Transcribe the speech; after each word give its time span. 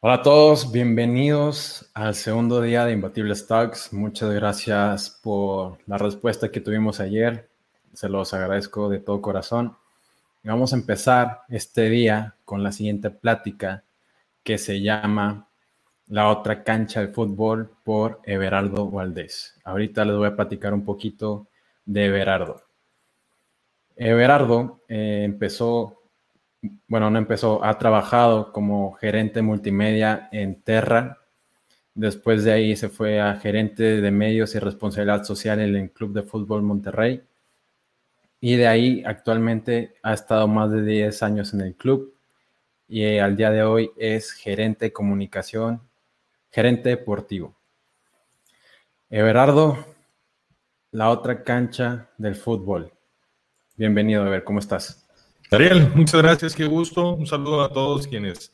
Hola 0.00 0.16
a 0.16 0.22
todos, 0.22 0.72
bienvenidos 0.72 1.90
al 1.94 2.14
segundo 2.14 2.60
día 2.60 2.84
de 2.84 2.92
Imbatibles 2.92 3.46
Talks. 3.46 3.94
Muchas 3.94 4.30
gracias 4.30 5.08
por 5.22 5.78
la 5.86 5.96
respuesta 5.96 6.50
que 6.50 6.60
tuvimos 6.60 7.00
ayer. 7.00 7.48
Se 7.94 8.10
los 8.10 8.34
agradezco 8.34 8.90
de 8.90 8.98
todo 8.98 9.22
corazón. 9.22 9.74
Vamos 10.44 10.74
a 10.74 10.76
empezar 10.76 11.40
este 11.48 11.88
día 11.88 12.36
con 12.44 12.62
la 12.62 12.72
siguiente 12.72 13.08
plática 13.08 13.84
que 14.44 14.58
se 14.58 14.82
llama 14.82 15.48
La 16.08 16.28
otra 16.28 16.62
cancha 16.62 17.00
de 17.00 17.08
fútbol 17.08 17.70
por 17.82 18.20
Everardo 18.24 18.90
Valdés. 18.90 19.58
Ahorita 19.64 20.04
les 20.04 20.16
voy 20.16 20.26
a 20.26 20.36
platicar 20.36 20.74
un 20.74 20.84
poquito 20.84 21.48
de 21.86 22.04
Everardo. 22.04 22.62
Everardo 23.96 24.82
eh, 24.88 25.22
empezó 25.24 26.02
bueno, 26.88 27.10
no 27.10 27.18
empezó, 27.18 27.64
ha 27.64 27.78
trabajado 27.78 28.52
como 28.52 28.92
gerente 28.92 29.42
multimedia 29.42 30.28
en 30.32 30.62
Terra. 30.62 31.18
Después 31.94 32.44
de 32.44 32.52
ahí 32.52 32.76
se 32.76 32.88
fue 32.88 33.20
a 33.20 33.36
gerente 33.36 34.00
de 34.00 34.10
medios 34.10 34.54
y 34.54 34.58
responsabilidad 34.58 35.24
social 35.24 35.60
en 35.60 35.76
el 35.76 35.90
Club 35.90 36.12
de 36.12 36.22
Fútbol 36.22 36.62
Monterrey. 36.62 37.22
Y 38.40 38.56
de 38.56 38.66
ahí 38.66 39.02
actualmente 39.06 39.94
ha 40.02 40.12
estado 40.12 40.46
más 40.46 40.70
de 40.70 40.82
10 40.82 41.22
años 41.22 41.54
en 41.54 41.62
el 41.62 41.74
club 41.74 42.16
y 42.88 43.02
eh, 43.02 43.20
al 43.20 43.36
día 43.36 43.50
de 43.50 43.62
hoy 43.62 43.90
es 43.96 44.32
gerente 44.32 44.86
de 44.86 44.92
comunicación, 44.92 45.80
gerente 46.50 46.90
deportivo. 46.90 47.56
Everardo, 49.10 49.84
la 50.92 51.10
otra 51.10 51.42
cancha 51.42 52.10
del 52.18 52.36
fútbol. 52.36 52.92
Bienvenido, 53.76 54.22
a 54.22 54.28
ver, 54.28 54.44
¿cómo 54.44 54.58
estás? 54.58 55.05
Ariel, 55.50 55.92
muchas 55.94 56.20
gracias, 56.20 56.56
qué 56.56 56.64
gusto. 56.66 57.12
Un 57.12 57.26
saludo 57.26 57.62
a 57.62 57.72
todos 57.72 58.08
quienes 58.08 58.52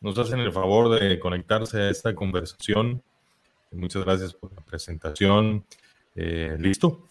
nos 0.00 0.18
hacen 0.18 0.40
el 0.40 0.50
favor 0.50 0.98
de 0.98 1.18
conectarse 1.18 1.78
a 1.78 1.90
esta 1.90 2.14
conversación. 2.14 3.02
Muchas 3.70 4.02
gracias 4.02 4.32
por 4.32 4.50
la 4.54 4.62
presentación. 4.62 5.62
Eh, 6.16 6.56
¿Listo? 6.58 7.06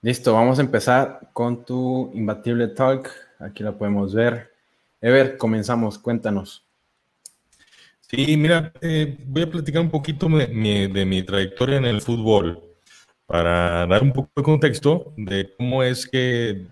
Listo, 0.00 0.32
vamos 0.32 0.60
a 0.60 0.62
empezar 0.62 1.30
con 1.32 1.64
tu 1.64 2.12
Imbatible 2.14 2.68
Talk. 2.68 3.10
Aquí 3.40 3.64
la 3.64 3.72
podemos 3.72 4.14
ver. 4.14 4.52
Ever, 5.00 5.36
comenzamos, 5.36 5.98
cuéntanos. 5.98 6.64
Sí, 8.00 8.36
mira, 8.36 8.72
eh, 8.80 9.18
voy 9.26 9.42
a 9.42 9.50
platicar 9.50 9.82
un 9.82 9.90
poquito 9.90 10.28
de 10.28 10.46
mi, 10.46 10.86
de 10.86 11.04
mi 11.04 11.24
trayectoria 11.24 11.78
en 11.78 11.86
el 11.86 12.00
fútbol 12.00 12.62
para 13.26 13.86
dar 13.88 14.04
un 14.04 14.12
poco 14.12 14.30
de 14.36 14.42
contexto 14.44 15.12
de 15.16 15.52
cómo 15.56 15.82
es 15.82 16.06
que 16.06 16.66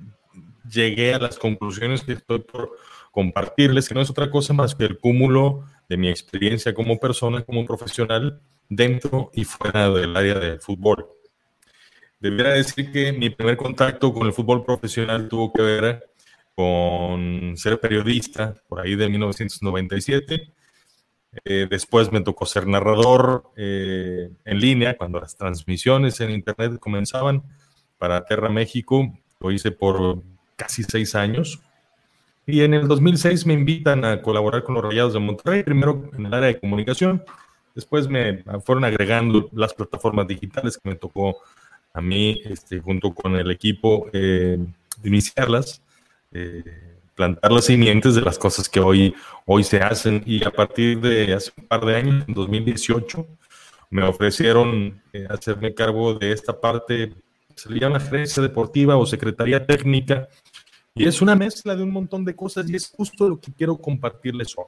llegué 0.69 1.15
a 1.15 1.19
las 1.19 1.39
conclusiones 1.39 2.03
que 2.03 2.13
estoy 2.13 2.41
por 2.41 2.77
compartirles, 3.11 3.89
que 3.89 3.95
no 3.95 4.01
es 4.01 4.11
otra 4.11 4.31
cosa 4.31 4.53
más 4.53 4.75
que 4.75 4.85
el 4.85 4.99
cúmulo 4.99 5.65
de 5.89 5.97
mi 5.97 6.09
experiencia 6.09 6.75
como 6.75 6.99
persona, 6.99 7.43
como 7.43 7.65
profesional, 7.67 8.41
dentro 8.69 9.31
y 9.35 9.45
fuera 9.45 9.91
del 9.91 10.17
área 10.17 10.39
del 10.39 10.61
fútbol. 10.61 11.07
Debería 12.19 12.53
decir 12.53 12.91
que 12.93 13.13
mi 13.13 13.31
primer 13.31 13.57
contacto 13.57 14.13
con 14.13 14.27
el 14.27 14.33
fútbol 14.33 14.65
profesional 14.65 15.29
tuvo 15.29 15.53
que 15.53 15.63
ver 15.63 16.13
con 16.55 17.57
ser 17.57 17.81
periodista, 17.81 18.55
por 18.69 18.81
ahí 18.81 18.95
de 18.95 19.09
1997. 19.09 20.53
Eh, 21.45 21.67
después 21.69 22.13
me 22.13 22.21
tocó 22.21 22.47
ser 22.47 22.67
narrador 22.67 23.51
eh, 23.57 24.31
en 24.45 24.61
línea, 24.61 24.97
cuando 24.97 25.19
las 25.19 25.37
transmisiones 25.37 26.21
en 26.21 26.31
Internet 26.31 26.79
comenzaban 26.79 27.43
para 27.99 28.25
Terra 28.25 28.49
México. 28.49 29.13
Lo 29.41 29.51
hice 29.51 29.73
por 29.73 30.23
casi 30.63 30.83
seis 30.85 31.15
años. 31.15 31.61
Y 32.47 32.63
en 32.63 32.75
el 32.75 32.89
2006 32.89 33.47
me 33.47 33.55
invitan 33.55 34.05
a 34.05 34.21
colaborar 34.23 34.63
con 34.65 34.75
los 34.75 34.85
Rayados 34.85 35.13
de 35.13 35.21
Monterrey, 35.21 35.63
primero 35.63 36.11
en 36.17 36.27
el 36.27 36.35
área 36.35 36.49
de 36.49 36.61
comunicación, 36.61 37.23
después 37.75 38.09
me 38.09 38.43
fueron 38.65 38.85
agregando 38.85 39.49
las 39.53 39.75
plataformas 39.75 40.27
digitales 40.27 40.77
que 40.77 40.89
me 40.89 40.97
tocó 40.97 41.39
a 41.95 42.01
mí, 42.01 42.41
este, 42.45 42.81
junto 42.81 43.15
con 43.15 43.37
el 43.37 43.51
equipo, 43.51 44.09
eh, 44.13 44.59
iniciarlas, 45.05 45.83
eh, 46.33 46.65
plantar 47.15 47.53
las 47.53 47.67
simientes 47.67 48.15
de 48.15 48.23
las 48.23 48.39
cosas 48.39 48.69
que 48.69 48.81
hoy, 48.81 49.15
hoy 49.47 49.63
se 49.63 49.81
hacen. 49.81 50.23
Y 50.27 50.45
a 50.45 50.51
partir 50.51 51.01
de 51.01 51.35
hace 51.35 51.53
un 51.57 51.67
par 51.67 51.85
de 51.85 51.97
años, 51.97 52.25
en 52.27 52.35
2018, 52.35 53.27
me 53.91 54.03
ofrecieron 54.05 55.03
eh, 55.13 55.27
hacerme 55.29 55.75
cargo 55.75 56.15
de 56.15 56.33
esta 56.33 56.59
parte, 56.59 57.13
se 57.55 57.71
le 57.71 57.79
llama 57.79 58.01
gerencia 58.01 58.43
deportiva 58.43 58.97
o 58.97 59.05
secretaría 59.05 59.67
técnica 59.67 60.29
y 60.95 61.07
es 61.07 61.23
una 61.23 61.35
mezcla 61.35 61.75
de 61.75 61.83
un 61.83 61.91
montón 61.91 62.25
de 62.25 62.37
cosas 62.37 62.69
y 62.69 62.77
es 62.77 62.91
justo 62.91 63.29
lo 63.29 63.41
que 63.41 63.53
quiero 63.53 63.77
compartirles 63.77 64.55
hoy. 64.57 64.67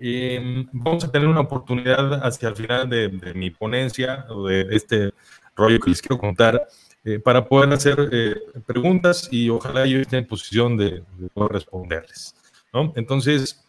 Em, 0.00 0.66
vamos 0.72 1.04
a 1.04 1.12
tener 1.12 1.28
una 1.28 1.40
oportunidad 1.40 2.26
hacia 2.26 2.48
el 2.48 2.56
final 2.56 2.88
de, 2.88 3.08
mi 3.34 3.50
ponencia 3.50 4.26
o 4.30 4.46
de 4.46 4.66
este 4.70 5.12
rollo 5.54 5.78
que 5.78 5.90
les 5.90 6.00
quiero 6.00 6.18
contar 6.18 6.66
eh, 7.04 7.18
para 7.18 7.44
poder 7.44 7.72
hacer 7.72 8.08
eh, 8.10 8.36
preguntas 8.66 9.28
y 9.30 9.48
ojalá 9.48 9.86
yo 9.86 10.00
esté 10.00 10.18
en 10.18 10.26
posición 10.26 10.76
de, 10.76 11.04
poder 11.34 11.52
responderles. 11.52 12.34
Entonces, 12.96 13.62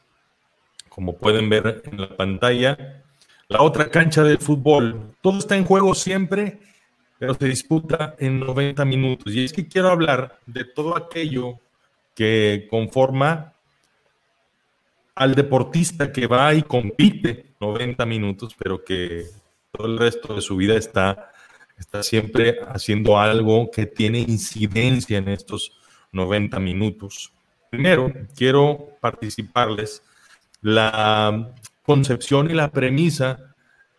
como 0.87 1.17
pueden 1.17 1.49
ver 1.49 1.83
en 1.85 1.99
la 1.99 2.15
pantalla, 2.15 3.03
la 3.49 3.61
otra 3.61 3.89
cancha 3.91 4.23
de 4.23 4.37
fútbol, 4.37 5.13
todo 5.21 5.39
está 5.39 5.57
en 5.57 5.65
juego 5.65 5.93
siempre 5.93 6.59
pero 7.23 7.35
se 7.35 7.45
disputa 7.45 8.15
en 8.19 8.41
90 8.41 8.83
minutos. 8.83 9.33
Y 9.33 9.45
es 9.45 9.53
que 9.53 9.65
quiero 9.65 9.87
hablar 9.87 10.41
de 10.45 10.65
todo 10.65 10.97
aquello 10.97 11.57
que 12.13 12.67
conforma 12.69 13.53
al 15.15 15.33
deportista 15.33 16.11
que 16.11 16.27
va 16.27 16.53
y 16.53 16.63
compite 16.63 17.53
90 17.61 18.05
minutos, 18.05 18.53
pero 18.59 18.83
que 18.83 19.27
todo 19.71 19.87
el 19.87 19.97
resto 19.97 20.35
de 20.35 20.41
su 20.41 20.57
vida 20.57 20.75
está, 20.75 21.31
está 21.77 22.03
siempre 22.03 22.59
haciendo 22.67 23.17
algo 23.17 23.71
que 23.71 23.85
tiene 23.85 24.19
incidencia 24.19 25.17
en 25.17 25.29
estos 25.29 25.79
90 26.11 26.59
minutos. 26.59 27.31
Primero, 27.69 28.11
quiero 28.35 28.97
participarles 28.99 30.03
la 30.59 31.53
concepción 31.83 32.51
y 32.51 32.53
la 32.53 32.69
premisa 32.69 33.52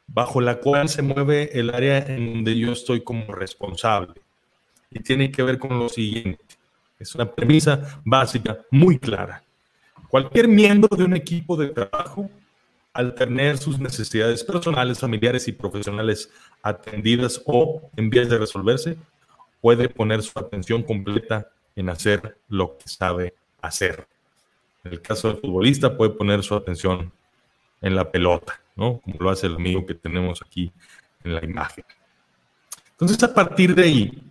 bajo 0.07 0.41
la 0.41 0.61
cual 0.61 0.89
se 0.89 1.03
mueve 1.03 1.59
el 1.59 1.75
área 1.75 1.99
en 1.99 2.33
donde 2.33 2.59
yo 2.59 2.73
estoy 2.73 3.03
como 3.03 3.35
responsable. 3.35 4.15
Y 4.91 5.01
tiene 5.01 5.31
que 5.31 5.43
ver 5.43 5.59
con 5.59 5.79
lo 5.79 5.89
siguiente. 5.89 6.45
Es 6.99 7.15
una 7.15 7.31
premisa 7.31 8.01
básica 8.05 8.59
muy 8.71 8.99
clara. 8.99 9.43
Cualquier 10.09 10.47
miembro 10.47 10.97
de 10.97 11.05
un 11.05 11.17
equipo 11.17 11.57
de 11.57 11.69
trabajo, 11.69 12.31
al 12.93 13.15
tener 13.15 13.59
sus 13.59 13.81
necesidades 13.81 14.45
personales, 14.45 15.01
familiares 15.01 15.49
y 15.49 15.53
profesionales 15.53 16.31
atendidas 16.63 17.43
o 17.45 17.91
en 17.97 18.09
vías 18.11 18.29
de 18.29 18.39
resolverse, 18.39 18.97
puede 19.61 19.89
poner 19.89 20.23
su 20.23 20.39
atención 20.39 20.83
completa 20.83 21.51
en 21.75 21.89
hacer 21.89 22.37
lo 22.49 22.79
que 22.79 22.89
sabe 22.89 23.35
hacer. 23.61 24.07
En 24.85 24.93
el 24.93 25.01
caso 25.01 25.29
del 25.29 25.39
futbolista, 25.39 25.97
puede 25.97 26.13
poner 26.13 26.43
su 26.43 26.55
atención 26.55 27.11
en 27.81 27.97
la 27.97 28.11
pelota. 28.11 28.61
¿No? 28.77 29.01
Como 29.01 29.17
lo 29.21 29.31
hace 29.31 29.47
el 29.47 29.57
amigo 29.57 29.87
que 29.87 29.95
tenemos 29.95 30.43
aquí 30.43 30.73
en 31.23 31.35
la 31.35 31.45
imagen. 31.45 31.85
Entonces, 32.93 33.23
a 33.23 33.35
partir 33.35 33.75
de 33.75 33.83
ahí, 33.83 34.23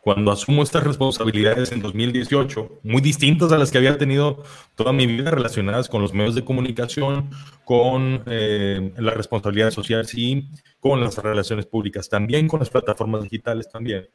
cuando 0.00 0.30
asumo 0.30 0.62
estas 0.62 0.84
responsabilidades 0.84 1.72
en 1.72 1.82
2018, 1.82 2.80
muy 2.82 3.00
distintas 3.00 3.52
a 3.52 3.58
las 3.58 3.70
que 3.70 3.78
había 3.78 3.98
tenido 3.98 4.42
toda 4.74 4.92
mi 4.92 5.06
vida 5.06 5.30
relacionadas 5.30 5.88
con 5.88 6.00
los 6.00 6.14
medios 6.14 6.34
de 6.34 6.44
comunicación, 6.44 7.30
con 7.64 8.22
eh, 8.26 8.92
la 8.96 9.12
responsabilidad 9.12 9.70
social, 9.70 10.06
sí, 10.06 10.48
con 10.80 11.00
las 11.00 11.18
relaciones 11.18 11.66
públicas 11.66 12.08
también, 12.08 12.48
con 12.48 12.60
las 12.60 12.70
plataformas 12.70 13.22
digitales 13.22 13.68
también. 13.70 14.08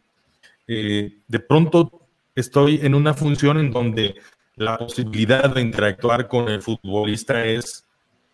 Eh, 0.68 1.18
de 1.28 1.40
pronto 1.40 2.08
estoy 2.34 2.80
en 2.82 2.96
una 2.96 3.14
función 3.14 3.60
en 3.60 3.72
donde 3.72 4.16
la 4.56 4.78
posibilidad 4.78 5.54
de 5.54 5.62
interactuar 5.62 6.28
con 6.28 6.48
el 6.50 6.62
futbolista 6.62 7.46
es 7.46 7.86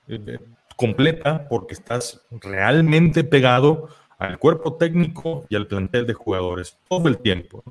eh, 0.08 0.40
completa 0.80 1.46
porque 1.50 1.74
estás 1.74 2.22
realmente 2.32 3.26
pegado 3.26 3.90
al 4.18 4.40
cuerpo 4.40 4.78
técnico 4.78 5.46
y 5.50 5.58
al 5.58 5.68
plantel 5.68 6.08
de 6.08 6.14
jugadores 6.14 6.78
todo 6.88 7.10
el 7.10 7.18
tiempo. 7.18 7.62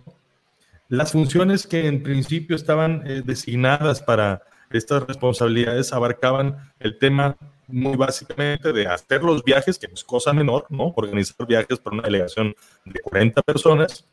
Las 0.91 1.13
funciones 1.13 1.67
que 1.67 1.87
en 1.87 2.03
principio 2.03 2.55
estaban 2.55 3.03
eh, 3.07 3.23
designadas 3.25 4.03
para 4.03 4.43
estas 4.71 5.07
responsabilidades 5.07 5.95
abarcaban 5.95 6.71
el 6.81 6.99
tema 6.99 7.35
muy 7.67 7.97
básicamente 7.97 8.75
de 8.75 8.87
hacer 8.87 9.23
los 9.23 9.43
viajes, 9.43 9.79
que 9.79 9.87
es 9.87 10.05
cosa 10.05 10.35
menor, 10.35 10.67
¿no? 10.69 10.93
Organizar 10.95 11.47
viajes 11.47 11.79
para 11.79 11.95
una 11.95 12.05
delegación 12.05 12.55
de 12.85 13.01
40 13.01 13.41
personas 13.41 14.05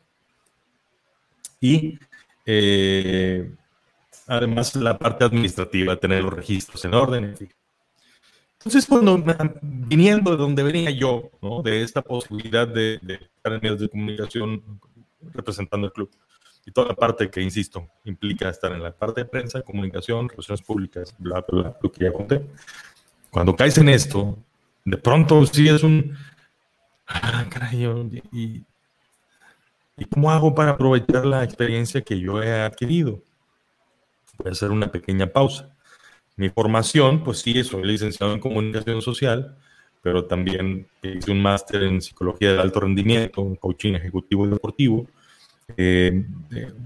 y 1.60 1.98
eh, 2.46 3.50
además 4.26 4.74
la 4.74 4.98
parte 4.98 5.26
administrativa, 5.26 5.96
tener 5.96 6.24
los 6.24 6.32
registros 6.32 6.82
en 6.86 6.94
orden, 6.94 7.34
entonces, 8.66 8.86
cuando 8.86 9.22
viniendo 9.62 10.32
de 10.32 10.36
donde 10.36 10.64
venía 10.64 10.90
yo, 10.90 11.30
¿no? 11.40 11.62
de 11.62 11.82
esta 11.82 12.02
posibilidad 12.02 12.66
de, 12.66 12.94
estar 12.96 13.52
en 13.52 13.60
medios 13.62 13.78
de 13.78 13.88
comunicación 13.88 14.80
representando 15.32 15.86
el 15.86 15.92
club, 15.92 16.10
y 16.66 16.72
toda 16.72 16.88
la 16.88 16.94
parte 16.94 17.30
que, 17.30 17.40
insisto, 17.40 17.86
implica 18.04 18.48
estar 18.48 18.72
en 18.72 18.82
la 18.82 18.90
parte 18.90 19.20
de 19.20 19.24
prensa, 19.24 19.62
comunicación, 19.62 20.28
relaciones 20.28 20.62
públicas, 20.62 21.14
bla, 21.16 21.44
bla, 21.48 21.62
bla, 21.62 21.76
lo 21.80 21.92
que 21.92 22.06
ya 22.06 22.12
conté. 22.12 22.44
Cuando 23.30 23.54
caes 23.54 23.78
en 23.78 23.88
esto, 23.88 24.36
de 24.84 24.96
pronto 24.96 25.46
sí 25.46 25.68
es 25.68 25.84
un... 25.84 26.16
Ah, 27.06 27.46
caray, 27.48 27.84
y, 28.32 28.64
¿y 29.96 30.04
cómo 30.06 30.32
hago 30.32 30.56
para 30.56 30.72
aprovechar 30.72 31.24
la 31.24 31.44
experiencia 31.44 32.00
que 32.00 32.18
yo 32.18 32.42
he 32.42 32.62
adquirido? 32.62 33.22
Voy 34.38 34.48
a 34.48 34.50
hacer 34.50 34.72
una 34.72 34.90
pequeña 34.90 35.28
pausa. 35.28 35.75
Mi 36.36 36.50
formación, 36.50 37.24
pues 37.24 37.38
sí, 37.38 37.64
soy 37.64 37.84
licenciado 37.84 38.34
en 38.34 38.40
comunicación 38.40 39.00
social, 39.00 39.56
pero 40.02 40.26
también 40.26 40.86
hice 41.02 41.30
un 41.30 41.40
máster 41.40 41.82
en 41.82 42.00
psicología 42.00 42.52
de 42.52 42.60
alto 42.60 42.80
rendimiento, 42.80 43.40
en 43.40 43.56
coaching 43.56 43.94
ejecutivo 43.94 44.46
y 44.46 44.50
deportivo, 44.50 45.06
eh, 45.76 46.24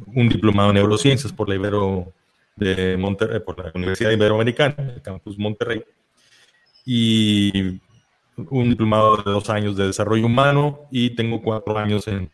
un 0.06 0.28
diplomado 0.28 0.70
en 0.70 0.76
neurociencias 0.76 1.32
por 1.32 1.48
la 1.48 1.56
Ibero 1.56 2.12
de 2.56 2.96
Monterrey, 2.96 3.40
por 3.40 3.58
la 3.58 3.72
Universidad 3.74 4.10
Iberoamericana, 4.12 4.92
el 4.94 5.02
campus 5.02 5.38
Monterrey, 5.38 5.82
y 6.86 7.80
un 8.36 8.70
diplomado 8.70 9.16
de 9.16 9.30
dos 9.30 9.50
años 9.50 9.76
de 9.76 9.88
desarrollo 9.88 10.26
humano 10.26 10.88
y 10.90 11.10
tengo 11.10 11.42
cuatro 11.42 11.76
años 11.76 12.06
en, 12.08 12.30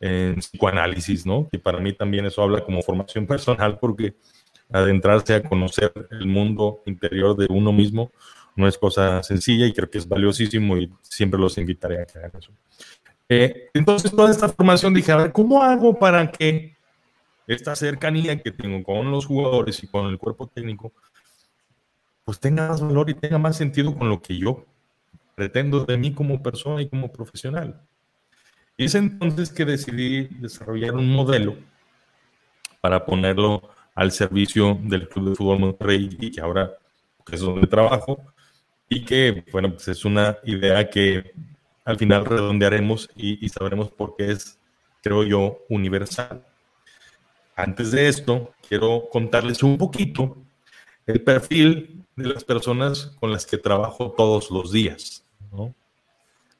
en 0.00 0.36
psicoanálisis, 0.36 1.26
¿no? 1.26 1.48
Que 1.50 1.58
para 1.58 1.78
mí 1.78 1.92
también 1.92 2.26
eso 2.26 2.42
habla 2.42 2.64
como 2.64 2.82
formación 2.82 3.26
personal 3.26 3.78
porque 3.78 4.14
adentrarse 4.70 5.34
a 5.34 5.42
conocer 5.42 5.92
el 6.10 6.26
mundo 6.26 6.82
interior 6.86 7.36
de 7.36 7.46
uno 7.48 7.72
mismo 7.72 8.10
no 8.56 8.68
es 8.68 8.78
cosa 8.78 9.22
sencilla 9.22 9.66
y 9.66 9.72
creo 9.72 9.90
que 9.90 9.98
es 9.98 10.08
valiosísimo 10.08 10.76
y 10.76 10.92
siempre 11.02 11.40
los 11.40 11.58
invitaré 11.58 12.02
a 12.02 12.06
que 12.06 12.18
hagan 12.18 12.32
eso. 12.38 12.52
Eh, 13.28 13.70
entonces, 13.74 14.10
toda 14.10 14.30
esta 14.30 14.48
formación 14.48 14.94
dije, 14.94 15.10
a 15.12 15.16
ver, 15.16 15.32
¿cómo 15.32 15.62
hago 15.62 15.98
para 15.98 16.30
que 16.30 16.76
esta 17.46 17.74
cercanía 17.74 18.40
que 18.40 18.50
tengo 18.52 18.82
con 18.82 19.10
los 19.10 19.26
jugadores 19.26 19.82
y 19.82 19.86
con 19.86 20.06
el 20.06 20.18
cuerpo 20.18 20.46
técnico, 20.46 20.92
pues 22.24 22.38
tenga 22.38 22.68
más 22.68 22.80
valor 22.80 23.10
y 23.10 23.14
tenga 23.14 23.38
más 23.38 23.56
sentido 23.56 23.94
con 23.94 24.08
lo 24.08 24.20
que 24.22 24.38
yo 24.38 24.64
pretendo 25.34 25.84
de 25.84 25.96
mí 25.96 26.12
como 26.12 26.42
persona 26.42 26.80
y 26.82 26.88
como 26.88 27.12
profesional? 27.12 27.80
Y 28.76 28.84
es 28.86 28.94
entonces 28.94 29.52
que 29.52 29.64
decidí 29.64 30.24
desarrollar 30.40 30.94
un 30.94 31.12
modelo 31.12 31.56
para 32.80 33.04
ponerlo 33.04 33.70
al 33.94 34.12
servicio 34.12 34.78
del 34.82 35.08
Club 35.08 35.30
de 35.30 35.36
Fútbol 35.36 35.60
Monterrey 35.60 36.16
y 36.20 36.30
que 36.30 36.40
ahora 36.40 36.72
es 37.30 37.40
donde 37.40 37.66
trabajo 37.66 38.20
y 38.88 39.04
que, 39.04 39.44
bueno, 39.50 39.70
pues 39.72 39.88
es 39.88 40.04
una 40.04 40.36
idea 40.44 40.88
que 40.88 41.32
al 41.84 41.98
final 41.98 42.24
redondearemos 42.24 43.10
y, 43.16 43.48
sabremos 43.48 43.90
por 43.90 44.16
qué 44.16 44.32
es, 44.32 44.58
creo 45.02 45.22
yo, 45.24 45.64
universal. 45.68 46.44
Antes 47.56 47.92
de 47.92 48.08
esto, 48.08 48.52
quiero 48.68 49.08
contarles 49.10 49.62
un 49.62 49.78
poquito 49.78 50.36
el 51.06 51.22
perfil 51.22 52.04
de 52.16 52.28
las 52.28 52.44
personas 52.44 53.16
con 53.20 53.32
las 53.32 53.46
que 53.46 53.58
trabajo 53.58 54.12
todos 54.16 54.50
los 54.50 54.72
días. 54.72 55.24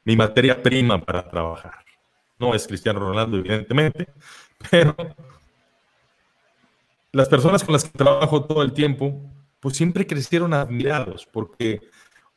Mi 0.05 0.17
materia 0.17 0.63
prima 0.63 1.01
para 1.01 1.29
trabajar. 1.29 1.85
No 2.39 2.55
es 2.55 2.67
Cristiano 2.67 3.01
Ronaldo, 3.01 3.39
evidentemente, 3.39 4.09
pero 4.71 4.95
las 7.15 7.29
personas 7.29 7.63
con 7.63 7.73
las 7.73 7.85
que 7.85 7.97
trabajo 7.97 8.45
todo 8.45 8.63
el 8.63 8.73
tiempo, 8.73 9.21
pues 9.61 9.77
siempre 9.77 10.07
crecieron 10.07 10.53
admirados, 10.53 11.27
porque 11.33 11.81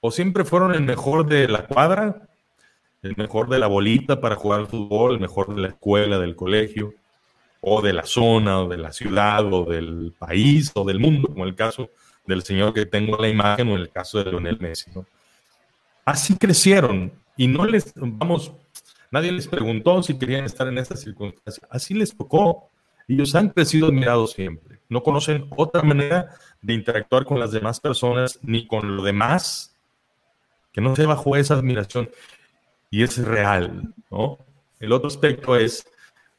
o 0.02 0.12
siempre 0.12 0.46
fueron 0.46 0.74
el 0.74 0.84
mejor 0.84 1.26
de 1.26 1.48
la 1.48 1.66
cuadra, 1.66 2.30
el 3.02 3.16
mejor 3.18 3.50
de 3.50 3.58
la 3.58 3.66
bolita 3.66 4.22
para 4.22 4.36
jugar 4.36 4.60
al 4.62 4.68
fútbol, 4.68 5.16
el 5.16 5.20
mejor 5.20 5.54
de 5.56 5.62
la 5.62 5.68
escuela, 5.70 6.20
del 6.20 6.36
colegio, 6.36 6.94
o 7.60 7.82
de 7.82 7.92
la 7.92 8.06
zona, 8.06 8.62
o 8.62 8.70
de 8.70 8.78
la 8.78 8.94
ciudad, 8.94 9.52
o 9.52 9.66
del 9.66 10.14
país, 10.18 10.72
o 10.76 10.86
del 10.86 11.00
mundo, 11.00 11.30
como 11.30 11.46
el 11.46 11.56
caso 11.56 11.90
del 12.28 12.44
señor 12.44 12.72
que 12.74 12.86
tengo 12.86 13.16
en 13.16 13.22
la 13.24 13.30
imagen, 13.30 13.70
o 13.70 13.76
en 13.76 13.82
el 13.82 13.90
caso 13.90 14.20
de 14.20 14.30
Leonel 14.30 14.60
Messi. 14.60 14.92
Así 16.06 16.38
crecieron, 16.38 17.12
y 17.36 17.48
no 17.48 17.66
les, 17.66 17.94
vamos, 17.96 18.52
nadie 19.10 19.32
les 19.32 19.48
preguntó 19.48 20.04
si 20.04 20.20
querían 20.20 20.46
estar 20.46 20.68
en 20.68 20.78
esta 20.78 20.96
circunstancia, 20.96 21.68
así 21.72 21.96
les 21.96 22.16
tocó. 22.16 22.70
Ellos 23.08 23.34
han 23.36 23.50
crecido 23.50 23.88
admirados 23.88 24.32
siempre. 24.34 24.80
No 24.90 25.04
conocen 25.04 25.48
otra 25.56 25.82
manera 25.82 26.30
de 26.62 26.74
interactuar 26.74 27.26
con 27.26 27.40
las 27.40 27.52
demás 27.52 27.80
personas 27.80 28.40
ni 28.42 28.68
con 28.68 28.96
lo 28.96 29.04
demás 29.04 29.76
que 30.72 30.82
no 30.82 30.96
sea 30.96 31.08
bajo 31.08 31.36
esa 31.36 31.56
admiración. 31.56 32.10
Y 32.92 33.04
es 33.04 33.18
real, 33.18 33.94
¿no? 34.12 34.40
El 34.80 34.92
otro 34.92 35.08
aspecto 35.08 35.56
es 35.56 35.88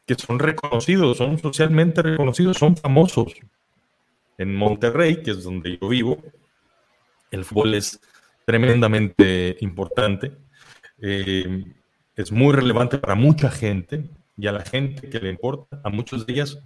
que 0.06 0.14
son 0.14 0.38
reconocidos, 0.38 1.18
son 1.18 1.38
socialmente 1.38 2.02
reconocidos, 2.02 2.56
son 2.56 2.76
famosos. 2.76 3.34
En 4.38 4.54
Monterrey, 4.54 5.22
que 5.22 5.32
es 5.32 5.42
donde 5.42 5.78
yo 5.80 5.88
vivo, 5.88 6.18
el 7.30 7.44
fútbol 7.44 7.74
es 7.74 8.00
tremendamente 8.46 9.56
importante. 9.60 10.32
Eh, 11.00 11.64
es 12.16 12.32
muy 12.32 12.54
relevante 12.54 12.98
para 12.98 13.14
mucha 13.14 13.50
gente 13.50 14.08
y 14.38 14.46
a 14.46 14.52
la 14.52 14.64
gente 14.64 15.10
que 15.10 15.18
le 15.18 15.30
importa, 15.30 15.80
a 15.84 15.90
muchos 15.90 16.24
de 16.24 16.32
ellas 16.32 16.58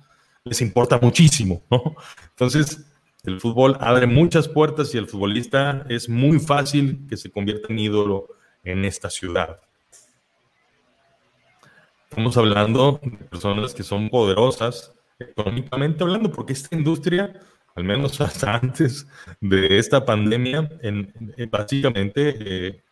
les 0.45 0.61
importa 0.61 0.99
muchísimo, 1.01 1.63
¿no? 1.71 1.97
Entonces, 2.31 2.85
el 3.25 3.41
fútbol 3.41 3.77
abre 3.81 4.07
muchas 4.07 4.49
puertas 4.49 4.95
y 4.95 4.99
el 4.99 5.09
futbolista 5.09 5.87
es 5.89 6.09
muy 6.09 6.39
fácil 6.39 7.07
que 7.09 7.17
se 7.17 7.31
convierta 7.31 7.73
en 7.73 7.79
ídolo 7.79 8.29
en 8.63 8.85
esta 8.85 9.09
ciudad. 9.09 9.61
Estamos 12.11 12.37
hablando 12.37 13.01
de 13.03 13.11
personas 13.11 13.73
que 13.73 13.83
son 13.83 14.11
poderosas 14.11 14.93
económicamente 15.19 16.03
hablando, 16.03 16.31
porque 16.31 16.53
esta 16.53 16.77
industria, 16.77 17.33
al 17.75 17.85
menos 17.85 18.21
hasta 18.21 18.55
antes 18.63 19.07
de 19.41 19.79
esta 19.79 20.05
pandemia, 20.05 20.69
en, 20.83 21.13
básicamente 21.51 22.37
eh, 22.39 22.83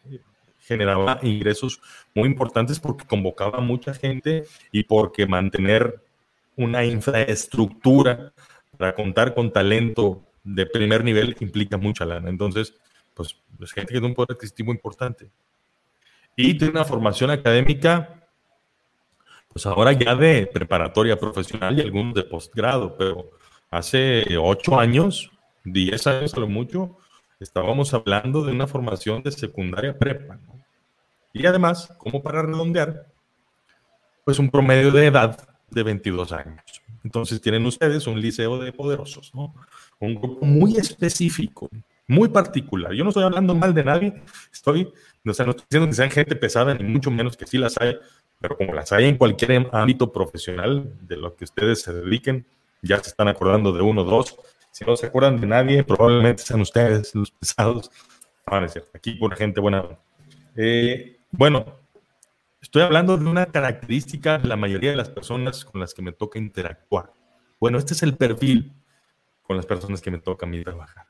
generaba 0.70 1.19
ingresos 1.22 1.81
muy 2.14 2.28
importantes 2.28 2.78
porque 2.78 3.05
convocaba 3.05 3.58
a 3.58 3.61
mucha 3.61 3.93
gente 3.93 4.44
y 4.70 4.84
porque 4.84 5.26
mantener 5.26 6.00
una 6.56 6.84
infraestructura 6.84 8.32
para 8.78 8.94
contar 8.94 9.34
con 9.34 9.52
talento 9.52 10.22
de 10.44 10.64
primer 10.67 11.02
nivel 11.02 11.37
implica 11.40 11.76
mucha 11.76 12.05
lana. 12.05 12.31
Entonces, 12.31 12.75
pues 13.14 13.37
es 13.61 13.72
gente 13.72 13.88
que 13.88 13.94
tiene 13.94 14.06
un 14.06 14.14
poder 14.14 14.37
adquisitivo 14.37 14.70
importante. 14.70 15.28
Y 16.37 16.56
tiene 16.56 16.70
una 16.70 16.84
formación 16.84 17.31
académica, 17.31 18.28
pues 19.49 19.67
ahora 19.67 19.93
ya 19.93 20.14
de 20.14 20.46
preparatoria 20.46 21.19
profesional 21.19 21.76
y 21.76 21.82
algunos 21.82 22.14
de 22.14 22.22
posgrado, 22.22 22.96
pero 22.96 23.31
hace 23.70 24.25
ocho 24.38 24.78
años, 24.78 25.32
diez 25.64 26.06
años 26.06 26.32
a 26.34 26.41
lo 26.41 26.46
mucho, 26.46 26.96
estábamos 27.41 27.94
hablando 27.94 28.44
de 28.44 28.53
una 28.53 28.67
formación 28.67 29.22
de 29.22 29.32
secundaria 29.32 29.98
prepa. 29.98 30.39
Y 31.32 31.46
además, 31.46 31.93
como 31.99 32.22
para 32.22 32.43
redondear, 32.43 33.06
pues 34.25 34.39
un 34.39 34.51
promedio 34.51 34.91
de 34.91 35.06
edad 35.06 35.49
de 35.70 35.82
22 35.82 36.32
años. 36.32 36.63
Entonces 37.05 37.41
tienen 37.41 37.65
ustedes 37.67 38.06
un 38.06 38.20
liceo 38.20 38.58
de 38.58 38.72
poderosos, 38.72 39.34
¿no? 39.34 39.55
Un 39.99 40.15
grupo 40.15 40.44
muy 40.44 40.77
específico, 40.77 41.69
muy 42.06 42.29
particular. 42.29 42.93
Yo 42.93 43.05
no 43.05 43.10
estoy 43.10 43.25
hablando 43.25 43.55
mal 43.55 43.72
de 43.72 43.84
nadie, 43.84 44.22
estoy, 44.53 44.93
no 45.25 45.32
estoy 45.32 45.46
diciendo 45.46 45.89
que 45.89 45.94
sean 45.94 46.10
gente 46.10 46.37
pesada, 46.37 46.75
ni 46.75 46.84
mucho 46.84 47.10
menos 47.10 47.37
que 47.37 47.46
sí 47.46 47.58
las 47.58 47.79
hay, 47.81 47.96
pero 48.41 48.56
como 48.56 48.75
las 48.75 48.93
hay 48.93 49.06
en 49.06 49.17
cualquier 49.17 49.69
ámbito 49.72 50.13
profesional 50.13 50.93
de 51.03 51.17
lo 51.17 51.37
que 51.37 51.44
ustedes 51.44 51.82
se 51.82 51.93
dediquen, 51.93 52.46
ya 52.82 52.99
se 53.03 53.10
están 53.10 53.29
acordando 53.29 53.72
de 53.72 53.82
uno 53.82 54.03
o 54.03 54.05
dos. 54.05 54.37
Si 54.70 54.84
no 54.84 54.96
se 54.96 55.06
acuerdan 55.06 55.41
de 55.41 55.46
nadie, 55.46 55.84
probablemente 55.84 56.43
sean 56.43 56.60
ustedes 56.60 57.15
los 57.15 57.31
pesados. 57.31 57.91
Ah, 58.46 58.67
aquí 58.94 59.15
por 59.15 59.34
gente 59.37 59.60
buena. 59.60 59.84
Eh, 60.56 61.19
bueno, 61.31 61.81
Estoy 62.60 62.82
hablando 62.82 63.17
de 63.17 63.25
una 63.25 63.46
característica 63.46 64.37
de 64.37 64.46
la 64.46 64.56
mayoría 64.56 64.91
de 64.91 64.96
las 64.96 65.08
personas 65.08 65.65
con 65.65 65.81
las 65.81 65.94
que 65.94 66.03
me 66.03 66.13
toca 66.13 66.39
interactuar. 66.39 67.10
Bueno, 67.58 67.79
este 67.79 67.94
es 67.94 68.03
el 68.03 68.17
perfil 68.17 68.75
con 69.43 69.56
las 69.56 69.65
personas 69.65 70.03
que 70.03 70.10
me 70.10 70.19
toca 70.19 70.44
a 70.44 70.49
mí 70.49 70.63
trabajar. 70.63 71.06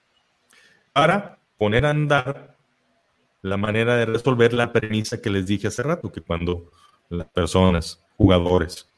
Para 0.93 1.41
poner 1.59 1.85
a 1.87 1.91
andar 1.91 2.57
la 3.43 3.57
manera 3.57 3.97
de 3.97 4.07
resolver 4.07 4.53
la 4.53 4.73
premisa 4.73 5.21
que 5.21 5.29
les 5.29 5.47
dije 5.47 5.67
hace 5.67 5.83
rato, 5.83 6.13
que 6.13 6.21
cuando 6.21 6.71
las 7.09 7.27
personas, 7.29 8.01
jugadores 8.17 8.89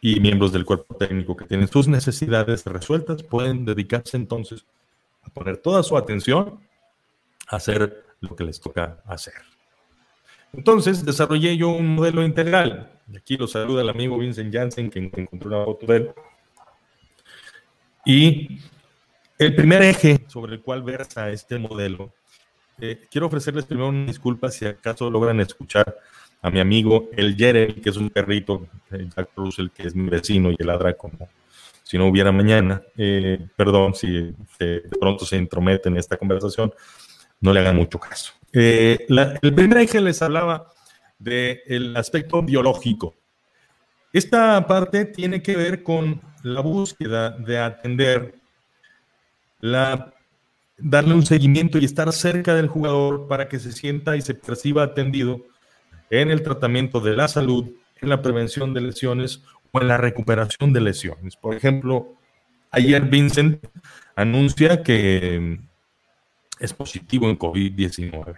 y 0.00 0.20
miembros 0.20 0.52
del 0.52 0.64
cuerpo 0.64 0.96
técnico 0.96 1.36
que 1.36 1.44
tienen 1.44 1.68
sus 1.68 1.86
necesidades 1.86 2.64
resueltas, 2.64 3.22
pueden 3.22 3.66
dedicarse 3.66 4.16
entonces 4.16 4.64
a 5.22 5.28
poner 5.28 5.58
toda 5.58 5.82
su 5.82 5.98
atención 5.98 6.66
a 7.46 7.56
hacer 7.56 8.06
lo 8.20 8.34
que 8.34 8.44
les 8.44 8.58
toca 8.58 9.02
hacer. 9.04 9.59
Entonces 10.52 11.04
desarrollé 11.04 11.56
yo 11.56 11.68
un 11.70 11.94
modelo 11.94 12.24
integral. 12.24 12.90
Y 13.12 13.16
aquí 13.16 13.36
lo 13.36 13.46
saluda 13.46 13.82
el 13.82 13.88
amigo 13.88 14.18
Vincent 14.18 14.52
Janssen, 14.52 14.90
que 14.90 14.98
encontró 14.98 15.48
una 15.48 15.64
foto 15.64 15.86
de 15.86 15.96
él. 15.96 16.10
Y 18.04 18.60
el 19.38 19.54
primer 19.54 19.82
eje 19.82 20.24
sobre 20.26 20.54
el 20.54 20.62
cual 20.62 20.82
versa 20.82 21.30
este 21.30 21.58
modelo, 21.58 22.12
eh, 22.80 23.06
quiero 23.10 23.26
ofrecerles 23.26 23.66
primero 23.66 23.88
una 23.88 24.06
disculpa 24.06 24.50
si 24.50 24.66
acaso 24.66 25.10
logran 25.10 25.40
escuchar 25.40 25.96
a 26.42 26.50
mi 26.50 26.60
amigo 26.60 27.10
el 27.12 27.36
Jeremy, 27.36 27.74
que 27.74 27.90
es 27.90 27.96
un 27.96 28.08
perrito, 28.10 28.66
Jack 28.90 29.30
Russell, 29.36 29.68
que 29.68 29.86
es 29.86 29.94
mi 29.94 30.08
vecino 30.08 30.50
y 30.50 30.56
que 30.56 30.64
ladra 30.64 30.94
como 30.94 31.28
si 31.82 31.98
no 31.98 32.06
hubiera 32.06 32.32
mañana. 32.32 32.82
Eh, 32.96 33.46
perdón 33.56 33.94
si 33.94 34.34
de 34.58 34.82
pronto 34.98 35.26
se 35.26 35.36
entromete 35.36 35.88
en 35.88 35.96
esta 35.96 36.16
conversación, 36.16 36.72
no 37.40 37.52
le 37.52 37.60
hagan 37.60 37.76
mucho 37.76 37.98
caso. 37.98 38.32
Eh, 38.52 39.06
el 39.08 39.54
primer 39.54 40.02
les 40.02 40.22
hablaba 40.22 40.66
del 41.18 41.96
aspecto 41.96 42.42
biológico. 42.42 43.14
Esta 44.12 44.66
parte 44.66 45.04
tiene 45.04 45.42
que 45.42 45.56
ver 45.56 45.82
con 45.82 46.20
la 46.42 46.60
búsqueda 46.60 47.30
de 47.30 47.58
atender, 47.58 48.34
la, 49.60 50.12
darle 50.78 51.14
un 51.14 51.24
seguimiento 51.24 51.78
y 51.78 51.84
estar 51.84 52.12
cerca 52.12 52.54
del 52.54 52.68
jugador 52.68 53.28
para 53.28 53.48
que 53.48 53.60
se 53.60 53.72
sienta 53.72 54.16
y 54.16 54.22
se 54.22 54.34
perciba 54.34 54.82
atendido 54.82 55.42
en 56.08 56.30
el 56.30 56.42
tratamiento 56.42 57.00
de 57.00 57.14
la 57.14 57.28
salud, 57.28 57.70
en 58.00 58.08
la 58.08 58.20
prevención 58.20 58.74
de 58.74 58.80
lesiones 58.80 59.42
o 59.70 59.80
en 59.80 59.88
la 59.88 59.96
recuperación 59.96 60.72
de 60.72 60.80
lesiones. 60.80 61.36
Por 61.36 61.54
ejemplo, 61.54 62.16
ayer 62.72 63.02
Vincent 63.02 63.64
anuncia 64.16 64.82
que 64.82 65.60
es 66.60 66.74
positivo 66.74 67.28
en 67.28 67.38
COVID-19, 67.38 68.36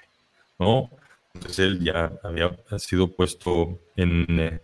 ¿no? 0.58 0.90
Entonces 1.34 1.58
él 1.58 1.80
ya 1.80 2.12
había 2.22 2.56
sido 2.78 3.08
puesto 3.08 3.80
en, 3.96 4.26
eh, 4.38 4.60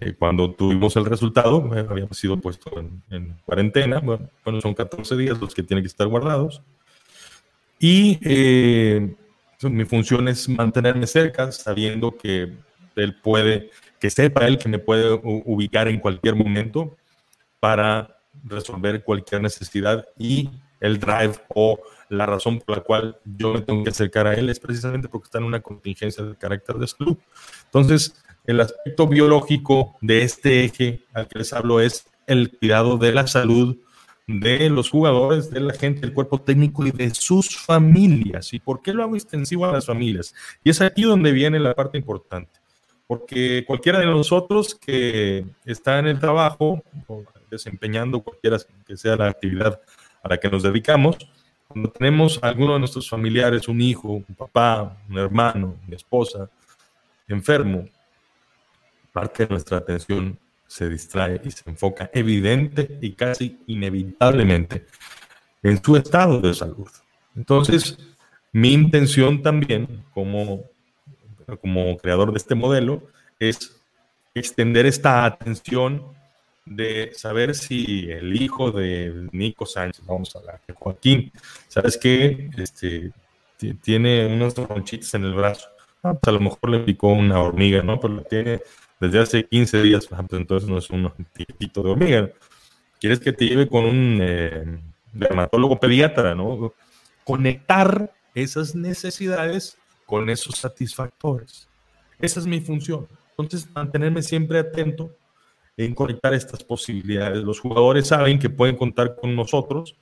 eh, 0.00 0.14
cuando 0.18 0.52
tuvimos 0.52 0.94
el 0.96 1.06
resultado, 1.06 1.70
eh, 1.74 1.86
había 1.88 2.06
sido 2.12 2.36
puesto 2.38 2.70
en, 3.10 3.36
cuarentena, 3.44 4.00
bueno, 4.00 4.60
son 4.60 4.74
14 4.74 5.16
días 5.16 5.40
los 5.40 5.54
que 5.54 5.62
tienen 5.62 5.82
que 5.82 5.88
estar 5.88 6.06
guardados. 6.06 6.62
Y 7.78 8.18
mi 9.62 9.84
función 9.86 10.28
es 10.28 10.48
mantenerme 10.48 11.06
cerca, 11.06 11.50
sabiendo 11.50 12.14
que 12.14 12.52
él 12.96 13.14
puede, 13.22 13.70
que 13.98 14.10
sepa 14.10 14.46
él 14.46 14.58
que 14.58 14.68
me 14.68 14.78
puede 14.78 15.18
ubicar 15.22 15.88
en 15.88 15.98
cualquier 15.98 16.34
momento 16.34 16.94
para 17.58 18.18
resolver 18.44 19.02
cualquier 19.02 19.40
necesidad 19.40 20.06
y 20.18 20.50
el 20.80 20.98
drive 20.98 21.34
o 21.54 21.78
la 22.08 22.26
razón 22.26 22.58
por 22.58 22.78
la 22.78 22.82
cual 22.82 23.16
yo 23.24 23.52
me 23.52 23.60
tengo 23.60 23.84
que 23.84 23.90
acercar 23.90 24.26
a 24.26 24.34
él 24.34 24.48
es 24.48 24.58
precisamente 24.58 25.08
porque 25.08 25.26
está 25.26 25.38
en 25.38 25.44
una 25.44 25.60
contingencia 25.60 26.24
de 26.24 26.34
carácter 26.36 26.76
de 26.76 26.88
salud. 26.88 27.16
Entonces, 27.66 28.14
el 28.46 28.60
aspecto 28.60 29.06
biológico 29.06 29.96
de 30.00 30.22
este 30.22 30.64
eje 30.64 31.02
al 31.12 31.28
que 31.28 31.38
les 31.38 31.52
hablo 31.52 31.80
es 31.80 32.06
el 32.26 32.50
cuidado 32.58 32.98
de 32.98 33.12
la 33.12 33.26
salud 33.26 33.76
de 34.26 34.70
los 34.70 34.90
jugadores, 34.90 35.50
de 35.50 35.60
la 35.60 35.74
gente, 35.74 36.02
del 36.02 36.12
cuerpo 36.12 36.40
técnico 36.40 36.86
y 36.86 36.92
de 36.92 37.10
sus 37.14 37.56
familias. 37.56 38.52
¿Y 38.52 38.60
por 38.60 38.80
qué 38.80 38.92
lo 38.92 39.02
hago 39.02 39.16
extensivo 39.16 39.66
a 39.66 39.72
las 39.72 39.86
familias? 39.86 40.34
Y 40.62 40.70
es 40.70 40.80
aquí 40.80 41.02
donde 41.02 41.32
viene 41.32 41.58
la 41.58 41.74
parte 41.74 41.98
importante. 41.98 42.60
Porque 43.06 43.64
cualquiera 43.66 43.98
de 43.98 44.06
nosotros 44.06 44.76
que 44.76 45.44
está 45.64 45.98
en 45.98 46.06
el 46.06 46.20
trabajo, 46.20 46.80
desempeñando 47.50 48.20
cualquiera 48.20 48.58
que 48.86 48.96
sea 48.96 49.16
la 49.16 49.26
actividad 49.26 49.80
a 50.22 50.28
la 50.28 50.38
que 50.38 50.50
nos 50.50 50.62
dedicamos, 50.62 51.16
cuando 51.68 51.90
tenemos 51.90 52.38
a 52.42 52.48
alguno 52.48 52.72
de 52.72 52.80
nuestros 52.80 53.08
familiares, 53.08 53.68
un 53.68 53.80
hijo, 53.80 54.08
un 54.08 54.34
papá, 54.36 54.96
un 55.08 55.18
hermano, 55.18 55.76
una 55.86 55.96
esposa, 55.96 56.50
enfermo, 57.28 57.84
parte 59.12 59.44
de 59.44 59.50
nuestra 59.50 59.78
atención 59.78 60.38
se 60.66 60.88
distrae 60.88 61.40
y 61.44 61.50
se 61.50 61.68
enfoca 61.68 62.10
evidente 62.12 62.98
y 63.00 63.12
casi 63.12 63.58
inevitablemente 63.66 64.86
en 65.62 65.82
su 65.82 65.96
estado 65.96 66.40
de 66.40 66.54
salud. 66.54 66.88
Entonces, 67.36 67.98
mi 68.52 68.72
intención 68.72 69.42
también 69.42 70.04
como, 70.12 70.64
como 71.60 71.96
creador 71.98 72.32
de 72.32 72.38
este 72.38 72.54
modelo 72.54 73.02
es 73.38 73.80
extender 74.34 74.86
esta 74.86 75.24
atención 75.24 76.04
de 76.64 77.12
saber 77.14 77.54
si 77.54 78.10
el 78.10 78.40
hijo 78.40 78.70
de 78.70 79.28
Nico 79.32 79.66
Sánchez, 79.66 80.04
vamos 80.06 80.34
a 80.34 80.38
hablar 80.38 80.60
de 80.66 80.74
Joaquín, 80.74 81.32
¿sabes 81.68 81.96
qué? 81.96 82.50
Este, 82.56 83.12
tiene 83.82 84.26
unos 84.26 84.54
ronchitos 84.56 85.12
en 85.14 85.24
el 85.24 85.34
brazo. 85.34 85.68
Ah, 86.02 86.14
pues 86.14 86.28
a 86.28 86.32
lo 86.32 86.40
mejor 86.40 86.70
le 86.70 86.80
picó 86.80 87.08
una 87.08 87.40
hormiga, 87.40 87.82
¿no? 87.82 88.00
Pero 88.00 88.22
tiene 88.22 88.60
desde 88.98 89.18
hace 89.18 89.44
15 89.44 89.82
días, 89.82 90.06
por 90.06 90.16
ejemplo, 90.16 90.38
entonces 90.38 90.68
no 90.68 90.78
es 90.78 90.90
un 90.90 91.10
tipito 91.32 91.82
de 91.82 91.90
hormiga. 91.90 92.30
Quieres 93.00 93.18
que 93.18 93.32
te 93.32 93.46
lleve 93.46 93.66
con 93.66 93.84
un 93.84 94.18
eh, 94.20 94.78
dermatólogo 95.12 95.80
pediatra, 95.80 96.34
¿no? 96.34 96.74
Conectar 97.24 98.12
esas 98.34 98.74
necesidades 98.74 99.78
con 100.06 100.28
esos 100.28 100.56
satisfactores. 100.56 101.68
Esa 102.18 102.40
es 102.40 102.46
mi 102.46 102.60
función. 102.60 103.08
Entonces, 103.38 103.68
mantenerme 103.74 104.22
siempre 104.22 104.58
atento 104.58 105.16
en 105.84 105.94
conectar 105.94 106.34
estas 106.34 106.62
posibilidades. 106.64 107.42
Los 107.42 107.60
jugadores 107.60 108.08
saben 108.08 108.38
que 108.38 108.50
pueden 108.50 108.76
contar 108.76 109.16
con 109.16 109.34
nosotros, 109.34 109.96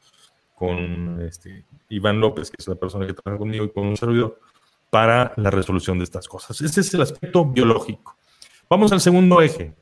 con 0.55 1.21
este, 1.23 1.65
Iván 1.89 2.21
López, 2.21 2.51
que 2.51 2.57
es 2.59 2.67
la 2.69 2.75
persona 2.75 3.07
que 3.07 3.15
trabaja 3.15 3.39
conmigo, 3.39 3.65
y 3.65 3.71
con 3.71 3.87
un 3.87 3.97
servidor, 3.97 4.41
para 4.91 5.33
la 5.37 5.51
resolución 5.51 5.99
de 5.99 6.05
estas 6.05 6.27
cosas. 6.27 6.61
Ese 6.61 6.81
es 6.81 6.95
el 6.95 7.03
aspecto 7.03 7.45
biológico. 7.45 8.17
Vamos 8.69 8.93
al 8.93 9.01
segundo 9.01 9.41
eje, 9.41 9.75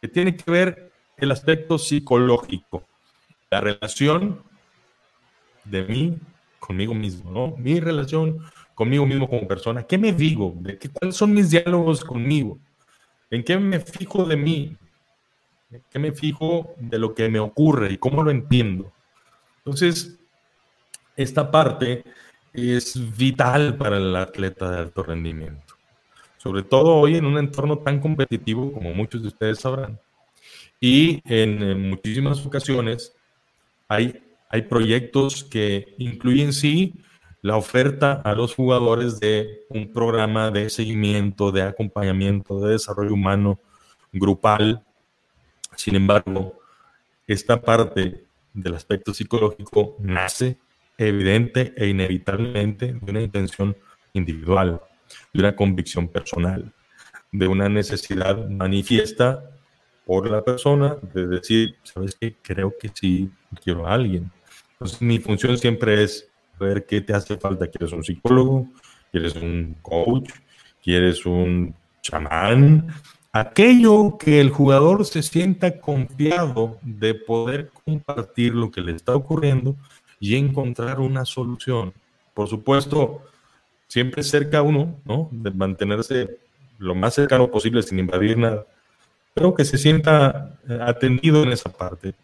que 0.00 0.08
tiene 0.08 0.36
que 0.36 0.50
ver 0.50 0.92
el 1.16 1.30
aspecto 1.30 1.78
psicológico, 1.78 2.84
la 3.50 3.60
relación 3.60 4.42
de 5.64 5.84
mí 5.84 6.18
conmigo 6.58 6.94
mismo, 6.94 7.30
¿no? 7.30 7.56
Mi 7.56 7.80
relación 7.80 8.38
conmigo 8.74 9.06
mismo 9.06 9.28
como 9.28 9.48
persona. 9.48 9.82
¿Qué 9.84 9.98
me 9.98 10.12
digo? 10.12 10.54
¿De 10.56 10.78
qué, 10.78 10.88
¿Cuáles 10.88 11.16
son 11.16 11.32
mis 11.32 11.50
diálogos 11.50 12.04
conmigo? 12.04 12.58
¿En 13.30 13.42
qué 13.42 13.58
me 13.58 13.80
fijo 13.80 14.24
de 14.24 14.36
mí? 14.36 14.76
¿En 15.70 15.82
qué 15.90 15.98
me 15.98 16.12
fijo 16.12 16.74
de 16.78 16.98
lo 16.98 17.14
que 17.14 17.28
me 17.28 17.38
ocurre 17.38 17.92
y 17.92 17.98
cómo 17.98 18.22
lo 18.22 18.30
entiendo? 18.30 18.92
Entonces, 19.58 20.18
esta 21.16 21.50
parte 21.50 22.04
es 22.52 23.16
vital 23.16 23.76
para 23.76 23.98
el 23.98 24.14
atleta 24.16 24.70
de 24.70 24.78
alto 24.78 25.02
rendimiento 25.02 25.70
sobre 26.42 26.62
todo 26.62 26.96
hoy 26.96 27.16
en 27.16 27.26
un 27.26 27.36
entorno 27.36 27.78
tan 27.78 28.00
competitivo 28.00 28.72
como 28.72 28.94
muchos 28.94 29.20
de 29.20 29.28
ustedes 29.28 29.58
sabrán. 29.58 30.00
Y 30.80 31.20
en, 31.26 31.90
muchísimas 31.90 32.44
ocasiones 32.46 33.14
hay, 33.86 34.22
hay 34.48 34.62
proyectos 34.62 35.44
que 35.44 35.94
incluyen 35.98 36.54
sí 36.54 36.94
la 37.42 37.58
oferta 37.58 38.22
a 38.24 38.34
los 38.34 38.54
jugadores 38.54 39.20
de 39.20 39.66
un 39.68 39.92
programa 39.92 40.50
de 40.50 40.70
seguimiento, 40.70 41.52
de 41.52 41.60
acompañamiento, 41.60 42.58
de 42.60 42.72
desarrollo 42.72 43.12
humano 43.12 43.60
grupal. 44.10 44.82
Sin 45.76 45.96
embargo, 45.96 46.60
esta 47.26 47.60
parte 47.60 48.24
del 48.52 48.74
aspecto 48.74 49.14
psicológico 49.14 49.96
nace 50.00 50.58
evidente 50.98 51.72
e 51.76 51.88
inevitablemente 51.88 52.92
de 52.92 53.10
una 53.10 53.22
intención 53.22 53.76
individual 54.12 54.80
de 55.32 55.40
una 55.40 55.56
convicción 55.56 56.08
personal, 56.08 56.72
de 57.32 57.46
una 57.46 57.68
necesidad 57.68 58.48
manifiesta 58.48 59.50
por 60.04 60.28
la 60.30 60.42
persona 60.42 60.96
de 61.14 61.26
decir, 61.26 61.76
¿sabes 61.82 62.16
qué? 62.20 62.36
Creo 62.42 62.74
que 62.78 62.90
sí 62.92 63.30
quiero 63.62 63.86
a 63.86 63.94
alguien. 63.94 64.30
Entonces 64.72 65.00
mi 65.00 65.18
función 65.18 65.56
siempre 65.58 66.02
es 66.02 66.28
ver 66.58 66.84
qué 66.86 67.00
te 67.00 67.14
hace 67.14 67.36
falta. 67.36 67.68
¿Quieres 67.68 67.92
un 67.92 68.02
psicólogo? 68.02 68.68
¿Quieres 69.12 69.36
un 69.36 69.76
coach? 69.82 70.30
¿Quieres 70.82 71.24
un 71.26 71.74
chamán? 72.02 72.88
Aquello 73.32 74.18
que 74.18 74.40
el 74.40 74.50
jugador 74.50 75.04
se 75.04 75.22
sienta 75.22 75.80
confiado 75.80 76.78
de 76.82 77.14
poder 77.14 77.70
compartir 77.84 78.54
lo 78.54 78.72
que 78.72 78.80
le 78.80 78.92
está 78.92 79.14
ocurriendo 79.14 79.76
y 80.18 80.34
encontrar 80.34 80.98
una 80.98 81.24
solución. 81.24 81.92
Por 82.34 82.48
supuesto, 82.48 83.22
siempre 83.86 84.24
cerca 84.24 84.62
uno, 84.62 85.00
¿no? 85.04 85.28
De 85.30 85.52
mantenerse 85.52 86.38
lo 86.78 86.94
más 86.94 87.14
cercano 87.14 87.50
posible 87.50 87.82
sin 87.82 88.00
invadir 88.00 88.36
nada, 88.36 88.66
pero 89.32 89.54
que 89.54 89.64
se 89.64 89.78
sienta 89.78 90.58
eh, 90.68 90.78
atendido 90.80 91.42
en 91.44 91.52
esa 91.52 91.70
parte. 91.70 92.14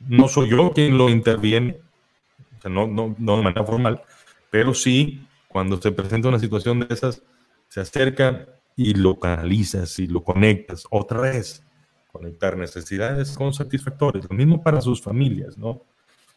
No 0.00 0.28
soy 0.28 0.50
yo 0.50 0.72
quien 0.72 0.98
lo 0.98 1.08
interviene, 1.08 1.78
no, 2.64 2.86
no, 2.86 3.14
no 3.18 3.36
de 3.36 3.42
manera 3.42 3.64
formal, 3.64 4.02
pero 4.50 4.74
sí 4.74 5.26
cuando 5.48 5.80
se 5.80 5.92
presenta 5.92 6.28
una 6.28 6.38
situación 6.38 6.80
de 6.80 6.92
esas, 6.92 7.22
se 7.68 7.80
acerca 7.80 8.46
y 8.76 8.94
lo 8.94 9.18
canalizas 9.18 9.98
y 9.98 10.06
lo 10.06 10.22
conectas 10.22 10.86
otra 10.90 11.20
vez. 11.20 11.62
Conectar 12.12 12.56
necesidades 12.56 13.32
con 13.32 13.52
satisfactores. 13.52 14.26
Lo 14.28 14.36
mismo 14.36 14.62
para 14.62 14.80
sus 14.80 15.02
familias, 15.02 15.58
¿no? 15.58 15.82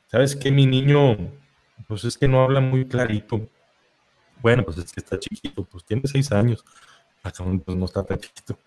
¿Sabes 0.08 0.36
que 0.36 0.52
mi 0.52 0.66
niño, 0.66 1.18
pues 1.88 2.04
es 2.04 2.18
que 2.18 2.28
no 2.28 2.42
habla 2.42 2.62
muy 2.62 2.88
clarito? 2.88 3.48
Bueno, 4.42 4.64
pues 4.64 4.78
es 4.78 4.92
que 4.92 5.00
está 5.00 5.20
chiquito, 5.20 5.64
pues 5.64 5.84
tiene 5.84 6.04
seis 6.06 6.32
años. 6.32 6.64
Pues 7.66 7.78
no 7.78 7.86
está 7.86 8.04
tan 8.04 8.20
chiquito. 8.20 8.58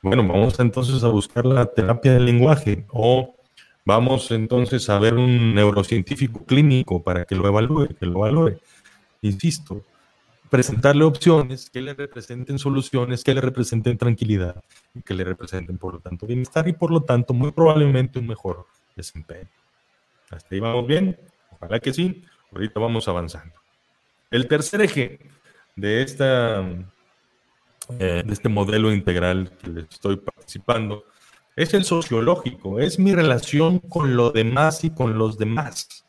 Bueno, 0.00 0.26
vamos 0.26 0.58
entonces 0.58 1.04
a 1.04 1.08
buscar 1.08 1.44
la 1.44 1.66
terapia 1.66 2.14
del 2.14 2.24
lenguaje 2.24 2.86
o 2.90 3.36
vamos 3.84 4.30
entonces 4.30 4.88
a 4.88 4.98
ver 4.98 5.14
un 5.14 5.54
neurocientífico 5.54 6.44
clínico 6.44 7.02
para 7.02 7.24
que 7.26 7.34
lo 7.34 7.46
evalúe, 7.46 7.88
que 7.88 8.06
lo 8.06 8.20
valore. 8.20 8.58
Insisto, 9.20 9.84
presentarle 10.50 11.04
opciones 11.04 11.70
que 11.70 11.80
le 11.80 11.94
representen 11.94 12.58
soluciones, 12.58 13.24
que 13.24 13.34
le 13.34 13.40
representen 13.40 13.98
tranquilidad 13.98 14.62
que 15.04 15.14
le 15.14 15.24
representen, 15.24 15.78
por 15.78 15.94
lo 15.94 16.00
tanto, 16.00 16.26
bienestar 16.26 16.66
y, 16.68 16.72
por 16.72 16.90
lo 16.90 17.02
tanto, 17.02 17.34
muy 17.34 17.52
probablemente 17.52 18.18
un 18.18 18.26
mejor 18.26 18.66
desempeño. 18.94 19.48
¿Hasta 20.30 20.54
ahí 20.54 20.60
vamos 20.60 20.86
bien? 20.86 21.18
Ojalá 21.50 21.78
que 21.80 21.92
sí. 21.92 22.24
Ahorita 22.52 22.80
vamos 22.80 23.08
avanzando. 23.08 23.54
El 24.30 24.48
tercer 24.48 24.80
eje 24.80 25.18
de, 25.74 26.02
esta, 26.02 26.60
eh, 27.98 28.22
de 28.24 28.32
este 28.32 28.48
modelo 28.48 28.92
integral 28.92 29.52
que 29.62 29.80
estoy 29.80 30.16
participando 30.16 31.04
es 31.54 31.74
el 31.74 31.84
sociológico, 31.84 32.80
es 32.80 32.98
mi 32.98 33.14
relación 33.14 33.78
con 33.78 34.16
lo 34.16 34.30
demás 34.30 34.84
y 34.84 34.90
con 34.90 35.18
los 35.18 35.38
demás. 35.38 36.05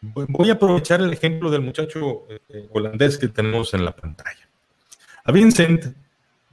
Voy 0.00 0.50
a 0.50 0.54
aprovechar 0.54 1.00
el 1.00 1.12
ejemplo 1.12 1.50
del 1.50 1.60
muchacho 1.60 2.26
eh, 2.28 2.68
holandés 2.72 3.18
que 3.18 3.28
tenemos 3.28 3.74
en 3.74 3.84
la 3.84 3.94
pantalla. 3.94 4.48
A 5.24 5.32
Vincent 5.32 5.94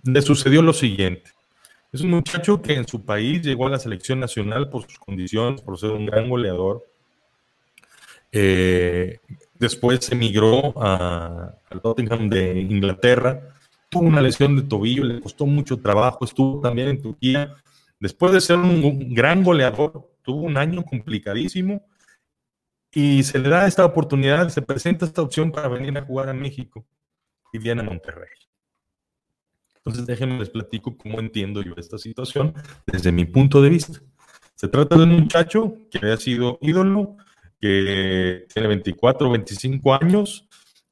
le 0.03 0.21
sucedió 0.21 0.61
lo 0.61 0.73
siguiente. 0.73 1.31
Es 1.91 2.01
un 2.01 2.09
muchacho 2.09 2.61
que 2.61 2.73
en 2.73 2.87
su 2.87 3.05
país 3.05 3.41
llegó 3.41 3.67
a 3.67 3.71
la 3.71 3.79
selección 3.79 4.19
nacional 4.19 4.69
por 4.69 4.83
sus 4.83 4.99
condiciones, 4.99 5.61
por 5.61 5.77
ser 5.79 5.91
un 5.91 6.05
gran 6.05 6.29
goleador. 6.29 6.85
Eh, 8.31 9.19
después 9.57 10.11
emigró 10.11 10.73
al 10.81 11.81
Tottenham 11.81 12.29
de 12.29 12.59
Inglaterra. 12.59 13.41
Tuvo 13.89 14.03
una 14.03 14.21
lesión 14.21 14.57
de 14.57 14.63
tobillo, 14.63 15.05
le 15.05 15.21
costó 15.21 15.45
mucho 15.45 15.77
trabajo. 15.77 16.25
Estuvo 16.25 16.59
también 16.59 16.89
en 16.89 17.01
Turquía 17.01 17.55
Después 17.99 18.31
de 18.31 18.41
ser 18.41 18.57
un 18.57 19.13
gran 19.13 19.43
goleador, 19.43 20.07
tuvo 20.21 20.41
un 20.41 20.57
año 20.57 20.83
complicadísimo 20.83 21.81
y 22.97 23.21
se 23.21 23.37
le 23.37 23.49
da 23.49 23.67
esta 23.67 23.85
oportunidad, 23.85 24.49
se 24.49 24.63
presenta 24.63 25.05
esta 25.05 25.21
opción 25.21 25.51
para 25.51 25.67
venir 25.67 25.95
a 25.99 26.01
jugar 26.01 26.29
a 26.29 26.33
México 26.33 26.83
y 27.53 27.59
viene 27.59 27.81
a 27.81 27.83
Monterrey. 27.83 28.31
Entonces 29.75 30.07
déjenme 30.07 30.39
les 30.39 30.49
platico 30.49 30.97
cómo 30.97 31.19
entiendo 31.19 31.61
yo 31.61 31.75
esta 31.77 31.99
situación 31.99 32.55
desde 32.87 33.11
mi 33.11 33.25
punto 33.25 33.61
de 33.61 33.69
vista. 33.69 34.01
Se 34.55 34.67
trata 34.67 34.97
de 34.97 35.03
un 35.03 35.11
muchacho 35.11 35.75
que 35.91 35.99
había 35.99 36.17
sido 36.17 36.57
ídolo, 36.59 37.17
que 37.61 38.47
tiene 38.51 38.67
24 38.67 39.27
o 39.27 39.31
25 39.31 39.93
años 39.93 40.49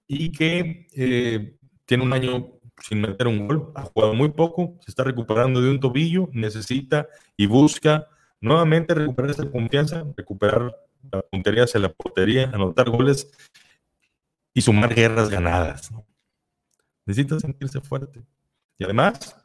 y 0.07 0.31
que 0.31 0.85
eh, 0.95 1.57
tiene 1.85 2.03
un 2.03 2.13
año 2.13 2.59
sin 2.83 3.01
meter 3.01 3.25
un 3.25 3.47
gol, 3.47 3.71
ha 3.73 3.81
jugado 3.81 4.13
muy 4.13 4.29
poco, 4.29 4.77
se 4.81 4.91
está 4.91 5.03
recuperando 5.03 5.59
de 5.59 5.71
un 5.71 5.79
tobillo, 5.79 6.29
necesita 6.33 7.07
y 7.35 7.47
busca 7.47 8.07
nuevamente 8.41 8.93
recuperar 8.93 9.31
esa 9.31 9.49
confianza, 9.49 10.05
recuperar 10.15 10.84
la 11.11 11.21
puntería 11.21 11.63
hacia 11.63 11.79
la 11.79 11.89
portería, 11.89 12.49
anotar 12.53 12.89
goles 12.89 13.31
y 14.53 14.61
sumar 14.61 14.93
guerras 14.93 15.29
ganadas. 15.29 15.91
Necesita 17.05 17.39
sentirse 17.39 17.81
fuerte. 17.81 18.23
Y 18.77 18.83
además, 18.83 19.35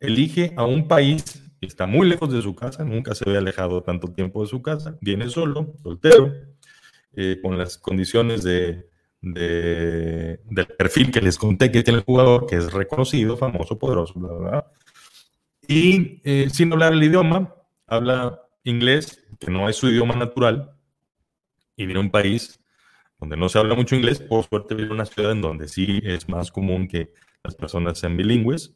elige 0.00 0.52
a 0.56 0.64
un 0.64 0.86
país 0.86 1.42
que 1.60 1.66
está 1.66 1.86
muy 1.86 2.08
lejos 2.08 2.32
de 2.32 2.42
su 2.42 2.54
casa, 2.54 2.84
nunca 2.84 3.14
se 3.14 3.24
había 3.26 3.40
alejado 3.40 3.82
tanto 3.82 4.12
tiempo 4.12 4.42
de 4.42 4.48
su 4.48 4.62
casa, 4.62 4.96
viene 5.00 5.28
solo, 5.28 5.74
soltero, 5.82 6.32
eh, 7.14 7.38
con 7.42 7.58
las 7.58 7.78
condiciones 7.78 8.44
de 8.44 8.88
de, 9.20 10.40
del 10.44 10.66
perfil 10.66 11.10
que 11.10 11.20
les 11.20 11.38
conté 11.38 11.70
que 11.70 11.82
tiene 11.82 11.98
el 11.98 12.04
jugador, 12.04 12.46
que 12.46 12.56
es 12.56 12.72
reconocido, 12.72 13.36
famoso, 13.36 13.78
poderoso, 13.78 14.14
Y 15.66 16.20
eh, 16.24 16.48
sin 16.50 16.72
hablar 16.72 16.92
el 16.92 17.02
idioma, 17.02 17.54
habla 17.86 18.40
inglés, 18.64 19.24
que 19.38 19.50
no 19.50 19.68
es 19.68 19.76
su 19.76 19.88
idioma 19.88 20.14
natural, 20.14 20.72
y 21.76 21.86
viene 21.86 22.00
a 22.00 22.02
un 22.02 22.10
país 22.10 22.60
donde 23.18 23.36
no 23.36 23.48
se 23.48 23.58
habla 23.58 23.74
mucho 23.74 23.96
inglés, 23.96 24.20
por 24.20 24.44
suerte 24.44 24.74
viene 24.74 24.90
a 24.90 24.94
una 24.94 25.04
ciudad 25.04 25.32
en 25.32 25.40
donde 25.40 25.68
sí 25.68 26.00
es 26.04 26.28
más 26.28 26.52
común 26.52 26.86
que 26.86 27.12
las 27.42 27.54
personas 27.54 27.98
sean 27.98 28.16
bilingües, 28.16 28.74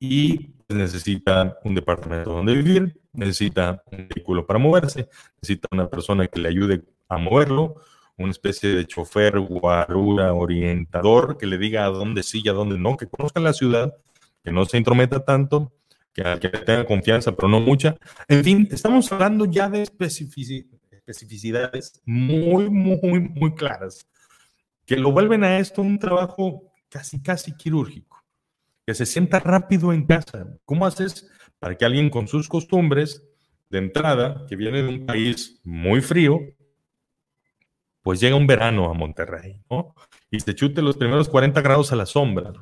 y 0.00 0.54
necesita 0.68 1.58
un 1.64 1.74
departamento 1.74 2.32
donde 2.32 2.54
vivir, 2.54 3.00
necesita 3.12 3.82
un 3.90 4.08
vehículo 4.08 4.46
para 4.46 4.58
moverse, 4.58 5.08
necesita 5.40 5.68
una 5.72 5.88
persona 5.88 6.26
que 6.28 6.40
le 6.40 6.48
ayude 6.48 6.84
a 7.08 7.18
moverlo, 7.18 7.76
una 8.16 8.30
especie 8.30 8.70
de 8.70 8.86
chofer, 8.86 9.38
guarura, 9.40 10.34
orientador, 10.34 11.36
que 11.38 11.46
le 11.46 11.58
diga 11.58 11.84
a 11.84 11.88
dónde 11.88 12.22
sí 12.22 12.42
y 12.44 12.48
a 12.48 12.52
dónde 12.52 12.78
no, 12.78 12.96
que 12.96 13.06
conozca 13.06 13.40
la 13.40 13.52
ciudad, 13.52 13.96
que 14.44 14.52
no 14.52 14.64
se 14.66 14.78
intrometa 14.78 15.24
tanto, 15.24 15.72
que, 16.12 16.22
que 16.40 16.48
tenga 16.48 16.84
confianza, 16.84 17.34
pero 17.34 17.48
no 17.48 17.60
mucha. 17.60 17.96
En 18.28 18.44
fin, 18.44 18.68
estamos 18.70 19.10
hablando 19.12 19.44
ya 19.44 19.68
de 19.68 19.82
especificidades 19.82 22.00
muy, 22.04 22.70
muy, 22.70 23.20
muy 23.20 23.54
claras, 23.54 24.08
que 24.84 24.96
lo 24.96 25.12
vuelven 25.12 25.44
a 25.44 25.58
esto 25.58 25.82
un 25.82 25.98
trabajo 25.98 26.72
casi, 26.88 27.22
casi 27.22 27.56
quirúrgico, 27.56 28.24
que 28.86 28.94
se 28.94 29.06
sienta 29.06 29.40
rápido 29.40 29.92
en 29.92 30.06
casa. 30.06 30.46
¿Cómo 30.64 30.86
haces 30.86 31.28
para 31.58 31.76
que 31.76 31.84
alguien 31.84 32.10
con 32.10 32.28
sus 32.28 32.48
costumbres 32.48 33.24
de 33.70 33.78
entrada, 33.78 34.46
que 34.48 34.56
viene 34.56 34.82
de 34.82 34.88
un 34.88 35.06
país 35.06 35.60
muy 35.64 36.00
frío, 36.00 36.40
pues 38.02 38.20
llega 38.20 38.36
un 38.36 38.46
verano 38.46 38.90
a 38.90 38.94
Monterrey, 38.94 39.60
¿no? 39.70 39.94
Y 40.30 40.40
se 40.40 40.54
chute 40.54 40.80
los 40.80 40.96
primeros 40.96 41.28
40 41.28 41.60
grados 41.60 41.92
a 41.92 41.96
la 41.96 42.06
sombra. 42.06 42.52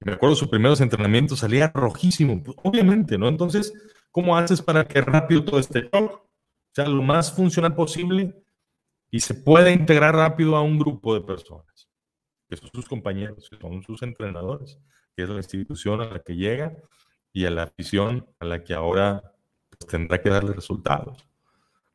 Me 0.00 0.12
acuerdo 0.12 0.36
sus 0.36 0.48
primeros 0.48 0.80
entrenamientos 0.80 1.40
salía 1.40 1.70
rojísimo, 1.74 2.42
pues, 2.42 2.56
obviamente, 2.62 3.18
¿no? 3.18 3.28
Entonces, 3.28 3.72
¿cómo 4.10 4.36
haces 4.36 4.60
para 4.62 4.86
que 4.86 5.00
rápido 5.00 5.44
todo 5.44 5.60
este 5.60 5.88
O 5.92 6.28
sea, 6.72 6.86
lo 6.86 7.02
más 7.02 7.32
funcional 7.32 7.74
posible 7.74 8.34
y 9.10 9.20
se 9.20 9.34
pueda 9.34 9.70
integrar 9.70 10.14
rápido 10.14 10.56
a 10.56 10.62
un 10.62 10.78
grupo 10.78 11.14
de 11.14 11.20
personas, 11.20 11.88
que 12.48 12.56
son 12.56 12.70
sus 12.72 12.88
compañeros, 12.88 13.48
que 13.50 13.58
son 13.58 13.82
sus 13.82 14.02
entrenadores, 14.02 14.78
que 15.14 15.24
es 15.24 15.28
la 15.28 15.36
institución 15.36 16.00
a 16.00 16.06
la 16.06 16.18
que 16.20 16.34
llega 16.34 16.74
y 17.32 17.44
a 17.44 17.50
la 17.50 17.64
afición 17.64 18.26
a 18.40 18.46
la 18.46 18.64
que 18.64 18.74
ahora 18.74 19.22
pues, 19.68 19.88
tendrá 19.90 20.20
que 20.20 20.30
darle 20.30 20.52
resultados. 20.52 21.26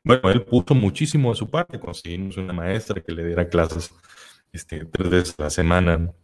Bueno, 0.04 0.30
él 0.30 0.44
puso 0.44 0.74
muchísimo 0.74 1.30
de 1.30 1.36
su 1.36 1.50
parte, 1.50 1.80
conseguimos 1.80 2.36
una 2.36 2.52
maestra 2.52 3.00
que 3.00 3.12
le 3.12 3.24
diera 3.24 3.48
clases 3.48 3.92
este, 4.52 4.84
tres 4.86 5.10
veces 5.10 5.34
a 5.38 5.44
la 5.44 5.50
semana 5.50 6.14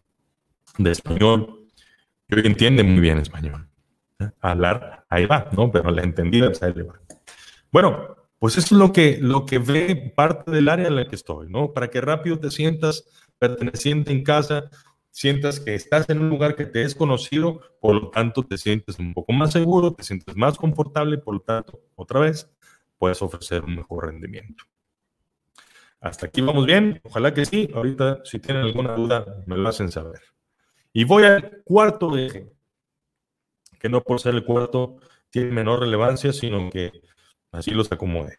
de 0.78 0.90
español, 0.90 1.66
hoy 2.30 2.42
entiende 2.44 2.82
muy 2.82 3.00
bien 3.00 3.18
español. 3.18 3.68
Hablar, 4.40 5.04
ahí 5.08 5.26
va, 5.26 5.48
¿no? 5.52 5.70
Pero 5.70 5.90
la 5.90 6.02
entendida, 6.02 6.46
pues 6.46 6.62
ahí 6.62 6.72
le 6.74 6.84
va. 6.84 7.00
Bueno, 7.70 8.16
pues 8.38 8.56
eso 8.56 8.74
es 8.74 8.78
lo 8.78 8.92
que, 8.92 9.18
lo 9.20 9.46
que 9.46 9.58
ve 9.58 10.12
parte 10.14 10.50
del 10.50 10.68
área 10.68 10.88
en 10.88 10.96
la 10.96 11.08
que 11.08 11.16
estoy, 11.16 11.48
¿no? 11.48 11.72
Para 11.72 11.88
que 11.88 12.00
rápido 12.00 12.38
te 12.38 12.50
sientas 12.50 13.04
perteneciente 13.38 14.12
en 14.12 14.22
casa, 14.22 14.70
sientas 15.10 15.60
que 15.60 15.74
estás 15.74 16.08
en 16.10 16.20
un 16.20 16.28
lugar 16.28 16.56
que 16.56 16.66
te 16.66 16.82
es 16.82 16.94
conocido, 16.94 17.60
por 17.80 17.94
lo 17.94 18.10
tanto 18.10 18.42
te 18.42 18.58
sientes 18.58 18.98
un 18.98 19.14
poco 19.14 19.32
más 19.32 19.52
seguro, 19.52 19.92
te 19.92 20.02
sientes 20.02 20.36
más 20.36 20.56
confortable, 20.56 21.18
por 21.18 21.34
lo 21.34 21.40
tanto, 21.40 21.80
otra 21.94 22.20
vez, 22.20 22.50
puedes 22.98 23.22
ofrecer 23.22 23.64
un 23.64 23.76
mejor 23.76 24.06
rendimiento. 24.06 24.64
Hasta 26.00 26.26
aquí 26.26 26.42
vamos 26.42 26.66
bien, 26.66 27.00
ojalá 27.02 27.32
que 27.32 27.46
sí. 27.46 27.70
Ahorita, 27.74 28.20
si 28.24 28.38
tienen 28.38 28.64
alguna 28.64 28.94
duda, 28.94 29.24
me 29.46 29.56
lo 29.56 29.68
hacen 29.68 29.90
saber. 29.90 30.20
Y 30.94 31.04
voy 31.04 31.24
al 31.24 31.62
cuarto 31.64 32.16
eje, 32.16 32.50
que 33.78 33.90
no 33.90 34.02
por 34.02 34.18
ser 34.18 34.34
el 34.34 34.44
cuarto 34.44 34.96
tiene 35.28 35.50
menor 35.50 35.80
relevancia, 35.80 36.32
sino 36.32 36.70
que 36.70 36.90
así 37.52 37.72
los 37.72 37.92
acomode. 37.92 38.36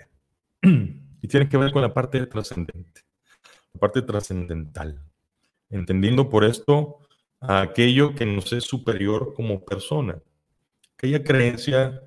Y 1.21 1.27
tiene 1.27 1.49
que 1.49 1.57
ver 1.57 1.71
con 1.71 1.81
la 1.81 1.91
parte 1.91 2.23
trascendente, 2.27 3.01
la 3.73 3.79
parte 3.79 4.03
trascendental. 4.03 5.01
Entendiendo 5.71 6.29
por 6.29 6.43
esto 6.43 6.99
a 7.39 7.61
aquello 7.61 8.13
que 8.13 8.27
nos 8.27 8.53
es 8.53 8.63
superior 8.63 9.33
como 9.33 9.65
persona, 9.65 10.21
aquella 10.95 11.23
creencia 11.23 11.99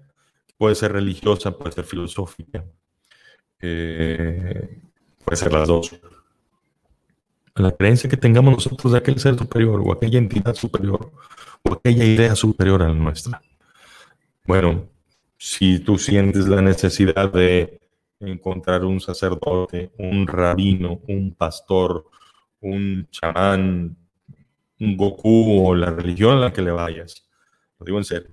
Puede 0.58 0.74
ser 0.74 0.92
religiosa, 0.92 1.56
puede 1.56 1.70
ser 1.70 1.84
filosófica, 1.84 2.64
eh, 3.60 4.82
puede 5.24 5.36
ser 5.36 5.52
las 5.52 5.68
dos. 5.68 5.96
La 7.58 7.72
creencia 7.72 8.08
que 8.08 8.16
tengamos 8.16 8.54
nosotros 8.54 8.92
de 8.92 8.98
aquel 8.98 9.18
ser 9.18 9.36
superior 9.36 9.82
o 9.84 9.92
aquella 9.92 10.18
entidad 10.18 10.54
superior 10.54 11.10
o 11.64 11.72
aquella 11.72 12.04
idea 12.04 12.36
superior 12.36 12.82
a 12.82 12.88
la 12.88 12.94
nuestra. 12.94 13.42
Bueno, 14.46 14.88
si 15.36 15.80
tú 15.80 15.98
sientes 15.98 16.46
la 16.46 16.62
necesidad 16.62 17.32
de 17.32 17.80
encontrar 18.20 18.84
un 18.84 19.00
sacerdote, 19.00 19.90
un 19.98 20.26
rabino, 20.26 21.00
un 21.08 21.34
pastor, 21.34 22.06
un 22.60 23.08
chamán, 23.10 23.96
un 24.80 24.96
Goku 24.96 25.66
o 25.66 25.74
la 25.74 25.90
religión 25.90 26.38
a 26.38 26.40
la 26.40 26.52
que 26.52 26.62
le 26.62 26.70
vayas, 26.70 27.28
lo 27.78 27.86
digo 27.86 27.98
en 27.98 28.04
serio, 28.04 28.30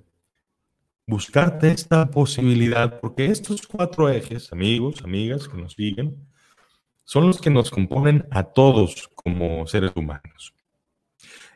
buscarte 1.06 1.70
esta 1.70 2.08
posibilidad, 2.10 3.00
porque 3.00 3.26
estos 3.26 3.66
cuatro 3.66 4.08
ejes, 4.08 4.52
amigos, 4.52 5.02
amigas 5.02 5.48
que 5.48 5.56
nos 5.56 5.72
siguen, 5.72 6.28
son 7.06 7.28
los 7.28 7.40
que 7.40 7.50
nos 7.50 7.70
componen 7.70 8.26
a 8.30 8.42
todos 8.42 9.08
como 9.14 9.66
seres 9.66 9.92
humanos. 9.94 10.52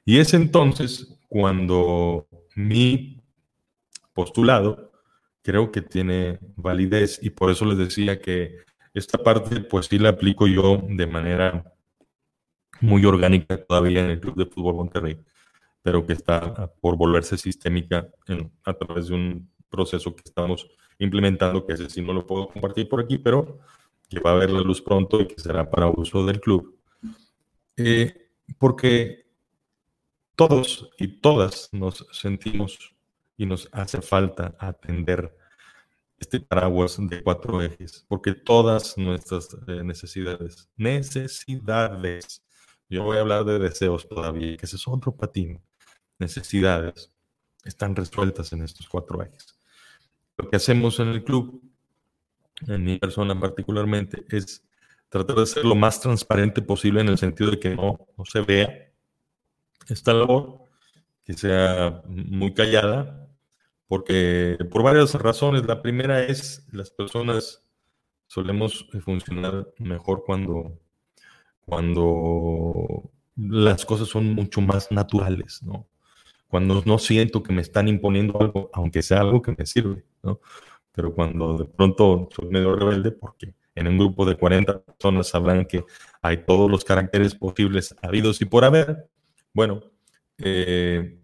Y 0.04 0.18
es 0.18 0.32
entonces 0.32 1.18
cuando 1.28 2.26
mi 2.54 3.20
postulado 4.14 4.92
creo 5.42 5.72
que 5.72 5.82
tiene 5.82 6.38
validez 6.56 7.18
y 7.22 7.30
por 7.30 7.50
eso 7.50 7.64
les 7.64 7.78
decía 7.78 8.20
que 8.20 8.58
esta 8.94 9.18
parte 9.18 9.60
pues 9.60 9.86
sí 9.86 9.98
la 9.98 10.10
aplico 10.10 10.46
yo 10.46 10.82
de 10.88 11.06
manera 11.06 11.74
muy 12.80 13.04
orgánica 13.04 13.62
todavía 13.62 14.04
en 14.04 14.10
el 14.10 14.20
Club 14.20 14.36
de 14.36 14.46
Fútbol 14.46 14.76
Monterrey, 14.76 15.18
pero 15.82 16.06
que 16.06 16.12
está 16.12 16.72
por 16.80 16.96
volverse 16.96 17.36
sistémica 17.36 18.08
a 18.64 18.72
través 18.72 19.08
de 19.08 19.14
un 19.14 19.50
proceso 19.68 20.14
que 20.14 20.22
estamos 20.24 20.68
implementando, 20.98 21.66
que 21.66 21.74
ese 21.74 21.90
sí 21.90 22.02
no 22.02 22.12
lo 22.12 22.26
puedo 22.26 22.48
compartir 22.48 22.88
por 22.88 23.00
aquí, 23.00 23.18
pero 23.18 23.58
que 24.10 24.20
va 24.20 24.32
a 24.32 24.34
ver 24.34 24.50
la 24.50 24.60
luz 24.60 24.82
pronto 24.82 25.20
y 25.20 25.28
que 25.28 25.40
será 25.40 25.70
para 25.70 25.88
uso 25.88 26.26
del 26.26 26.40
club. 26.40 26.76
Eh, 27.76 28.28
porque 28.58 29.24
todos 30.34 30.90
y 30.98 31.20
todas 31.20 31.68
nos 31.72 32.06
sentimos 32.12 32.94
y 33.36 33.46
nos 33.46 33.68
hace 33.72 34.02
falta 34.02 34.54
atender 34.58 35.34
este 36.18 36.40
paraguas 36.40 36.98
de 36.98 37.22
cuatro 37.22 37.62
ejes, 37.62 38.04
porque 38.08 38.34
todas 38.34 38.98
nuestras 38.98 39.56
eh, 39.68 39.82
necesidades, 39.82 40.68
necesidades, 40.76 42.42
yo 42.90 43.04
voy 43.04 43.16
a 43.16 43.20
hablar 43.20 43.44
de 43.44 43.58
deseos 43.58 44.06
todavía, 44.06 44.56
que 44.56 44.66
ese 44.66 44.76
es 44.76 44.86
otro 44.86 45.16
patín, 45.16 45.62
necesidades, 46.18 47.10
están 47.64 47.96
resueltas 47.96 48.52
en 48.52 48.62
estos 48.62 48.88
cuatro 48.88 49.22
ejes. 49.22 49.58
Lo 50.36 50.50
que 50.50 50.56
hacemos 50.56 50.98
en 51.00 51.08
el 51.08 51.24
club, 51.24 51.59
en 52.66 52.84
mi 52.84 52.98
persona 52.98 53.38
particularmente, 53.38 54.24
es 54.30 54.62
tratar 55.08 55.36
de 55.36 55.46
ser 55.46 55.64
lo 55.64 55.74
más 55.74 56.00
transparente 56.00 56.62
posible 56.62 57.00
en 57.00 57.08
el 57.08 57.18
sentido 57.18 57.50
de 57.50 57.60
que 57.60 57.74
no, 57.74 58.06
no 58.16 58.24
se 58.24 58.40
vea 58.40 58.90
esta 59.88 60.14
labor, 60.14 60.60
que 61.24 61.34
sea 61.34 62.02
muy 62.06 62.54
callada, 62.54 63.28
porque 63.88 64.56
por 64.70 64.82
varias 64.82 65.14
razones. 65.14 65.66
La 65.66 65.82
primera 65.82 66.22
es 66.22 66.66
las 66.72 66.90
personas 66.90 67.64
solemos 68.28 68.86
funcionar 69.04 69.66
mejor 69.78 70.22
cuando, 70.24 70.78
cuando 71.62 73.10
las 73.36 73.84
cosas 73.84 74.06
son 74.08 74.32
mucho 74.34 74.60
más 74.60 74.92
naturales, 74.92 75.60
¿no? 75.64 75.88
Cuando 76.46 76.82
no 76.84 76.98
siento 76.98 77.42
que 77.42 77.52
me 77.52 77.62
están 77.62 77.88
imponiendo 77.88 78.40
algo, 78.40 78.70
aunque 78.72 79.02
sea 79.02 79.20
algo 79.20 79.42
que 79.42 79.54
me 79.56 79.66
sirve, 79.66 80.04
¿no? 80.22 80.40
Pero 80.92 81.14
cuando 81.14 81.58
de 81.58 81.64
pronto 81.66 82.28
soy 82.34 82.48
medio 82.48 82.74
rebelde, 82.74 83.12
porque 83.12 83.54
en 83.74 83.86
un 83.86 83.98
grupo 83.98 84.26
de 84.26 84.36
40 84.36 84.82
personas 84.82 85.28
sabrán 85.28 85.64
que 85.66 85.84
hay 86.22 86.44
todos 86.44 86.70
los 86.70 86.84
caracteres 86.84 87.34
posibles 87.34 87.94
habidos 88.02 88.40
y 88.40 88.44
por 88.44 88.64
haber, 88.64 89.08
bueno, 89.52 89.82
eh, 90.38 91.18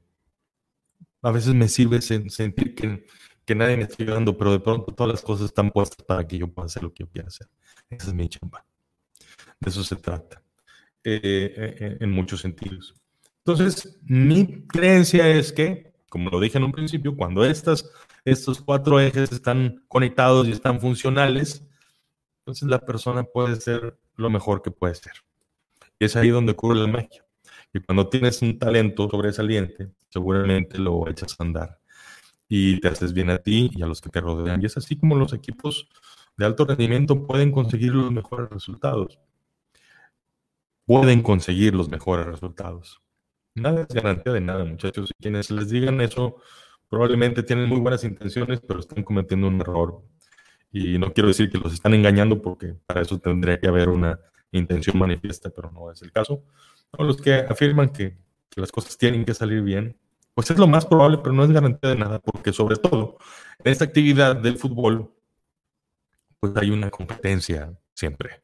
a 1.22 1.30
veces 1.30 1.54
me 1.54 1.68
sirve 1.68 2.00
sentir 2.00 2.74
que, 2.74 3.04
que 3.44 3.54
nadie 3.54 3.76
me 3.76 3.84
está 3.84 4.02
ayudando, 4.02 4.36
pero 4.36 4.52
de 4.52 4.60
pronto 4.60 4.92
todas 4.92 5.12
las 5.12 5.22
cosas 5.22 5.46
están 5.46 5.70
puestas 5.70 6.04
para 6.04 6.26
que 6.26 6.38
yo 6.38 6.48
pueda 6.48 6.66
hacer 6.66 6.82
lo 6.82 6.92
que 6.92 7.04
yo 7.04 7.10
quiera 7.10 7.28
hacer. 7.28 7.48
Esa 7.88 8.08
es 8.08 8.14
mi 8.14 8.28
chamba. 8.28 8.64
De 9.60 9.70
eso 9.70 9.82
se 9.84 9.96
trata, 9.96 10.42
eh, 11.04 11.20
eh, 11.22 11.76
eh, 11.80 11.96
en 12.00 12.10
muchos 12.10 12.40
sentidos. 12.40 12.94
Entonces, 13.38 13.98
mi 14.02 14.66
creencia 14.66 15.28
es 15.28 15.52
que, 15.52 15.92
como 16.08 16.30
lo 16.30 16.40
dije 16.40 16.58
en 16.58 16.64
un 16.64 16.72
principio, 16.72 17.16
cuando 17.16 17.44
estas, 17.44 17.90
estos 18.24 18.60
cuatro 18.60 19.00
ejes 19.00 19.32
están 19.32 19.84
conectados 19.88 20.48
y 20.48 20.52
están 20.52 20.80
funcionales, 20.80 21.64
entonces 22.40 22.68
la 22.68 22.78
persona 22.78 23.24
puede 23.24 23.56
ser 23.56 23.98
lo 24.16 24.30
mejor 24.30 24.62
que 24.62 24.70
puede 24.70 24.94
ser. 24.94 25.12
Y 25.98 26.04
es 26.04 26.16
ahí 26.16 26.28
donde 26.30 26.52
ocurre 26.52 26.76
la 26.76 26.86
magia. 26.86 27.24
Y 27.72 27.80
cuando 27.80 28.08
tienes 28.08 28.40
un 28.42 28.58
talento 28.58 29.08
sobresaliente, 29.10 29.90
seguramente 30.08 30.78
lo 30.78 31.08
echas 31.08 31.36
a 31.38 31.44
andar 31.44 31.80
y 32.48 32.80
te 32.80 32.88
haces 32.88 33.12
bien 33.12 33.30
a 33.30 33.38
ti 33.38 33.70
y 33.74 33.82
a 33.82 33.86
los 33.86 34.00
que 34.00 34.10
te 34.10 34.20
rodean. 34.20 34.62
Y 34.62 34.66
es 34.66 34.76
así 34.76 34.96
como 34.96 35.16
los 35.16 35.32
equipos 35.32 35.88
de 36.36 36.46
alto 36.46 36.64
rendimiento 36.64 37.26
pueden 37.26 37.50
conseguir 37.50 37.94
los 37.94 38.12
mejores 38.12 38.50
resultados. 38.50 39.18
Pueden 40.84 41.22
conseguir 41.22 41.74
los 41.74 41.88
mejores 41.88 42.26
resultados. 42.26 43.02
Nada 43.56 43.86
es 43.88 43.94
garantía 43.94 44.34
de 44.34 44.40
nada, 44.40 44.64
muchachos. 44.64 45.10
Y 45.10 45.22
quienes 45.22 45.50
les 45.50 45.70
digan 45.70 46.00
eso 46.02 46.36
probablemente 46.88 47.42
tienen 47.42 47.68
muy 47.68 47.80
buenas 47.80 48.04
intenciones, 48.04 48.60
pero 48.60 48.80
están 48.80 49.02
cometiendo 49.02 49.48
un 49.48 49.60
error. 49.60 50.02
Y 50.70 50.98
no 50.98 51.12
quiero 51.12 51.28
decir 51.28 51.50
que 51.50 51.58
los 51.58 51.72
están 51.72 51.94
engañando 51.94 52.42
porque 52.42 52.74
para 52.86 53.00
eso 53.00 53.18
tendría 53.18 53.58
que 53.58 53.66
haber 53.66 53.88
una 53.88 54.20
intención 54.52 54.98
manifiesta, 54.98 55.50
pero 55.50 55.70
no 55.72 55.90
es 55.90 56.02
el 56.02 56.12
caso. 56.12 56.44
los 56.98 57.20
que 57.20 57.34
afirman 57.34 57.88
que 57.88 58.18
las 58.56 58.70
cosas 58.70 58.98
tienen 58.98 59.24
que 59.24 59.34
salir 59.34 59.62
bien, 59.62 59.96
pues 60.34 60.50
es 60.50 60.58
lo 60.58 60.66
más 60.66 60.84
probable, 60.84 61.18
pero 61.22 61.34
no 61.34 61.44
es 61.44 61.50
garantía 61.50 61.90
de 61.90 61.96
nada, 61.96 62.18
porque 62.20 62.52
sobre 62.52 62.76
todo 62.76 63.16
en 63.64 63.72
esta 63.72 63.84
actividad 63.86 64.36
del 64.36 64.58
fútbol, 64.58 65.10
pues 66.38 66.52
hay 66.56 66.70
una 66.70 66.90
competencia 66.90 67.72
siempre. 67.94 68.42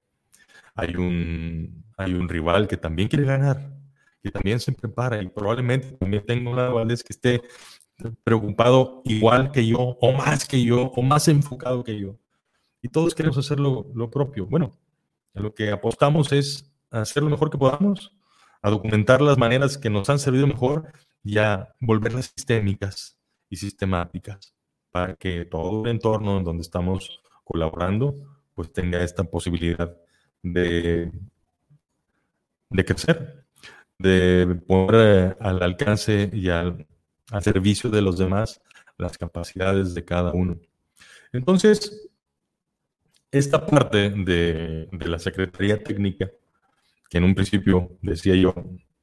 Hay 0.75 0.96
un, 0.96 1.85
hay 1.98 2.14
un 2.14 2.29
rival 2.31 2.66
que 2.66 2.79
también 2.79 3.09
quiere 3.09 3.27
ganar, 3.27 3.82
que 4.22 4.30
también 4.30 4.61
se 4.61 4.72
prepara 4.72 5.20
y 5.22 5.28
probablemente 5.28 5.92
también 5.92 6.24
tenga 6.24 6.50
una 6.50 6.68
Valdés 6.68 7.02
que 7.02 7.12
esté 7.12 7.42
preocupado 8.24 9.02
igual 9.04 9.50
que 9.52 9.66
yo, 9.66 9.78
o 9.78 10.12
más 10.12 10.46
que 10.46 10.62
yo, 10.62 10.92
o 10.94 11.02
más 11.02 11.28
enfocado 11.28 11.85
que 11.85 11.98
yo. 11.98 12.18
Y 12.80 12.88
todos 12.88 13.14
queremos 13.14 13.38
hacer 13.38 13.61
lo, 13.61 13.87
lo 13.94 14.11
propio. 14.11 14.46
Bueno, 14.46 14.72
lo 15.35 15.54
que 15.54 15.70
apostamos 15.70 16.32
es 16.32 16.72
hacer 16.90 17.22
lo 17.22 17.30
mejor 17.30 17.50
que 17.50 17.58
podamos, 17.58 18.12
a 18.61 18.70
documentar 18.70 19.20
las 19.20 19.38
maneras 19.38 19.76
que 19.76 19.90
nos 19.90 20.08
han 20.08 20.18
servido 20.18 20.46
mejor 20.46 20.92
y 21.24 21.38
a 21.38 21.74
volverlas 21.80 22.32
sistémicas 22.35 23.18
y 23.48 23.56
sistemáticas 23.56 24.54
para 24.90 25.14
que 25.14 25.44
todo 25.44 25.85
el 25.85 25.90
entorno 25.90 26.38
en 26.38 26.44
donde 26.44 26.62
estamos 26.62 27.20
colaborando 27.44 28.16
pues 28.54 28.72
tenga 28.72 29.02
esta 29.02 29.24
posibilidad 29.24 29.96
de, 30.42 31.11
de 32.70 32.85
crecer, 32.85 33.41
de 34.02 34.60
poner 34.66 35.36
al 35.40 35.62
alcance 35.62 36.30
y 36.32 36.48
al, 36.48 36.86
servicio 37.40 37.88
de 37.88 38.02
los 38.02 38.18
demás 38.18 38.60
las 38.98 39.16
capacidades 39.16 39.94
de 39.94 40.04
cada 40.04 40.32
uno. 40.32 40.58
Entonces, 41.32 42.10
esta 43.30 43.64
parte 43.64 44.10
de, 44.10 44.88
de 44.92 45.08
la 45.08 45.18
Secretaría 45.18 45.82
Técnica, 45.82 46.30
que 47.08 47.18
en 47.18 47.24
un 47.24 47.34
principio 47.34 47.96
decía 48.02 48.34
yo, 48.34 48.54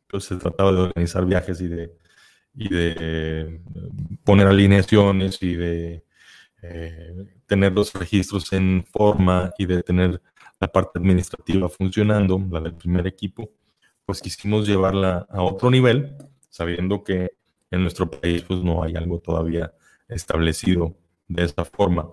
pues 0.07 0.25
se 0.25 0.35
trataba 0.35 0.71
de 0.71 0.79
organizar 0.81 1.25
viajes 1.25 1.59
y 1.61 1.67
de 1.67 1.91
y 2.53 2.69
de 2.69 2.95
eh, 2.99 3.61
poner 4.23 4.47
alineaciones 4.47 5.41
y 5.41 5.55
de 5.55 6.03
eh, 6.61 7.15
tener 7.45 7.73
los 7.73 7.93
registros 7.93 8.51
en 8.53 8.85
forma 8.91 9.51
y 9.57 9.65
de 9.65 9.83
tener 9.83 10.21
la 10.59 10.67
parte 10.67 10.99
administrativa 10.99 11.69
funcionando, 11.69 12.41
la 12.51 12.59
del 12.59 12.75
primer 12.75 13.07
equipo, 13.07 13.49
pues 14.09 14.23
quisimos 14.23 14.67
llevarla 14.67 15.27
a 15.29 15.43
otro 15.43 15.69
nivel, 15.69 16.15
sabiendo 16.49 17.03
que 17.03 17.33
en 17.69 17.83
nuestro 17.83 18.09
país 18.09 18.41
pues 18.41 18.59
no 18.63 18.81
hay 18.81 18.95
algo 18.95 19.19
todavía 19.19 19.71
establecido 20.07 20.97
de 21.27 21.43
esta 21.43 21.63
forma. 21.63 22.09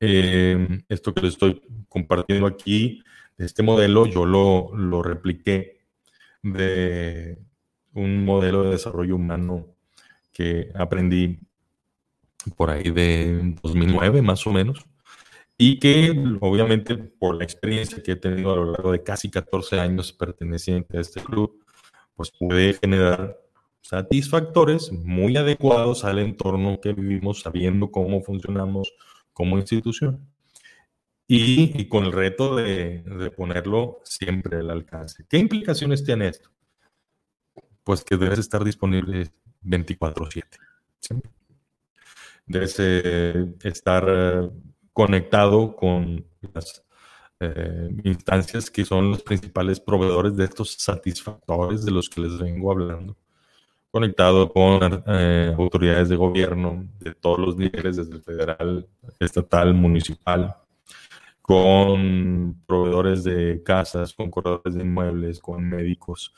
Eh, 0.00 0.80
esto 0.88 1.14
que 1.14 1.20
les 1.20 1.34
estoy 1.34 1.62
compartiendo 1.88 2.48
aquí, 2.48 3.04
este 3.38 3.62
modelo, 3.62 4.06
yo 4.06 4.26
lo, 4.26 4.74
lo 4.74 5.04
repliqué 5.04 5.82
de, 6.42 7.38
un 7.92 8.24
modelo 8.24 8.64
de 8.64 8.70
desarrollo 8.70 9.14
humano 9.14 9.68
que 10.32 10.72
aprendí 10.74 11.38
por 12.56 12.70
ahí 12.70 12.90
de 12.90 13.54
2009 13.62 14.20
más 14.20 14.44
o 14.48 14.52
menos 14.52 14.84
y 15.56 15.78
que 15.78 16.10
obviamente 16.40 16.96
por 16.96 17.36
la 17.36 17.44
experiencia 17.44 18.02
que 18.02 18.12
he 18.12 18.16
tenido 18.16 18.52
a 18.52 18.56
lo 18.56 18.72
largo 18.72 18.92
de 18.92 19.02
casi 19.02 19.30
14 19.30 19.78
años 19.80 20.12
perteneciente 20.12 20.98
a 20.98 21.00
este 21.00 21.20
club, 21.20 21.64
pues 22.14 22.30
puede 22.30 22.74
generar 22.74 23.38
satisfactores 23.80 24.90
muy 24.92 25.36
adecuados 25.36 26.04
al 26.04 26.18
entorno 26.18 26.80
que 26.80 26.92
vivimos, 26.92 27.40
sabiendo 27.40 27.90
cómo 27.90 28.22
funcionamos 28.22 28.92
como 29.32 29.58
institución. 29.58 30.28
Y, 31.26 31.88
con 31.88 32.04
el 32.04 32.12
reto 32.12 32.54
de, 32.54 33.02
de, 33.02 33.30
ponerlo 33.30 34.00
siempre 34.04 34.58
al 34.58 34.70
alcance. 34.70 35.24
¿Qué 35.26 35.38
implicaciones 35.38 36.04
tiene 36.04 36.28
esto? 36.28 36.50
pues 37.84 38.02
que 38.02 38.16
debes 38.16 38.38
estar 38.38 38.64
disponible 38.64 39.30
24/7. 39.62 40.44
Debes 42.46 42.76
eh, 42.78 43.54
estar 43.62 44.04
eh, 44.08 44.50
conectado 44.94 45.76
con 45.76 46.24
las 46.54 46.82
eh, 47.40 47.90
instancias 48.04 48.70
que 48.70 48.86
son 48.86 49.10
los 49.10 49.22
principales 49.22 49.80
proveedores 49.80 50.36
de 50.36 50.44
estos 50.44 50.72
satisfactores 50.78 51.84
de 51.84 51.90
los 51.90 52.08
que 52.08 52.22
les 52.22 52.38
vengo 52.38 52.70
hablando. 52.72 53.16
Conectado 53.90 54.50
con 54.50 54.82
autoridades 55.56 56.08
de 56.08 56.16
gobierno 56.16 56.88
de 56.98 57.14
todos 57.14 57.38
los 57.38 57.56
niveles, 57.56 57.96
desde 57.96 58.14
el 58.14 58.22
federal, 58.22 58.88
estatal, 59.20 59.72
municipal, 59.74 60.56
con 61.40 62.62
proveedores 62.66 63.22
de 63.22 63.62
casas, 63.62 64.14
con 64.14 64.30
corredores 64.30 64.74
de 64.74 64.82
inmuebles, 64.82 65.40
con 65.40 65.62
médicos, 65.62 66.32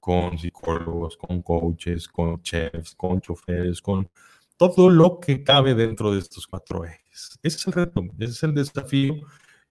con 0.00 0.36
psicólogos, 0.38 1.16
con 1.16 1.42
coaches, 1.42 2.08
con 2.08 2.42
chefs, 2.42 2.94
con 2.94 3.20
choferes, 3.20 3.80
con 3.80 4.10
todo 4.56 4.90
lo 4.90 5.20
que 5.20 5.44
cabe 5.44 5.74
dentro 5.74 6.12
de 6.12 6.18
estos 6.18 6.46
cuatro 6.46 6.84
ejes. 6.84 7.07
Ese 7.42 7.56
es 7.56 7.66
el 7.66 7.72
reto, 7.72 8.04
ese 8.18 8.32
es 8.32 8.42
el 8.42 8.54
desafío 8.54 9.16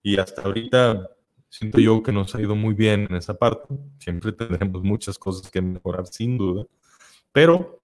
y 0.03 0.17
hasta 0.17 0.41
ahorita 0.41 1.09
siento 1.49 1.79
yo 1.79 2.03
que 2.03 2.11
nos 2.11 2.35
ha 2.35 2.41
ido 2.41 2.55
muy 2.55 2.73
bien 2.73 3.07
en 3.09 3.15
esa 3.15 3.33
parte. 3.37 3.75
Siempre 3.99 4.31
tendremos 4.31 4.83
muchas 4.83 5.17
cosas 5.17 5.49
que 5.51 5.61
mejorar, 5.61 6.07
sin 6.07 6.37
duda. 6.37 6.65
Pero 7.31 7.81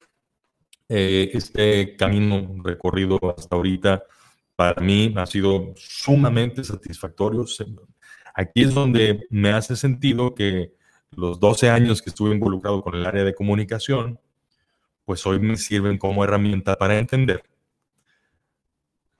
eh, 0.89 1.32
este 1.34 1.95
camino 1.95 2.62
recorrido 2.63 3.19
hasta 3.36 3.56
ahorita 3.56 4.04
para 4.56 4.82
mí 4.82 5.13
ha 5.17 5.26
sido 5.26 5.73
sumamente 5.76 6.63
satisfactorio. 6.63 7.45
Aquí 8.36 8.63
es 8.63 8.73
donde 8.73 9.26
me 9.30 9.52
hace 9.52 9.76
sentido 9.76 10.36
que 10.36 10.73
los 11.12 11.39
12 11.39 11.69
años 11.69 12.02
que 12.02 12.10
estuve 12.10 12.34
involucrado 12.34 12.82
con 12.82 12.95
el 12.95 13.06
área 13.06 13.23
de 13.23 13.36
comunicación, 13.36 14.19
pues 15.06 15.26
hoy 15.26 15.39
me 15.39 15.58
sirven 15.58 15.97
como 15.97 16.23
herramienta 16.23 16.76
para 16.78 16.97
entender 16.97 17.43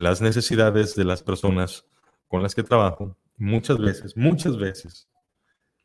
las 0.04 0.22
necesidades 0.22 0.96
de 0.96 1.06
las 1.06 1.24
personas 1.24 1.86
con 2.28 2.44
las 2.44 2.54
que 2.54 2.62
trabajo, 2.62 3.16
muchas 3.38 3.78
veces, 3.78 4.18
muchas 4.18 4.58
veces, 4.58 5.08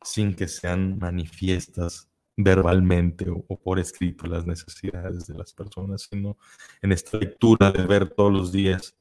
sin 0.03 0.35
que 0.35 0.49
sean 0.49 0.99
manifiestas 0.99 2.11
verbalmente 2.37 3.27
o, 3.31 3.57
por 3.57 3.79
escrito 3.79 4.27
las 4.27 4.45
necesidades 4.45 5.29
de 5.29 5.39
las 5.39 5.53
personas, 5.53 6.09
sino 6.11 6.37
en 6.83 6.91
esta 6.91 7.17
lectura 7.17 7.71
de 7.71 7.87
ver 7.87 8.09
todos 8.09 8.33
los 8.33 8.51
días 8.51 8.97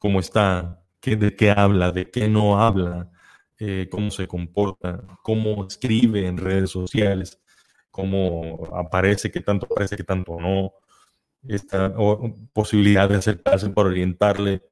cómo 0.00 0.18
está, 0.18 0.82
qué, 1.00 1.14
de 1.14 1.36
qué 1.36 1.52
habla, 1.52 1.92
de 1.92 2.10
qué 2.10 2.28
no 2.28 2.60
habla, 2.60 3.12
eh, 3.60 3.88
cómo 3.88 4.10
se 4.10 4.26
comporta, 4.26 5.04
cómo 5.22 5.68
escribe 5.68 6.26
en 6.26 6.36
redes 6.36 6.70
sociales, 6.70 7.40
cómo 7.92 8.66
aparece, 8.74 9.30
qué 9.30 9.40
tanto 9.40 9.66
aparece, 9.66 9.96
qué 9.96 10.04
tanto 10.04 10.40
no, 10.40 10.72
esta 11.46 11.94
posibilidad 12.52 13.08
de 13.08 13.16
acercarse 13.16 13.70
por 13.70 13.86
orientarle 13.86 14.62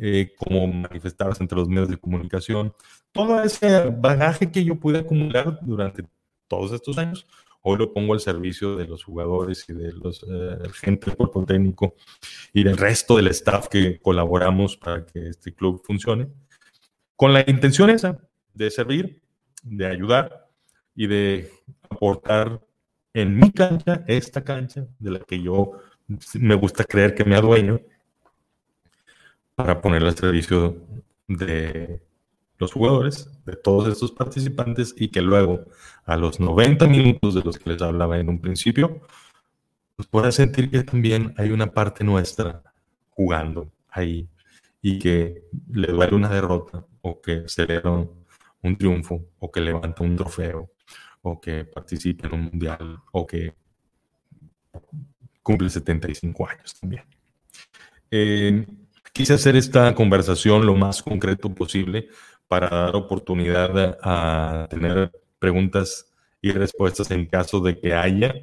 eh, 0.00 0.32
cómo 0.36 0.66
manifestarse 0.66 1.42
entre 1.42 1.58
los 1.58 1.68
medios 1.68 1.88
de 1.88 1.98
comunicación. 1.98 2.72
Todo 3.12 3.42
ese 3.42 3.90
bagaje 3.90 4.50
que 4.50 4.64
yo 4.64 4.76
pude 4.76 4.98
acumular 4.98 5.58
durante 5.62 6.04
todos 6.46 6.72
estos 6.72 6.96
años, 6.98 7.26
hoy 7.62 7.78
lo 7.78 7.92
pongo 7.92 8.14
al 8.14 8.20
servicio 8.20 8.76
de 8.76 8.86
los 8.86 9.02
jugadores 9.02 9.68
y 9.68 9.72
de 9.72 9.92
los 9.92 10.22
eh, 10.22 10.58
gente 10.74 11.06
del 11.06 11.16
cuerpo 11.16 11.44
técnico 11.44 11.94
y 12.52 12.62
del 12.62 12.76
resto 12.76 13.16
del 13.16 13.26
staff 13.28 13.68
que 13.68 13.98
colaboramos 14.00 14.76
para 14.76 15.04
que 15.04 15.28
este 15.28 15.52
club 15.52 15.82
funcione, 15.84 16.28
con 17.16 17.32
la 17.32 17.44
intención 17.46 17.90
esa 17.90 18.18
de 18.54 18.70
servir, 18.70 19.20
de 19.64 19.86
ayudar 19.86 20.48
y 20.94 21.08
de 21.08 21.50
aportar 21.90 22.60
en 23.12 23.36
mi 23.36 23.50
cancha, 23.50 24.04
esta 24.06 24.44
cancha 24.44 24.86
de 24.98 25.10
la 25.10 25.18
que 25.20 25.42
yo 25.42 25.72
me 26.34 26.54
gusta 26.54 26.84
creer 26.84 27.14
que 27.14 27.24
me 27.24 27.36
adueño, 27.36 27.80
para 29.54 29.80
poner 29.80 30.04
al 30.04 30.16
servicio 30.16 30.76
de 31.26 32.00
los 32.58 32.72
jugadores, 32.72 33.30
de 33.44 33.56
todos 33.56 33.88
estos 33.88 34.12
participantes, 34.12 34.94
y 34.96 35.08
que 35.08 35.20
luego, 35.20 35.64
a 36.04 36.16
los 36.16 36.40
90 36.40 36.86
minutos 36.86 37.34
de 37.34 37.42
los 37.42 37.58
que 37.58 37.70
les 37.70 37.82
hablaba 37.82 38.18
en 38.18 38.28
un 38.28 38.40
principio, 38.40 39.00
pues 39.96 40.08
pueda 40.08 40.30
sentir 40.32 40.70
que 40.70 40.82
también 40.84 41.34
hay 41.36 41.50
una 41.50 41.72
parte 41.72 42.04
nuestra 42.04 42.62
jugando 43.10 43.72
ahí 43.90 44.28
y 44.80 44.98
que 45.00 45.42
le 45.72 45.88
duele 45.88 46.14
una 46.14 46.28
derrota 46.28 46.86
o 47.02 47.20
que 47.20 47.48
celebra 47.48 48.06
un 48.62 48.76
triunfo 48.78 49.24
o 49.40 49.50
que 49.50 49.60
levanta 49.60 50.04
un 50.04 50.16
trofeo 50.16 50.70
o 51.22 51.40
que 51.40 51.64
participe 51.64 52.28
en 52.28 52.34
un 52.34 52.42
mundial 52.42 52.98
o 53.10 53.26
que 53.26 53.54
cumple 55.48 55.70
75 55.70 56.46
años 56.46 56.78
también. 56.78 57.04
Eh, 58.10 58.66
quise 59.14 59.32
hacer 59.32 59.56
esta 59.56 59.94
conversación 59.94 60.66
lo 60.66 60.74
más 60.74 61.02
concreto 61.02 61.48
posible 61.54 62.08
para 62.46 62.68
dar 62.68 62.96
oportunidad 62.96 63.98
a, 64.02 64.66
tener 64.68 65.10
preguntas 65.38 66.12
y 66.42 66.52
respuestas 66.52 67.10
en 67.12 67.24
caso 67.24 67.60
de 67.60 67.80
que 67.80 67.94
haya. 67.94 68.34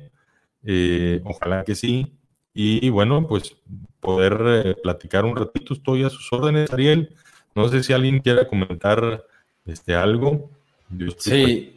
Eh, 0.63 1.22
ojalá 1.24 1.63
que 1.63 1.76
sí. 1.76 2.18
Y 2.56 2.89
bueno, 2.89 3.28
pues 3.28 3.56
poder 4.00 4.41
eh, 4.48 4.76
platicar 4.82 5.26
un 5.26 5.36
ratito. 5.36 5.76
Estoy 5.76 6.06
a 6.06 6.10
sus 6.10 6.34
órdenes, 6.34 6.74
Ariel. 6.74 7.15
No 7.54 7.68
sé 7.70 7.84
si 7.84 7.94
alguien 7.94 8.20
quiera 8.20 8.48
comentar 8.48 9.24
este, 9.65 9.94
algo. 9.94 10.50
sí, 11.18 11.74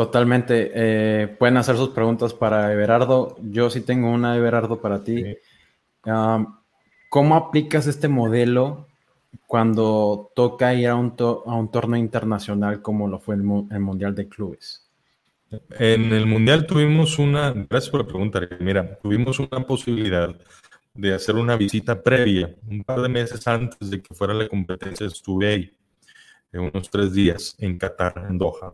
Totalmente. 0.00 0.70
Eh, 0.72 1.28
pueden 1.38 1.58
hacer 1.58 1.76
sus 1.76 1.90
preguntas 1.90 2.32
para 2.32 2.72
Everardo. 2.72 3.36
Yo 3.42 3.68
sí 3.68 3.82
tengo 3.82 4.10
una, 4.10 4.34
Everardo, 4.34 4.80
para 4.80 5.04
ti. 5.04 5.36
¿Cómo 7.10 7.36
aplicas 7.36 7.86
este 7.86 8.08
modelo 8.08 8.88
cuando 9.46 10.32
toca 10.34 10.72
ir 10.72 10.88
a 10.88 10.94
un, 10.94 11.14
a 11.18 11.54
un 11.54 11.70
torneo 11.70 12.00
internacional 12.00 12.80
como 12.80 13.08
lo 13.08 13.18
fue 13.18 13.34
el, 13.34 13.42
Mundial 13.42 14.14
de 14.14 14.26
Clubes? 14.26 14.88
En 15.78 16.10
el 16.14 16.24
Mundial 16.24 16.66
tuvimos 16.66 17.18
una, 17.18 17.52
gracias 17.52 17.90
por 17.90 18.00
la 18.00 18.06
pregunta, 18.06 18.40
mira, 18.58 18.98
tuvimos 19.02 19.38
una 19.38 19.66
posibilidad 19.66 20.34
de 20.94 21.12
hacer 21.12 21.34
una 21.34 21.56
visita 21.56 22.02
previa, 22.02 22.54
un 22.66 22.84
par 22.84 23.02
de 23.02 23.10
meses 23.10 23.46
antes 23.46 23.90
de 23.90 24.00
que 24.00 24.14
fuera 24.14 24.32
la 24.32 24.48
competencia, 24.48 25.06
estuve 25.06 25.46
ahí, 25.46 25.70
en 26.52 26.60
unos 26.62 26.88
tres 26.88 27.12
días 27.12 27.54
en 27.58 27.76
Qatar, 27.76 28.26
en 28.30 28.38
Doha 28.38 28.72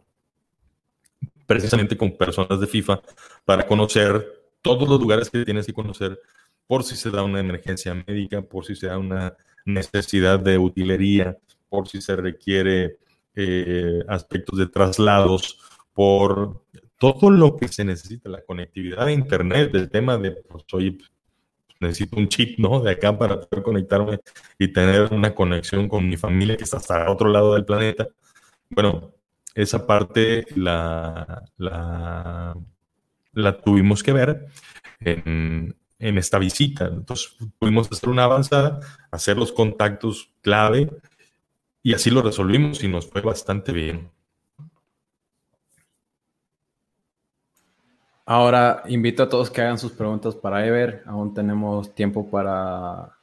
precisamente 1.46 1.96
con 1.96 2.16
personas 2.16 2.60
de 2.60 2.66
FIFA 2.66 3.00
para 3.44 3.66
conocer 3.66 4.46
todos 4.62 4.88
los 4.88 5.00
lugares 5.00 5.30
que 5.30 5.44
tienes 5.44 5.66
que 5.66 5.72
conocer 5.72 6.20
por 6.66 6.82
si 6.82 6.96
se 6.96 7.10
da 7.10 7.22
una 7.22 7.40
emergencia 7.40 7.94
médica, 7.94 8.42
por 8.42 8.64
si 8.64 8.74
se 8.74 8.88
da 8.88 8.98
una 8.98 9.36
necesidad 9.64 10.40
de 10.40 10.58
utilería, 10.58 11.36
por 11.68 11.88
si 11.88 12.00
se 12.00 12.16
requiere 12.16 12.98
eh, 13.34 14.02
aspectos 14.08 14.58
de 14.58 14.66
traslados, 14.66 15.58
por 15.92 16.62
todo 16.98 17.30
lo 17.30 17.56
que 17.56 17.68
se 17.68 17.84
necesita, 17.84 18.28
la 18.28 18.42
conectividad 18.42 19.06
de 19.06 19.12
Internet, 19.12 19.74
el 19.74 19.90
tema 19.90 20.16
de, 20.18 20.32
pues, 20.32 20.64
oye, 20.72 20.98
necesito 21.80 22.16
un 22.16 22.28
chip, 22.28 22.58
¿no? 22.58 22.80
De 22.80 22.92
acá 22.92 23.16
para 23.16 23.40
poder 23.40 23.62
conectarme 23.62 24.20
y 24.58 24.68
tener 24.72 25.12
una 25.12 25.34
conexión 25.34 25.88
con 25.88 26.08
mi 26.08 26.16
familia 26.16 26.56
que 26.56 26.64
está 26.64 26.78
hasta 26.78 27.10
otro 27.10 27.28
lado 27.28 27.54
del 27.54 27.64
planeta. 27.64 28.08
Bueno, 28.70 29.12
esa 29.56 29.86
parte 29.86 30.44
la, 30.54 31.42
la, 31.56 32.54
tuvimos 33.64 34.02
que 34.02 34.12
ver 34.12 34.46
en, 35.00 35.74
esta 35.98 36.38
visita. 36.38 36.86
Entonces 36.86 37.34
pudimos 37.58 37.90
hacer 37.90 38.10
una 38.10 38.24
avanzada, 38.24 38.80
hacer 39.10 39.38
los 39.38 39.52
contactos 39.52 40.30
clave 40.42 40.90
y 41.82 41.94
así 41.94 42.10
lo 42.10 42.20
resolvimos 42.20 42.84
y 42.84 42.88
nos 42.88 43.06
fue 43.06 43.22
bastante 43.22 43.72
bien. 43.72 44.10
Ahora 48.26 48.82
invito 48.88 49.22
a 49.22 49.28
todos 49.28 49.50
que 49.50 49.62
hagan 49.62 49.78
sus 49.78 49.92
preguntas 49.92 50.34
para 50.34 50.66
Ever. 50.66 51.02
Aún 51.06 51.32
tenemos 51.32 51.94
tiempo 51.94 52.28
para, 52.28 53.16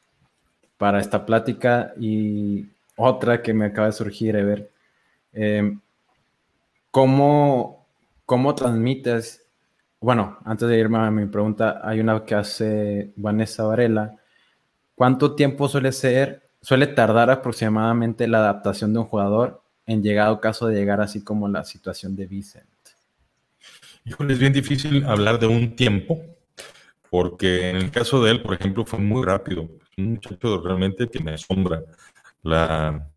para 0.78 1.00
esta 1.00 1.26
plática 1.26 1.94
y 2.00 2.66
otra 2.96 3.44
que 3.44 3.54
me 3.54 3.66
acaba 3.66 3.88
de 3.88 3.94
surgir, 3.94 4.36
Ever. 4.36 4.72
Eh, 5.34 5.78
¿Cómo, 6.94 7.88
cómo 8.24 8.54
transmites? 8.54 9.48
Bueno, 10.00 10.38
antes 10.46 10.70
de 10.70 10.78
irme 10.78 11.00
a 11.00 11.10
mi 11.10 11.26
pregunta, 11.26 11.82
hay 11.84 12.00
una 12.00 12.24
que 12.24 12.36
hace 12.36 13.12
Vanessa 13.16 13.64
Varela. 13.64 14.16
¿Cuánto 14.94 15.34
tiempo 15.34 15.68
suele 15.68 15.92
ser, 15.92 16.52
suele 16.62 16.86
tardar 16.86 17.32
aproximadamente 17.32 18.28
la 18.28 18.38
adaptación 18.38 18.94
de 18.94 19.00
un 19.00 19.06
jugador 19.06 19.64
en 19.88 20.04
llegado 20.04 20.40
caso 20.40 20.68
de 20.68 20.76
llegar 20.76 21.02
así 21.02 21.24
como 21.24 21.48
la 21.48 21.64
situación 21.64 22.16
de 22.16 22.28
Vicent? 22.28 22.70
Híjole, 24.06 24.34
es 24.34 24.40
bien 24.40 24.54
difícil 24.54 25.04
hablar 25.06 25.40
de 25.40 25.48
un 25.48 25.76
tiempo, 25.76 26.22
porque 27.10 27.72
en 27.72 27.78
el 27.78 27.90
caso 27.90 28.24
de 28.24 28.30
él, 28.30 28.44
por 28.44 28.54
ejemplo, 28.54 28.86
fue 28.86 29.00
muy 29.00 29.26
rápido. 29.26 29.68
Un 29.98 30.12
muchacho 30.12 30.62
realmente 30.62 31.10
que 31.10 31.24
me 31.24 31.34
asombra 31.34 31.82
la, 32.44 33.10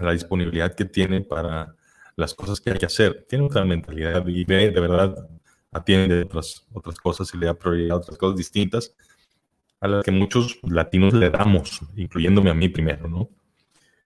la 0.00 0.10
disponibilidad 0.10 0.74
que 0.74 0.84
tiene 0.84 1.20
para 1.20 1.76
las 2.20 2.34
cosas 2.34 2.60
que 2.60 2.70
hay 2.70 2.78
que 2.78 2.86
hacer. 2.86 3.26
Tiene 3.28 3.44
otra 3.44 3.64
mentalidad 3.64 4.26
y 4.26 4.44
ve, 4.44 4.70
de 4.70 4.80
verdad, 4.80 5.28
atiende 5.72 6.22
otras, 6.22 6.66
otras 6.72 6.98
cosas 6.98 7.32
y 7.34 7.38
le 7.38 7.46
da 7.46 7.54
prioridad 7.54 7.92
a 7.92 8.00
otras 8.00 8.18
cosas 8.18 8.36
distintas 8.36 8.94
a 9.80 9.88
las 9.88 10.04
que 10.04 10.10
muchos 10.10 10.60
latinos 10.62 11.14
le 11.14 11.30
damos, 11.30 11.80
incluyéndome 11.96 12.50
a 12.50 12.54
mí 12.54 12.68
primero, 12.68 13.08
¿no? 13.08 13.30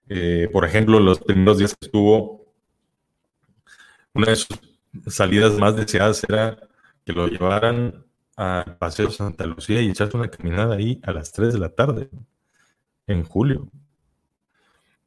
Eh, 0.07 0.49
por 0.51 0.65
ejemplo, 0.65 0.99
los 0.99 1.19
primeros 1.19 1.57
días 1.57 1.75
que 1.75 1.85
estuvo, 1.87 2.53
una 4.13 4.27
de 4.27 4.35
sus 4.37 4.57
salidas 5.07 5.53
más 5.57 5.75
deseadas 5.75 6.23
era 6.27 6.57
que 7.03 7.11
lo 7.11 7.27
llevaran 7.27 8.05
a 8.37 8.77
Paseo 8.79 9.11
Santa 9.11 9.45
Lucía 9.45 9.81
y 9.81 9.89
echarse 9.89 10.15
una 10.15 10.29
caminada 10.29 10.75
ahí 10.75 10.99
a 11.03 11.11
las 11.11 11.31
3 11.33 11.53
de 11.53 11.59
la 11.59 11.69
tarde, 11.69 12.09
en 13.07 13.23
julio. 13.23 13.69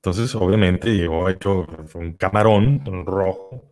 Entonces, 0.03 0.35
obviamente, 0.37 0.95
llegó 0.95 1.29
hecho 1.29 1.67
un 1.95 2.13
camarón 2.15 2.83
un 2.87 3.05
rojo. 3.05 3.65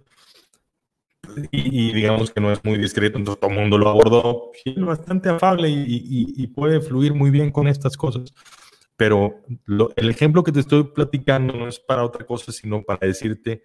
Y, 1.50 1.92
digamos 1.92 2.30
que 2.30 2.40
no 2.40 2.52
es 2.52 2.64
muy 2.64 2.78
discreto, 2.78 3.18
entonces 3.18 3.40
todo 3.40 3.50
el 3.50 3.58
mundo 3.58 3.78
lo 3.78 3.88
abordó. 3.88 4.50
Y 4.64 4.80
bastante 4.80 5.28
afable 5.28 5.68
y, 5.68 6.46
puede 6.48 6.80
fluir 6.80 7.14
muy 7.14 7.30
bien 7.30 7.50
con 7.50 7.68
estas 7.68 7.96
cosas. 7.96 8.34
Pero 8.96 9.42
el 9.96 10.10
ejemplo 10.10 10.42
que 10.42 10.52
te 10.52 10.60
estoy 10.60 10.84
platicando 10.84 11.52
no 11.52 11.68
es 11.68 11.78
para 11.78 12.04
otra 12.04 12.24
cosa, 12.26 12.50
sino 12.52 12.82
para 12.82 13.06
decirte 13.06 13.62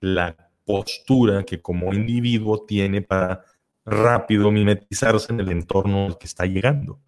la 0.00 0.36
postura 0.64 1.44
que 1.44 1.60
como 1.60 1.92
individuo 1.92 2.64
tiene 2.66 3.02
para 3.02 3.44
rápido 3.84 4.50
mimetizarse 4.50 5.32
en 5.32 5.40
el 5.40 5.50
entorno 5.50 6.06
al 6.06 6.18
que 6.18 6.26
está 6.26 6.46
llegando. 6.46 7.00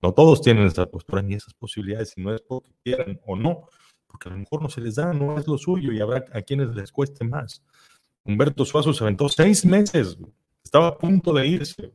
No 0.00 0.12
todos 0.14 0.42
tienen 0.42 0.66
esa 0.66 0.86
postura 0.86 1.22
ni 1.22 1.34
esas 1.34 1.54
posibilidades, 1.54 2.10
si 2.10 2.22
no 2.22 2.34
es 2.34 2.40
porque 2.40 2.70
quieran 2.84 3.20
o 3.26 3.36
no, 3.36 3.68
porque 4.08 4.28
a 4.28 4.32
lo 4.32 4.38
mejor 4.38 4.62
no 4.62 4.68
se 4.68 4.80
les 4.80 4.96
da, 4.96 5.12
no 5.12 5.38
es 5.38 5.46
lo 5.46 5.56
suyo 5.56 5.92
y 5.92 6.00
habrá 6.00 6.24
a 6.32 6.42
quienes 6.42 6.74
les 6.74 6.90
cueste 6.90 7.24
más. 7.24 7.62
Humberto 8.24 8.64
Suazo 8.64 8.92
se 8.92 9.04
aventó 9.04 9.28
seis 9.28 9.64
meses, 9.64 10.18
estaba 10.64 10.88
a 10.88 10.98
punto 10.98 11.32
de 11.32 11.46
irse. 11.46 11.94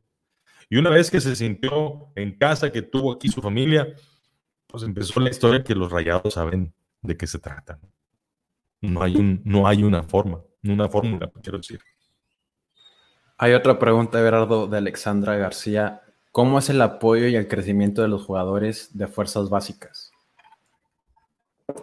Y 0.70 0.78
una 0.78 0.90
vez 0.90 1.12
que 1.12 1.20
se 1.20 1.36
sintió 1.36 2.12
en 2.16 2.38
casa, 2.38 2.72
que 2.72 2.82
tuvo 2.82 3.12
aquí 3.12 3.28
su 3.28 3.42
familia, 3.42 3.94
pues 4.68 4.84
empezó 4.84 5.20
la 5.20 5.30
historia 5.30 5.64
que 5.64 5.76
los 5.76 5.92
rayados 5.92 6.34
saben 6.34 6.74
de 7.02 7.18
qué 7.18 7.28
se 7.28 7.40
trata. 7.40 7.80
No 8.82 9.04
hay, 9.04 9.40
no 9.44 9.68
hay 9.68 9.84
una 9.84 10.04
forma, 10.04 10.42
una 10.64 10.90
fórmula, 10.90 11.32
quiero 11.42 11.60
decir. 11.60 11.80
Hay 13.38 13.54
otra 13.54 13.78
pregunta, 13.78 14.20
Everardo, 14.20 14.68
de 14.68 14.78
Alexandra 14.78 15.36
García. 15.36 16.02
¿Cómo 16.32 16.58
es 16.58 16.70
el 16.70 16.82
apoyo 16.82 17.28
y 17.28 17.36
el 17.36 17.48
crecimiento 17.48 18.02
de 18.02 18.08
los 18.08 18.26
jugadores 18.26 18.98
de 18.98 19.08
fuerzas 19.08 19.50
básicas? 19.50 20.03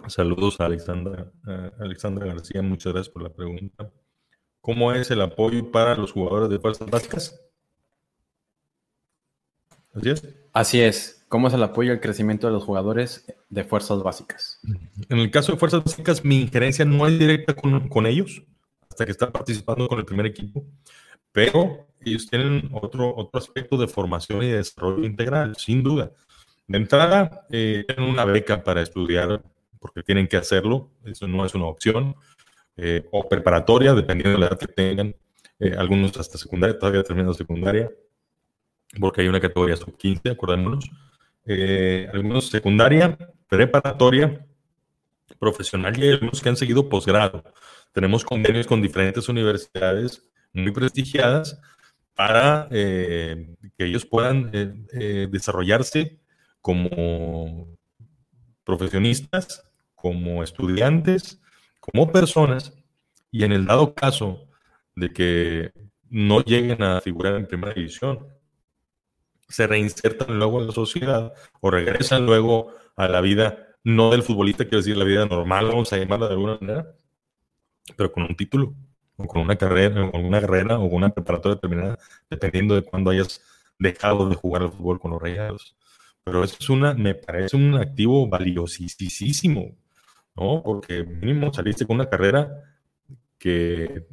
Saludos 0.08 0.60
a 0.60 0.66
Alexandra, 0.66 1.30
Alexandra 1.78 2.26
García, 2.26 2.62
muchas 2.62 2.92
gracias 2.92 3.12
por 3.12 3.22
la 3.22 3.30
pregunta. 3.30 3.90
¿Cómo 4.60 4.92
es 4.92 5.10
el 5.10 5.20
apoyo 5.20 5.70
para 5.70 5.94
los 5.96 6.12
jugadores 6.12 6.50
de 6.50 6.58
fuerzas 6.58 6.90
básicas? 6.90 7.40
Así 9.94 10.10
es. 10.10 10.28
Así 10.52 10.80
es. 10.80 11.24
¿Cómo 11.28 11.48
es 11.48 11.54
el 11.54 11.62
apoyo 11.62 11.92
el 11.92 12.00
crecimiento 12.00 12.46
de 12.46 12.52
los 12.52 12.64
jugadores 12.64 13.24
de 13.48 13.64
fuerzas 13.64 14.02
básicas? 14.02 14.60
En 15.08 15.18
el 15.18 15.30
caso 15.30 15.52
de 15.52 15.58
fuerzas 15.58 15.84
básicas, 15.84 16.24
mi 16.24 16.40
injerencia 16.40 16.84
no 16.84 17.06
es 17.06 17.18
directa 17.18 17.54
con, 17.54 17.88
con 17.88 18.06
ellos, 18.06 18.42
hasta 18.90 19.04
que 19.04 19.12
están 19.12 19.30
participando 19.30 19.88
con 19.88 19.98
el 19.98 20.04
primer 20.04 20.26
equipo, 20.26 20.64
pero 21.32 21.86
ellos 22.00 22.26
tienen 22.28 22.68
otro, 22.72 23.14
otro 23.14 23.38
aspecto 23.38 23.76
de 23.76 23.86
formación 23.86 24.42
y 24.42 24.48
de 24.48 24.56
desarrollo 24.56 25.04
integral, 25.04 25.56
sin 25.56 25.82
duda. 25.82 26.10
De 26.66 26.78
entrada, 26.78 27.46
eh, 27.50 27.84
tienen 27.86 28.10
una 28.10 28.24
beca 28.24 28.62
para 28.64 28.82
estudiar, 28.82 29.42
porque 29.80 30.02
tienen 30.02 30.28
que 30.28 30.36
hacerlo, 30.36 30.90
eso 31.04 31.26
no 31.26 31.44
es 31.44 31.54
una 31.54 31.66
opción, 31.66 32.14
eh, 32.76 33.06
o 33.10 33.28
preparatoria, 33.28 33.94
dependiendo 33.94 34.32
de 34.32 34.38
la 34.38 34.46
edad 34.46 34.58
que 34.58 34.66
tengan, 34.66 35.14
eh, 35.58 35.74
algunos 35.76 36.16
hasta 36.16 36.38
secundaria, 36.38 36.78
todavía 36.78 37.02
terminando 37.02 37.34
secundaria, 37.34 37.90
porque 38.98 39.22
hay 39.22 39.28
una 39.28 39.40
categoría 39.40 39.76
sub-15, 39.76 40.30
acordémonos. 40.30 40.90
Eh, 41.46 42.08
algunos 42.12 42.48
secundaria, 42.48 43.16
preparatoria, 43.48 44.46
profesional 45.38 46.02
y 46.02 46.10
algunos 46.10 46.40
que 46.40 46.48
han 46.48 46.56
seguido 46.56 46.88
posgrado. 46.88 47.42
Tenemos 47.92 48.24
convenios 48.24 48.66
con 48.66 48.82
diferentes 48.82 49.28
universidades 49.28 50.30
muy 50.52 50.72
prestigiadas 50.72 51.60
para 52.14 52.68
que 52.70 53.56
ellos 53.78 54.04
puedan 54.04 54.50
desarrollarse 55.30 56.20
como 56.60 57.68
profesionistas, 58.64 59.69
como 60.00 60.42
estudiantes, 60.42 61.40
como 61.80 62.10
personas, 62.10 62.72
y 63.30 63.44
en 63.44 63.52
el 63.52 63.66
dado 63.66 63.94
caso 63.94 64.48
de 64.96 65.12
que 65.12 65.72
no 66.08 66.42
lleguen 66.42 66.82
a 66.82 67.00
figurar 67.00 67.36
en 67.36 67.46
primera 67.46 67.74
división, 67.74 68.26
se 69.48 69.66
reinsertan 69.66 70.38
luego 70.38 70.60
en 70.60 70.68
la 70.68 70.72
sociedad 70.72 71.32
o 71.60 71.70
regresan 71.70 72.24
luego 72.26 72.72
a 72.96 73.08
la 73.08 73.20
vida, 73.20 73.76
no 73.84 74.10
del 74.10 74.22
futbolista, 74.22 74.64
quiero 74.64 74.78
decir, 74.78 74.96
la 74.96 75.04
vida 75.04 75.26
normal, 75.26 75.66
vamos 75.66 75.92
a 75.92 75.96
llamarla 75.98 76.26
de 76.26 76.34
alguna 76.34 76.58
manera, 76.60 76.94
pero 77.96 78.12
con 78.12 78.24
un 78.24 78.36
título, 78.36 78.74
o 79.16 79.26
con 79.26 79.42
una 79.42 79.56
carrera, 79.56 80.04
o 80.04 80.10
con 80.10 80.24
una 80.24 80.40
carrera, 80.40 80.78
o 80.78 80.88
con 80.88 80.96
una 80.98 81.10
preparatoria 81.10 81.58
terminada, 81.58 81.98
dependiendo 82.28 82.74
de 82.74 82.82
cuándo 82.82 83.10
hayas 83.10 83.42
dejado 83.78 84.28
de 84.28 84.36
jugar 84.36 84.62
al 84.62 84.72
fútbol 84.72 85.00
con 85.00 85.12
los 85.12 85.22
rayados. 85.22 85.76
Pero 86.24 86.44
eso 86.44 86.56
es 86.60 86.68
una, 86.70 86.94
me 86.94 87.14
parece 87.14 87.56
un 87.56 87.74
activo 87.74 88.28
valiosísimo, 88.28 89.76
¿no? 90.40 90.62
Porque 90.62 91.04
mínimo 91.04 91.52
saliste 91.52 91.86
con 91.86 91.96
una 91.96 92.08
carrera 92.08 92.64
que, 93.38 94.06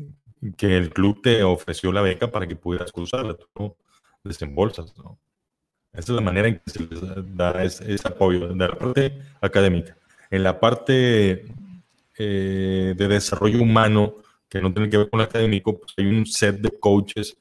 que 0.57 0.77
el 0.77 0.91
club 0.91 1.21
te 1.21 1.43
ofreció 1.43 1.91
la 1.91 2.01
beca 2.01 2.29
para 2.29 2.47
que 2.47 2.55
pudieras 2.55 2.91
cruzarla, 2.91 3.35
tú 3.35 3.47
no 3.57 3.77
desembolsas, 4.23 4.95
¿no? 4.97 5.17
Esa 5.93 6.11
es 6.11 6.15
la 6.15 6.21
manera 6.21 6.47
en 6.47 6.59
que 6.59 6.69
se 6.69 6.79
les 6.85 6.99
da 7.35 7.63
ese, 7.63 7.97
apoyo, 8.07 8.49
de 8.49 8.55
la 8.55 8.77
parte 8.77 9.19
académica. 9.41 9.97
En 10.29 10.43
la 10.43 10.59
parte 10.59 11.45
eh, 12.17 12.93
de 12.95 13.07
desarrollo 13.07 13.61
humano, 13.61 14.15
que 14.47 14.61
no 14.61 14.71
tiene 14.71 14.89
que 14.89 14.97
ver 14.97 15.09
con 15.09 15.19
lo 15.19 15.23
académico, 15.23 15.79
pues 15.79 15.93
hay 15.97 16.05
un 16.05 16.25
set 16.27 16.57
de 16.57 16.69
coaches 16.77 17.37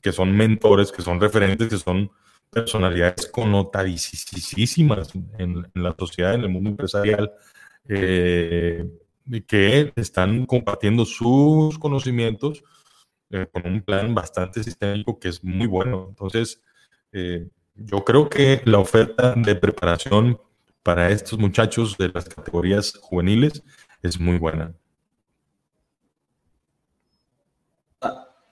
que 0.00 0.12
son 0.12 0.34
mentores, 0.34 0.92
que 0.92 1.02
son 1.02 1.20
referentes, 1.20 1.68
que 1.68 1.76
son 1.76 2.10
personalidades 2.48 3.26
connotadísimas 3.26 5.14
en, 5.38 5.68
en 5.74 5.82
la 5.82 5.94
sociedad, 5.98 6.34
en 6.34 6.42
el 6.42 6.48
mundo 6.48 6.70
empresarial, 6.70 7.30
eh, 7.92 8.88
que 9.48 9.92
están 9.96 10.46
compartiendo 10.46 11.04
sus 11.04 11.78
conocimientos 11.78 12.62
eh, 13.30 13.46
con 13.52 13.66
un 13.66 13.82
plan 13.82 14.14
bastante 14.14 14.62
sistémico 14.62 15.18
que 15.18 15.28
es 15.28 15.42
muy 15.42 15.66
bueno. 15.66 16.06
Entonces, 16.08 16.62
eh, 17.12 17.48
yo 17.74 18.04
creo 18.04 18.28
que 18.28 18.62
la 18.64 18.78
oferta 18.78 19.34
de 19.34 19.54
preparación 19.56 20.40
para 20.82 21.10
estos 21.10 21.38
muchachos 21.38 21.98
de 21.98 22.08
las 22.08 22.28
categorías 22.28 22.96
juveniles 23.00 23.62
es 24.02 24.20
muy 24.20 24.38
buena. 24.38 24.72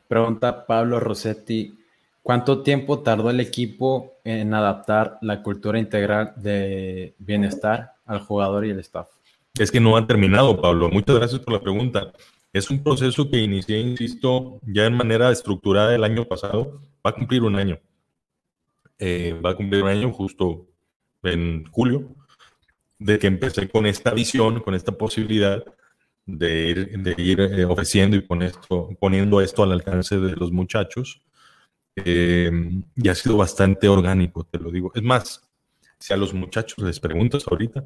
Pregunta 0.08 0.66
Pablo 0.66 0.98
Rossetti, 1.00 1.78
¿cuánto 2.22 2.62
tiempo 2.62 3.00
tardó 3.00 3.30
el 3.30 3.40
equipo 3.40 4.18
en 4.24 4.52
adaptar 4.54 5.18
la 5.20 5.42
cultura 5.42 5.78
integral 5.78 6.32
de 6.36 7.14
bienestar 7.18 7.94
al 8.06 8.20
jugador 8.20 8.64
y 8.64 8.70
el 8.70 8.80
staff? 8.80 9.17
Es 9.58 9.72
que 9.72 9.80
no 9.80 9.96
ha 9.96 10.06
terminado, 10.06 10.60
Pablo. 10.60 10.88
Muchas 10.88 11.16
gracias 11.16 11.40
por 11.40 11.52
la 11.52 11.60
pregunta. 11.60 12.12
Es 12.52 12.70
un 12.70 12.82
proceso 12.82 13.28
que 13.28 13.38
inicié, 13.38 13.80
insisto, 13.80 14.60
ya 14.62 14.86
en 14.86 14.94
manera 14.94 15.30
estructurada 15.32 15.94
el 15.94 16.04
año 16.04 16.24
pasado. 16.26 16.80
Va 17.04 17.10
a 17.10 17.14
cumplir 17.14 17.42
un 17.42 17.56
año. 17.56 17.78
Eh, 18.98 19.38
va 19.44 19.50
a 19.50 19.56
cumplir 19.56 19.82
un 19.82 19.88
año 19.88 20.12
justo 20.12 20.66
en 21.24 21.64
julio, 21.70 22.14
de 22.98 23.18
que 23.18 23.26
empecé 23.26 23.68
con 23.68 23.86
esta 23.86 24.12
visión, 24.12 24.60
con 24.60 24.74
esta 24.74 24.92
posibilidad 24.92 25.64
de 26.24 27.14
ir, 27.16 27.40
eh, 27.40 27.64
ofreciendo 27.64 28.16
y 28.16 28.26
poniendo 29.00 29.40
esto 29.40 29.62
al 29.62 29.72
alcance 29.72 30.18
de 30.18 30.36
los 30.36 30.52
muchachos. 30.52 31.22
Eh, 31.96 32.50
y 32.94 33.08
ha 33.08 33.14
sido 33.14 33.36
bastante 33.36 33.88
orgánico, 33.88 34.44
te 34.44 34.58
lo 34.58 34.70
digo. 34.70 34.92
Es 34.94 35.02
más, 35.02 35.48
si 35.98 36.12
a 36.12 36.16
los 36.16 36.32
muchachos 36.32 36.78
les 36.84 37.00
preguntas 37.00 37.44
ahorita, 37.48 37.84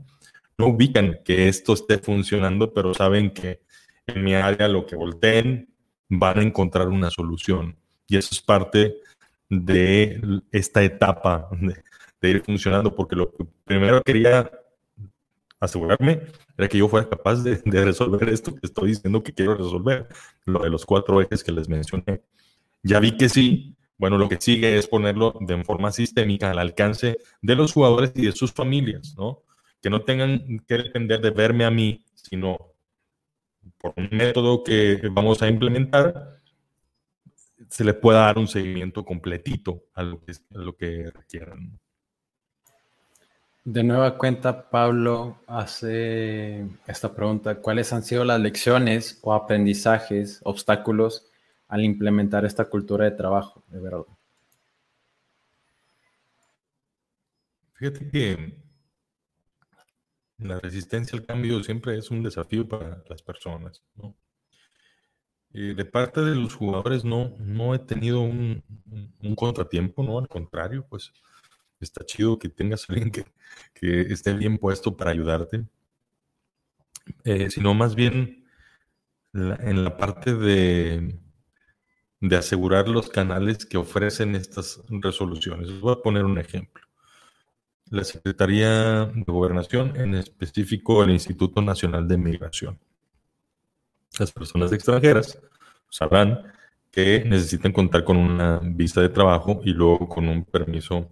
no 0.59 0.69
ubican 0.69 1.19
que 1.25 1.49
esto 1.49 1.73
esté 1.73 1.99
funcionando, 1.99 2.73
pero 2.73 2.95
saben 2.95 3.31
que 3.31 3.61
en 4.07 4.23
mi 4.23 4.35
área 4.35 4.69
lo 4.69 4.87
que 4.87 4.97
volteen 4.97 5.69
van 6.09 6.39
a 6.39 6.43
encontrar 6.43 6.89
una 6.89 7.11
solución. 7.11 7.77
Y 8.07 8.17
eso 8.17 8.31
es 8.33 8.41
parte 8.41 8.97
de 9.49 10.21
esta 10.51 10.83
etapa 10.83 11.49
de, 12.21 12.31
ir 12.31 12.43
funcionando, 12.43 12.95
porque 12.95 13.17
lo 13.17 13.31
que 13.33 13.45
primero 13.65 14.03
quería 14.03 14.51
asegurarme 15.61 16.23
era 16.57 16.69
que 16.69 16.79
yo 16.79 16.89
fuera 16.89 17.09
capaz 17.09 17.43
de, 17.43 17.61
resolver 17.65 18.29
esto 18.29 18.55
que 18.55 18.67
estoy 18.67 18.91
diciendo 18.91 19.23
que 19.23 19.33
quiero 19.33 19.55
resolver, 19.55 20.07
lo 20.45 20.63
de 20.63 20.71
los 20.71 20.85
cuatro 20.85 21.21
ejes 21.21 21.43
que 21.43 21.53
les 21.53 21.69
mencioné. 21.69 22.23
Ya 22.83 23.01
vi 23.01 23.17
que 23.17 23.29
sí, 23.29 23.77
bueno, 23.97 24.19
lo 24.19 24.29
que 24.29 24.41
sigue 24.41 24.77
es 24.77 24.87
ponerlo 24.87 25.35
de 25.41 25.63
forma 25.65 25.93
sistémica 25.93 26.51
al 26.51 26.59
alcance 26.59 27.19
de 27.41 27.55
los 27.55 27.73
jugadores 27.73 28.13
y 28.15 28.27
de 28.27 28.33
sus 28.33 28.53
familias, 28.53 29.15
¿no? 29.17 29.43
Que 29.83 29.91
no 29.91 30.03
tengan 30.03 30.61
que 30.67 30.79
depender 30.79 31.21
de 31.21 31.31
verme 31.31 31.65
a 31.65 31.71
mí, 31.71 32.05
sino 32.15 32.57
por 33.79 33.93
un 33.97 34.09
método 34.13 34.63
que 34.65 35.09
vamos 35.11 35.43
a 35.43 35.49
implementar, 35.49 36.41
se 37.69 37.85
le 37.85 37.95
pueda 37.95 38.21
dar 38.21 38.39
un 38.39 38.49
seguimiento 38.49 39.05
completito 39.05 39.85
a 39.95 40.03
lo 40.03 40.21
que, 40.21 40.33
a 40.33 40.59
lo 40.59 40.77
que 40.77 41.11
requieran. 41.11 41.79
De 43.65 43.85
nueva 43.85 44.19
cuenta, 44.19 44.71
Pablo 44.71 45.39
hace 45.47 46.67
esta 46.87 47.15
pregunta. 47.15 47.57
¿Cuáles 47.57 47.93
han 47.93 48.03
sido 48.03 48.25
las 48.25 48.41
lecciones 48.41 49.21
o 49.23 49.33
aprendizajes, 49.33 50.41
obstáculos 50.43 51.31
al 51.69 51.85
implementar 51.85 52.45
esta 52.45 52.65
cultura 52.65 53.05
de 53.05 53.13
trabajo, 53.13 53.63
de 53.69 53.81
verdad? 53.81 54.05
Fíjate 57.75 58.11
que 58.11 58.62
la 60.45 60.61
resistencia 60.61 61.19
al 61.19 61.25
cambio 61.25 61.63
siempre 61.63 61.97
es 61.97 62.11
un 62.11 62.23
desafío 62.23 62.69
para 62.69 63.03
las 63.09 63.23
personas. 63.23 63.83
¿no? 63.97 64.15
de 65.53 65.85
parte 65.85 66.23
de 66.23 66.35
los 66.35 66.55
jugadores 66.55 67.05
no, 67.05 67.35
no 67.39 67.75
he 67.75 67.79
tenido 67.79 68.21
un, 68.21 68.65
contratiempo, 69.37 70.03
¿no? 70.03 70.19
Al 70.19 70.29
contrario, 70.29 70.87
pues 70.89 71.13
está 71.79 72.05
chido 72.07 72.39
que 72.39 72.49
tengas 72.49 72.87
alguien 72.89 73.11
que, 73.11 73.25
esté 74.13 74.33
bien 74.33 74.59
puesto 74.59 74.97
para 74.97 75.11
ayudarte. 75.11 75.67
Eh, 77.25 77.51
sino 77.51 77.75
más 77.75 77.95
bien 77.97 78.47
en 79.35 79.85
la 79.85 79.97
parte 79.97 80.35
de, 80.35 81.19
de 82.21 82.37
asegurar 82.37 82.89
los 82.89 83.09
canales 83.09 83.67
que 83.67 83.77
ofrecen 83.77 84.37
estas 84.37 84.81
resoluciones. 84.89 85.81
Voy 85.81 85.93
a 85.93 86.03
poner 86.03 86.25
un 86.25 86.39
ejemplo. 86.39 86.87
La 87.93 88.05
Secretaría 88.05 89.05
de 89.05 89.25
Gobernación, 89.27 89.97
en 89.97 90.15
específico 90.15 91.05
el 91.05 91.11
Instituto 91.11 91.61
Nacional 91.61 92.09
de 92.09 92.17
Migración. 92.17 92.79
Las 94.19 94.33
personas 94.33 94.73
extranjeras 94.73 95.39
sabrán 95.89 96.43
que 96.91 97.25
necesitan 97.25 97.73
contar 97.73 98.05
con 98.05 98.17
una 98.17 98.61
visa 98.63 99.01
de 99.01 99.09
trabajo 99.09 99.61
y 99.65 99.73
luego 99.73 100.09
con 100.09 100.29
un 100.29 100.45
permiso 100.45 101.09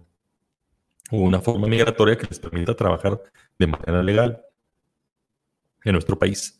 o 1.11 1.17
una 1.17 1.39
forma 1.39 1.67
migratoria 1.67 2.17
que 2.17 2.27
les 2.27 2.39
permita 2.39 2.75
trabajar 2.75 3.21
de 3.57 3.67
manera 3.67 4.03
legal 4.03 4.43
en 5.83 5.93
nuestro 5.93 6.17
país. 6.17 6.59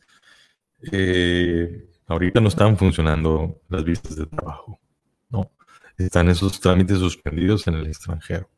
Eh, 0.92 1.88
Ahorita 2.12 2.42
no 2.42 2.50
están 2.50 2.76
funcionando 2.78 3.62
las 3.70 3.86
visas 3.86 4.18
de 4.18 4.26
trabajo, 4.26 4.82
¿no? 5.30 5.50
Están 5.98 6.28
esos 6.28 6.60
trámites 6.60 7.00
suspendidos 7.00 7.66
en 7.68 7.76
el 7.76 7.88
extranjero. 7.88 8.50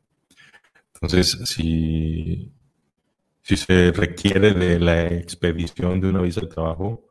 Entonces, 1.04 1.38
si, 1.44 2.50
si 3.42 3.56
se 3.58 3.92
requiere 3.92 4.54
de 4.54 4.80
la 4.80 5.04
expedición 5.06 6.00
de 6.00 6.08
una 6.08 6.22
visa 6.22 6.40
de 6.40 6.46
trabajo, 6.46 7.10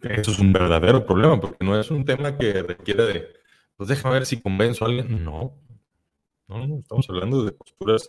eso 0.00 0.30
es 0.30 0.38
un 0.38 0.52
verdadero 0.52 1.04
problema, 1.04 1.40
porque 1.40 1.64
no 1.64 1.78
es 1.78 1.90
un 1.90 2.04
tema 2.04 2.38
que 2.38 2.62
requiere 2.62 3.04
de, 3.06 3.28
pues 3.76 3.88
déjame 3.88 4.14
ver 4.14 4.26
si 4.26 4.40
convenzo 4.40 4.84
a 4.84 4.88
alguien. 4.88 5.24
No, 5.24 5.60
no, 6.46 6.64
no, 6.64 6.78
estamos 6.78 7.10
hablando 7.10 7.44
de 7.44 7.50
posturas 7.50 8.08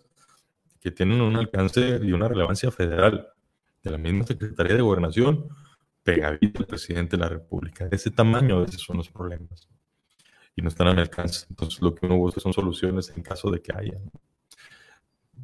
que 0.79 0.91
tienen 0.91 1.21
un 1.21 1.35
alcance 1.35 1.99
y 2.03 2.11
una 2.11 2.27
relevancia 2.27 2.69
federal 2.69 3.29
de 3.81 3.89
la 3.89 3.97
misma 3.97 4.27
Secretaría 4.27 4.75
de 4.75 4.81
Gobernación 4.83 5.49
pegadito 6.03 6.59
al 6.59 6.67
presidente 6.67 7.17
de 7.17 7.23
la 7.23 7.29
República. 7.29 7.87
De 7.87 7.95
ese 7.95 8.11
tamaño 8.11 8.57
a 8.57 8.61
veces 8.61 8.79
son 8.79 8.97
los 8.97 9.09
problemas. 9.09 9.67
Y 10.55 10.61
no 10.61 10.69
están 10.69 10.87
al 10.87 10.99
alcance. 10.99 11.45
Entonces 11.49 11.81
lo 11.81 11.93
que 11.93 12.05
uno 12.05 12.17
busca 12.17 12.39
son 12.39 12.53
soluciones 12.53 13.11
en 13.15 13.23
caso 13.23 13.51
de 13.51 13.61
que 13.61 13.73
haya. 13.75 13.99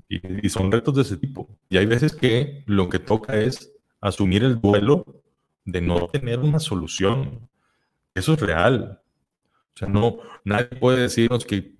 Y, 0.07 0.49
son 0.49 0.71
retos 0.71 0.95
de 0.95 1.03
ese 1.03 1.17
tipo. 1.17 1.49
Y 1.69 1.77
hay 1.77 1.85
veces 1.85 2.13
que 2.13 2.63
lo 2.65 2.89
que 2.89 2.99
toca 2.99 3.37
es 3.37 3.71
asumir 4.01 4.43
el 4.43 4.59
duelo 4.59 5.05
de 5.63 5.81
no 5.81 6.07
tener 6.07 6.39
una 6.39 6.59
solución. 6.59 7.49
Eso 8.13 8.33
es 8.33 8.39
real. 8.41 9.01
O 9.73 9.77
sea, 9.77 9.87
no, 9.87 10.17
nadie 10.43 10.65
puede 10.65 11.01
decirnos 11.01 11.45
que 11.45 11.75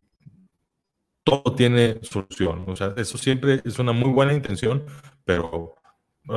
todo 1.24 1.56
tiene 1.56 2.00
solución. 2.04 2.64
O 2.68 2.76
sea, 2.76 2.94
eso 2.96 3.18
siempre 3.18 3.62
es 3.66 3.80
una 3.80 3.92
muy 3.92 4.12
buena 4.12 4.34
intención, 4.34 4.86
pero 5.26 5.76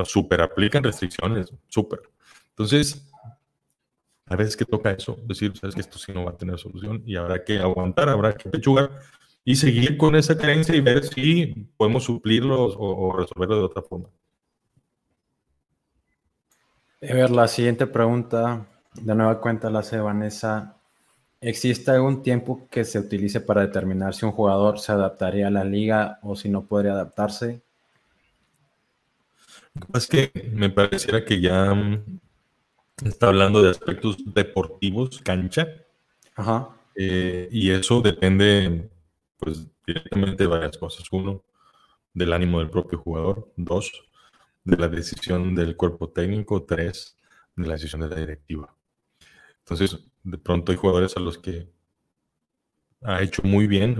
súper 0.05 0.41
aplican 0.41 0.83
restricciones, 0.83 1.53
súper. 1.69 2.03
Entonces, 2.51 3.11
a 4.27 4.37
veces 4.37 4.57
que 4.57 4.64
toca 4.64 4.91
eso, 4.91 5.18
decir, 5.27 5.57
sabes 5.57 5.75
que 5.75 5.83
esto 5.83 5.99
sí 5.99 6.12
no 6.12 6.25
va 6.25 6.31
a 6.31 6.37
tener 6.37 6.59
solución 6.59 7.03
y 7.05 7.16
habrá 7.16 7.45
que 7.45 7.59
aguantar, 7.59 8.09
habrá 8.09 8.35
que 8.35 8.49
pechugar 8.49 8.91
y 9.45 9.57
seguir 9.57 9.99
con 9.99 10.16
esa 10.16 10.39
carencia 10.39 10.75
y 10.75 10.81
ver 10.81 11.05
si 11.05 11.68
podemos 11.77 12.05
suplirlo 12.05 12.64
o, 12.64 13.12
resolverlo 13.12 13.57
de 13.57 13.64
otra 13.64 13.83
forma. 13.83 14.09
A 17.03 17.12
ver, 17.12 17.31
la 17.31 17.47
siguiente 17.49 17.87
pregunta, 17.87 18.66
de 18.95 19.14
nueva 19.14 19.41
cuenta 19.41 19.68
la 19.68 19.81
hace 19.81 19.99
Vanessa. 19.99 20.79
¿Existe 21.43 21.91
algún 21.91 22.22
tiempo 22.22 22.66
que 22.70 22.85
se 22.85 22.99
utilice 22.99 23.43
para 23.43 23.61
determinar 23.61 24.14
si 24.14 24.25
un 24.25 24.33
jugador 24.33 24.79
se 24.79 24.93
adaptaría 24.93 25.49
a 25.49 25.51
la 25.51 25.64
liga 25.64 26.18
o 26.22 26.35
si 26.35 26.49
no 26.49 26.64
podría 26.64 26.93
adaptarse? 26.93 27.61
Es 29.93 30.07
que 30.07 30.31
me 30.55 30.70
pareciera 30.70 31.22
que 31.22 31.43
ya 31.43 31.75
Está 33.03 33.29
hablando 33.29 33.63
de 33.63 33.71
aspectos 33.71 34.17
deportivos, 34.35 35.21
cancha. 35.23 35.67
Ajá. 36.37 36.69
Eh, 36.95 37.49
y 37.51 37.71
eso 37.71 38.01
depende, 38.01 38.89
pues, 39.37 39.67
directamente 39.87 40.45
de 40.45 40.49
varias 40.49 40.79
cosas. 40.79 41.07
Uno, 41.11 41.43
del 42.13 42.33
ánimo 42.33 42.61
del 42.61 42.71
propio 42.71 42.99
jugador. 42.99 43.53
Dos, 43.57 43.93
de 44.63 44.77
la 44.77 44.89
decisión 44.89 45.55
del 45.55 45.77
cuerpo 45.77 46.11
técnico. 46.11 46.63
Tres, 46.63 47.17
de 47.57 47.67
la 47.67 47.75
decisión 47.75 48.03
de 48.03 48.09
la 48.09 48.17
directiva. 48.17 48.75
Entonces, 49.59 49.99
de 50.23 50.39
pronto 50.39 50.71
hay 50.71 50.79
jugadores 50.79 51.17
a 51.17 51.21
los 51.21 51.39
que 51.39 51.69
ha 53.03 53.23
hecho 53.23 53.43
muy 53.43 53.67
bien. 53.67 53.95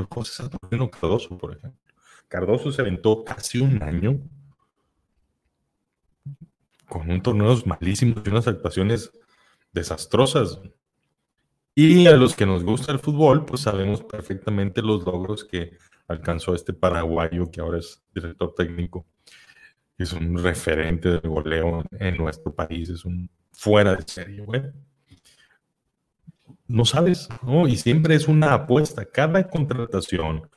Cardoso, 0.91 1.37
por 1.37 1.57
ejemplo. 1.57 1.81
Cardoso 2.29 2.71
se 2.71 2.81
aventó 2.81 3.25
casi 3.25 3.59
un 3.59 3.83
año 3.83 4.21
con 6.89 7.11
un 7.11 7.23
torneo 7.23 7.57
malísimo 7.67 8.23
y 8.25 8.29
unas 8.29 8.49
actuaciones 8.49 9.11
desastrosas. 9.73 10.61
Y 11.75 12.07
a 12.07 12.17
los 12.17 12.37
que 12.37 12.47
nos 12.47 12.63
gusta 12.63 12.93
el 12.93 13.01
fútbol, 13.01 13.45
pues 13.45 13.63
sabemos 13.63 14.03
perfectamente 14.03 14.81
los 14.81 15.05
logros 15.05 15.45
que 15.45 15.77
alcanzó 16.07 16.55
este 16.55 16.73
paraguayo 16.73 17.51
que 17.51 17.61
ahora 17.61 17.79
es 17.79 18.03
director 18.15 18.55
técnico. 18.55 19.07
Es 19.99 20.13
un 20.13 20.39
referente 20.39 21.09
del 21.09 21.29
goleo 21.29 21.85
en 21.99 22.17
nuestro 22.17 22.55
país, 22.55 22.91
es 22.91 23.05
un 23.05 23.29
fuera 23.53 23.95
de 23.97 24.05
serie, 24.07 24.41
güey. 24.43 24.63
No 26.67 26.85
sabes, 26.85 27.29
¿no? 27.43 27.69
Y 27.69 27.77
siempre 27.77 28.15
es 28.15 28.29
una 28.29 28.55
apuesta. 28.55 29.05
Cada 29.05 29.49
contratación, 29.49 30.49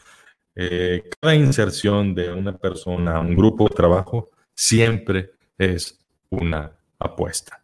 eh, 0.55 1.03
cada 1.19 1.36
inserción 1.36 2.15
de 2.15 2.32
una 2.32 2.57
persona 2.57 3.19
un 3.19 3.36
grupo 3.36 3.67
de 3.67 3.75
trabajo, 3.75 4.30
siempre 4.53 5.32
es 5.57 5.99
una 6.30 6.71
apuesta. 6.99 7.63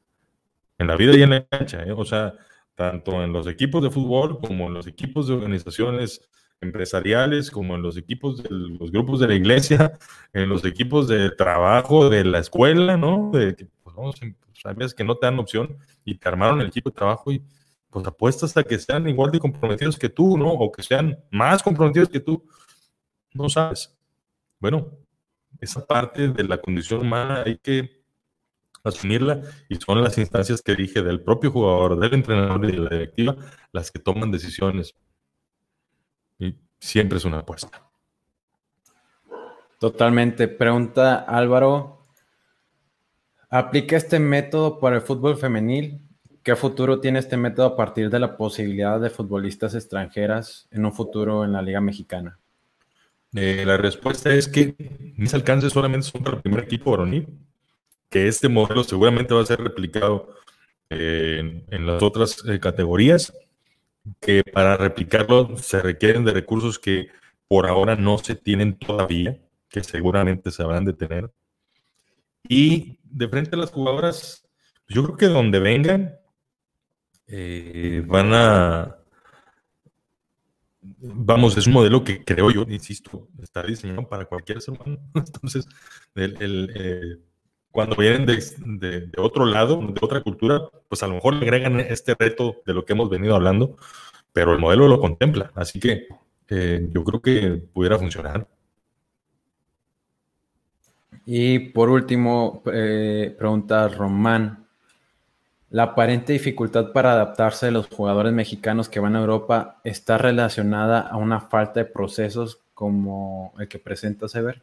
En 0.78 0.88
la 0.88 0.96
vida 0.96 1.16
y 1.16 1.22
en 1.22 1.32
la 1.32 1.46
cancha, 1.46 1.84
¿eh? 1.84 1.92
o 1.92 2.06
sea, 2.06 2.34
tanto 2.76 3.24
en 3.24 3.32
los 3.32 3.48
equipos 3.48 3.84
de 3.84 3.92
fútbol 3.92 4.40
como 4.40 4.68
en 4.68 4.74
los 4.74 4.88
equipos 4.88 5.28
de 5.28 5.36
organizaciones 5.36 6.22
empresariales, 6.62 7.52
como 7.52 7.76
en 7.76 7.84
los 7.84 7.98
equipos 7.98 8.42
de 8.42 8.50
los 8.50 8.92
grupos 8.92 9.20
de 9.20 9.28
la 9.28 9.36
iglesia, 9.36 9.94
en 10.34 10.50
los 10.50 10.66
equipos 10.66 11.08
de 11.08 11.30
trabajo 11.32 12.10
de 12.10 12.24
la 12.24 12.40
escuela, 12.40 12.98
¿no? 12.98 13.32
De 13.32 13.56
que, 13.56 13.68
pues, 13.84 13.96
vamos, 13.96 14.16
sabes 14.54 14.94
que 14.94 15.04
no 15.04 15.16
te 15.18 15.28
dan 15.28 15.40
opción 15.40 15.78
y 16.06 16.16
te 16.16 16.28
armaron 16.28 16.62
el 16.62 16.68
equipo 16.68 16.90
de 16.90 16.96
trabajo 16.96 17.32
y 17.32 17.44
pues 17.90 18.08
apuestas 18.08 18.58
a 18.58 18.64
que 18.64 18.80
sean 18.80 19.08
igual 19.08 19.32
de 19.32 19.40
comprometidos 19.40 20.00
que 20.00 20.10
tú, 20.10 20.36
¿no? 20.36 20.50
O 20.50 20.72
que 20.72 20.82
sean 20.82 21.20
más 21.30 21.62
comprometidos 21.62 22.10
que 22.10 22.20
tú. 22.20 22.44
No 23.34 23.50
sabes. 23.50 23.96
Bueno, 24.60 24.90
esa 25.60 25.86
parte 25.86 26.30
de 26.30 26.44
la 26.44 26.58
condición 26.58 27.02
humana 27.02 27.44
hay 27.46 27.58
que 27.58 28.03
asumirla 28.84 29.42
y 29.70 29.76
son 29.76 30.04
las 30.04 30.18
instancias 30.18 30.62
que 30.62 30.76
dije 30.76 31.02
del 31.02 31.22
propio 31.22 31.52
jugador, 31.52 32.00
del 32.00 32.14
entrenador 32.14 32.66
y 32.66 32.72
de 32.72 32.78
la 32.78 32.90
directiva 32.90 33.36
las 33.72 33.92
que 33.92 34.00
toman 34.00 34.32
decisiones. 34.32 34.96
Y 36.38 36.56
siempre 36.80 37.18
es 37.18 37.26
una 37.26 37.40
apuesta. 37.40 37.90
Totalmente. 39.80 40.48
Pregunta 40.48 41.16
Álvaro, 41.16 42.06
¿aplica 43.50 43.98
este 43.98 44.20
método 44.20 44.80
para 44.80 44.98
el 44.98 45.02
fútbol 45.02 45.38
femenil? 45.38 46.02
¿Qué 46.42 46.56
futuro 46.56 47.00
tiene 47.00 47.20
este 47.20 47.38
método 47.38 47.68
a 47.68 47.76
partir 47.78 48.10
de 48.10 48.20
la 48.20 48.36
posibilidad 48.36 49.00
de 49.00 49.10
futbolistas 49.10 49.76
extranjeras 49.76 50.68
en 50.72 50.86
un 50.86 50.92
futuro 50.92 51.46
en 51.46 51.54
la 51.54 51.62
Liga 51.62 51.80
Mexicana? 51.80 52.38
Eh, 53.34 53.64
la 53.66 53.78
respuesta 53.78 54.32
es 54.32 54.48
que 54.48 54.76
mis 55.18 55.34
alcances 55.34 55.74
solamente 55.74 56.06
son 56.08 56.22
para 56.22 56.38
el 56.38 56.44
primer 56.44 56.66
equipo 56.66 56.92
varonil 56.92 57.28
que 58.14 58.28
este 58.28 58.48
modelo 58.48 58.84
seguramente 58.84 59.34
va 59.34 59.42
a 59.42 59.46
ser 59.48 59.60
replicado 59.60 60.36
en, 60.92 61.66
las 61.88 62.04
otras 62.04 62.44
eh, 62.48 62.60
categorías, 62.60 63.34
que 64.20 64.44
para 64.44 64.78
replicarlo 64.78 65.58
se 65.58 65.82
requieren 65.82 66.24
de 66.24 66.32
recursos 66.32 66.78
que 66.78 67.08
por 67.48 67.66
ahora 67.66 67.96
no 67.96 68.20
se 68.20 68.36
tienen 68.36 68.78
todavía, 68.78 69.42
que 69.68 69.84
seguramente 69.84 70.52
se 70.52 70.62
habrán 70.62 70.86
de 70.86 70.94
tener. 70.94 71.32
Y 72.48 73.00
de 73.04 73.28
frente 73.30 73.56
a 73.56 73.60
las 73.60 73.72
jugadoras, 73.72 74.48
yo 74.88 75.04
creo 75.06 75.18
que 75.18 75.26
donde 75.26 75.58
vengan, 75.58 76.16
eh, 77.26 78.04
van 78.06 78.32
a... 78.32 78.96
Vamos, 80.82 81.58
es 81.58 81.66
un 81.66 81.74
modelo 81.74 82.04
que 82.04 82.24
creo 82.24 82.52
yo, 82.52 82.62
insisto, 82.70 83.28
está 83.42 83.64
diseñado 83.64 84.08
para 84.08 84.26
cualquier 84.26 84.62
ser 84.62 84.76
humano. 84.76 85.02
Entonces, 85.16 85.66
el, 86.14 86.72
eh, 86.76 87.33
cuando 87.74 87.96
vienen 87.96 88.28
de, 88.28 89.10
otro 89.18 89.48
lado, 89.48 89.78
de 89.78 90.00
otra 90.00 90.22
cultura, 90.22 90.62
pues 90.88 91.02
a 91.02 91.08
lo 91.08 91.16
mejor 91.16 91.34
le 91.34 91.46
agregan 91.48 91.80
este 91.80 92.14
reto 92.14 92.62
de 92.68 92.74
lo 92.76 92.86
que 92.86 92.94
hemos 92.94 93.10
venido 93.10 93.34
hablando, 93.34 93.78
pero 94.32 94.54
el 94.54 94.60
modelo 94.60 94.88
lo 94.88 95.00
contempla, 95.00 95.52
así 95.56 95.80
que 95.80 96.06
eh, 96.50 96.88
yo 96.94 97.04
creo 97.04 97.20
que 97.20 97.64
pudiera 97.74 97.98
funcionar. 97.98 98.48
Y 101.26 101.58
por 101.72 101.90
último, 101.90 102.62
eh, 102.72 103.36
pregunta 103.40 103.88
Román. 103.88 104.68
¿La 105.72 105.84
aparente 105.84 106.34
dificultad 106.34 106.92
para 106.92 107.14
adaptarse 107.14 107.66
de 107.66 107.72
los 107.72 107.88
jugadores 107.88 108.34
mexicanos 108.34 108.88
que 108.88 109.00
van 109.00 109.16
a 109.16 109.22
Europa 109.22 109.82
está 109.84 110.20
relacionada 110.20 111.00
a 111.00 111.18
una 111.18 111.42
falta 111.42 111.80
de 111.80 111.86
procesos 111.88 112.60
como 112.76 113.52
el 113.58 113.68
que 113.68 113.80
presenta 113.80 114.28
Sever? 114.28 114.62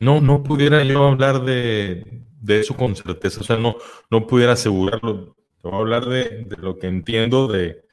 No, 0.00 0.20
no 0.20 0.42
pudiera 0.42 0.84
yo 0.84 1.06
hablar 1.06 1.44
de, 1.44 2.22
de 2.40 2.60
eso 2.60 2.76
con 2.76 2.94
certeza, 2.94 3.40
o 3.40 3.44
sea, 3.44 3.56
no, 3.56 3.76
no 4.10 4.26
pudiera 4.26 4.52
asegurarlo. 4.52 5.36
Te 5.60 5.68
voy 5.68 5.74
a 5.74 5.78
hablar 5.78 6.06
de, 6.06 6.44
de 6.44 6.56
lo 6.56 6.78
que 6.78 6.86
entiendo 6.86 7.48
de, 7.48 7.88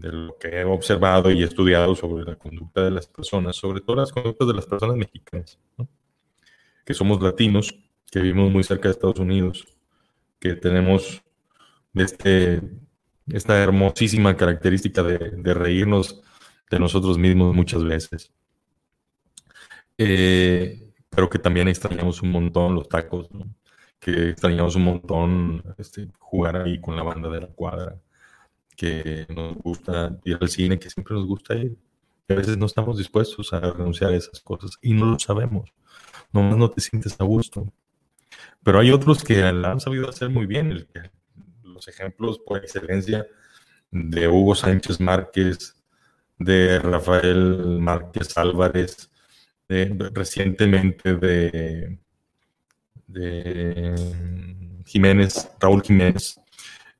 de 0.00 0.12
lo 0.12 0.38
que 0.38 0.48
he 0.48 0.64
observado 0.64 1.30
y 1.30 1.42
estudiado 1.42 1.94
sobre 1.94 2.24
la 2.24 2.36
conducta 2.36 2.82
de 2.82 2.90
las 2.90 3.06
personas, 3.06 3.56
sobre 3.56 3.80
todo 3.80 3.96
las 3.96 4.12
conductas 4.12 4.48
de 4.48 4.54
las 4.54 4.66
personas 4.66 4.96
mexicanas, 4.96 5.58
que 6.84 6.94
somos 6.94 7.20
latinos, 7.22 7.74
que 8.10 8.20
vivimos 8.20 8.50
muy 8.50 8.64
cerca 8.64 8.88
de 8.88 8.92
Estados 8.92 9.18
Unidos, 9.18 9.66
que 10.38 10.54
tenemos 10.54 11.22
este, 11.94 12.62
esta 13.28 13.58
hermosísima 13.58 14.36
característica 14.36 15.02
de, 15.02 15.54
reírnos 15.54 16.22
de 16.70 16.78
nosotros 16.78 17.18
mismos 17.18 17.54
muchas 17.54 17.84
veces. 17.84 18.32
Eh, 19.98 20.89
pero 21.10 21.28
que 21.28 21.38
también 21.38 21.68
extrañamos 21.68 22.22
un 22.22 22.30
montón 22.30 22.74
los 22.74 22.88
tacos, 22.88 23.28
que 23.98 24.30
extrañamos 24.30 24.76
un 24.76 24.84
montón 24.84 25.62
este, 25.76 26.08
jugar 26.18 26.56
ahí 26.56 26.80
con 26.80 26.96
la 26.96 27.02
banda 27.02 27.28
de 27.28 27.40
la 27.40 27.48
cuadra, 27.48 28.00
que 28.76 29.26
nos 29.28 29.56
gusta 29.56 30.16
ir 30.24 30.38
al 30.40 30.48
cine, 30.48 30.78
que 30.78 30.88
siempre 30.88 31.14
nos 31.14 31.26
gusta 31.26 31.54
ir. 31.54 31.76
A 32.28 32.34
veces 32.34 32.56
no 32.56 32.66
estamos 32.66 32.96
dispuestos 32.96 33.52
a 33.52 33.60
renunciar 33.60 34.12
a 34.12 34.16
esas 34.16 34.40
cosas 34.40 34.78
y 34.80 34.94
no 34.94 35.06
lo 35.06 35.18
sabemos. 35.18 35.70
Nomás 36.32 36.56
no 36.56 36.70
te 36.70 36.80
sientes 36.80 37.20
a 37.20 37.24
gusto. 37.24 37.72
Pero 38.62 38.78
hay 38.78 38.92
otros 38.92 39.24
que 39.24 39.40
la 39.52 39.72
han 39.72 39.80
sabido 39.80 40.08
hacer 40.08 40.30
muy 40.30 40.46
bien. 40.46 40.86
los 41.64 41.88
ejemplos 41.88 42.38
por 42.38 42.58
excelencia 42.58 43.26
de 43.90 44.28
Hugo 44.28 44.54
Sánchez 44.54 45.00
Márquez, 45.00 45.76
de 46.38 46.78
Rafael 46.78 47.80
Márquez 47.80 48.36
Álvarez, 48.38 49.10
recientemente 50.12 51.14
de, 51.14 51.98
de 53.06 53.94
Jiménez, 54.84 55.50
Raúl 55.60 55.82
Jiménez, 55.82 56.40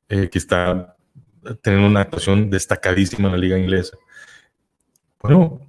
eh, 0.09 0.29
que 0.29 0.39
está 0.39 0.97
tener 1.63 1.81
una 1.81 2.01
actuación 2.01 2.51
destacadísima 2.51 3.29
en 3.29 3.33
la 3.33 3.39
liga 3.39 3.59
inglesa. 3.59 3.97
Bueno, 5.21 5.61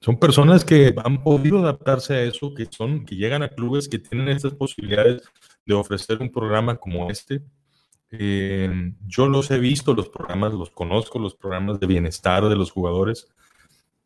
son 0.00 0.18
personas 0.18 0.64
que 0.64 0.94
han 1.04 1.22
podido 1.22 1.58
adaptarse 1.58 2.14
a 2.14 2.22
eso, 2.22 2.54
que 2.54 2.66
son, 2.66 3.04
que 3.04 3.16
llegan 3.16 3.42
a 3.42 3.48
clubes 3.48 3.88
que 3.88 3.98
tienen 3.98 4.28
estas 4.28 4.54
posibilidades 4.54 5.22
de 5.66 5.74
ofrecer 5.74 6.18
un 6.20 6.30
programa 6.30 6.76
como 6.76 7.10
este. 7.10 7.42
Eh, 8.10 8.92
yo 9.06 9.26
los 9.28 9.50
he 9.50 9.58
visto, 9.58 9.92
los 9.92 10.08
programas, 10.08 10.54
los 10.54 10.70
conozco, 10.70 11.18
los 11.18 11.34
programas 11.34 11.78
de 11.78 11.86
bienestar 11.86 12.48
de 12.48 12.56
los 12.56 12.70
jugadores, 12.70 13.28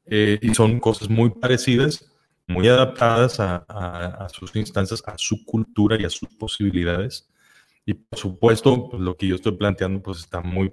eh, 0.07 0.39
y 0.43 0.55
son 0.55 0.81
cosas 0.81 1.09
muy 1.09 1.31
parecidas, 1.31 2.12
muy 2.53 2.69
adaptadas 2.69 3.41
a, 3.41 3.57
a, 3.67 4.29
sus 4.29 4.55
instancias, 4.57 5.03
a 5.07 5.17
su 5.19 5.45
cultura 5.45 5.97
y 6.01 6.05
a 6.05 6.11
sus 6.11 6.29
posibilidades. 6.31 7.29
Y 7.85 7.95
por 7.95 8.19
supuesto, 8.19 8.91
pues, 8.91 9.03
lo 9.03 9.17
que 9.17 9.27
yo 9.27 9.37
estoy 9.37 9.53
planteando, 9.53 10.03
pues 10.03 10.19
está 10.21 10.41
muy 10.41 10.73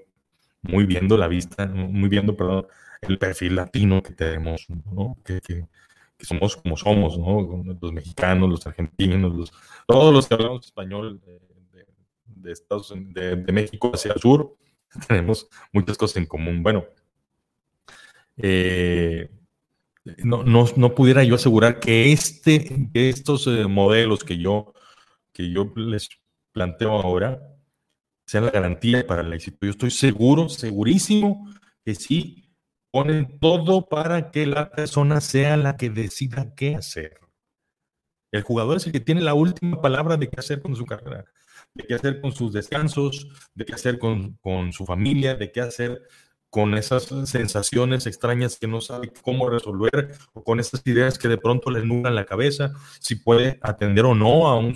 muy 0.62 0.86
viendo 0.86 1.18
la 1.18 1.28
vista, 1.28 1.66
muy 1.68 2.10
viendo, 2.10 2.36
perdón, 2.36 2.68
el 3.02 3.18
perfil 3.18 3.56
latino 3.56 4.04
que 4.04 4.14
tenemos, 4.14 4.68
¿no? 4.70 5.18
Que, 5.24 5.42
que, 5.42 5.66
somos 6.22 6.58
como 6.58 6.76
somos, 6.76 7.18
¿no? 7.18 7.64
Los 7.82 7.94
mexicanos, 7.94 8.50
los 8.50 8.68
argentinos, 8.68 9.34
los, 9.34 9.54
todos 9.88 10.14
los 10.14 10.28
que 10.28 10.34
hablamos 10.34 10.66
español 10.66 11.22
de, 11.22 11.40
de, 12.26 12.52
Estados, 12.52 12.94
de, 12.94 13.38
de, 13.38 13.54
México 13.54 13.92
hacia 13.94 14.12
el 14.12 14.20
sur, 14.20 14.58
tenemos 15.08 15.48
muchas 15.72 15.98
cosas 15.98 16.18
en 16.18 16.26
común. 16.26 16.62
Bueno, 16.62 16.86
eh, 18.36 19.30
no, 20.24 20.44
no, 20.44 20.66
no, 20.76 20.96
pudiera 20.96 21.24
yo 21.24 21.36
asegurar 21.36 21.80
que, 21.80 22.12
este, 22.12 22.90
estos 22.94 23.48
eh, 23.48 23.66
modelos 23.68 24.24
que 24.24 24.38
yo, 24.38 24.74
que 25.34 25.52
yo 25.52 25.72
les 25.76 26.10
planteo 26.52 26.92
ahora 26.92 27.40
sea 28.26 28.42
la 28.42 28.52
garantía 28.52 29.06
para 29.06 29.22
el 29.22 29.34
éxito. 29.34 29.58
Yo 29.62 29.72
estoy 29.72 29.92
seguro, 29.92 30.50
segurísimo 30.50 31.50
que 31.84 31.96
sí 31.96 32.56
ponen 32.92 33.40
todo 33.40 33.88
para 33.88 34.32
que 34.32 34.46
la 34.46 34.70
persona 34.72 35.22
sea 35.22 35.58
la 35.58 35.78
que 35.78 35.90
decida 35.90 36.54
qué 36.56 36.76
hacer. 36.76 37.20
El 38.32 38.44
jugador 38.44 38.78
es 38.78 38.86
el 38.86 38.92
que 38.92 39.00
tiene 39.00 39.22
la 39.22 39.34
última 39.34 39.82
palabra 39.82 40.16
de 40.18 40.30
qué 40.30 40.40
hacer 40.40 40.62
con 40.62 40.76
su 40.76 40.86
carrera, 40.86 41.26
de 41.74 41.86
qué 41.86 41.96
hacer 41.96 42.22
con 42.22 42.32
sus 42.32 42.54
descansos, 42.54 43.28
de 43.56 43.66
qué 43.66 43.74
hacer 43.74 43.98
con 43.98 44.74
su 44.74 44.86
familia, 44.86 45.36
de 45.36 45.52
qué 45.52 45.62
hacer 45.62 46.02
con 46.50 46.74
esas 46.76 47.04
sensaciones 47.26 48.08
extrañas 48.08 48.58
que 48.58 48.68
no 48.68 48.82
sabe 48.82 49.12
cómo 49.22 49.50
resolver 49.50 50.16
o 50.34 50.44
con 50.44 50.60
esas 50.60 50.82
ideas 50.86 51.20
que 51.20 51.28
de 51.28 51.38
pronto 51.38 51.70
le 51.70 51.86
nublan 51.86 52.16
la 52.16 52.26
cabeza, 52.26 52.74
si 53.00 53.16
puede 53.16 53.60
atender 53.62 54.06
o 54.06 54.16
no 54.16 54.48
a 54.48 54.58
un, 54.58 54.76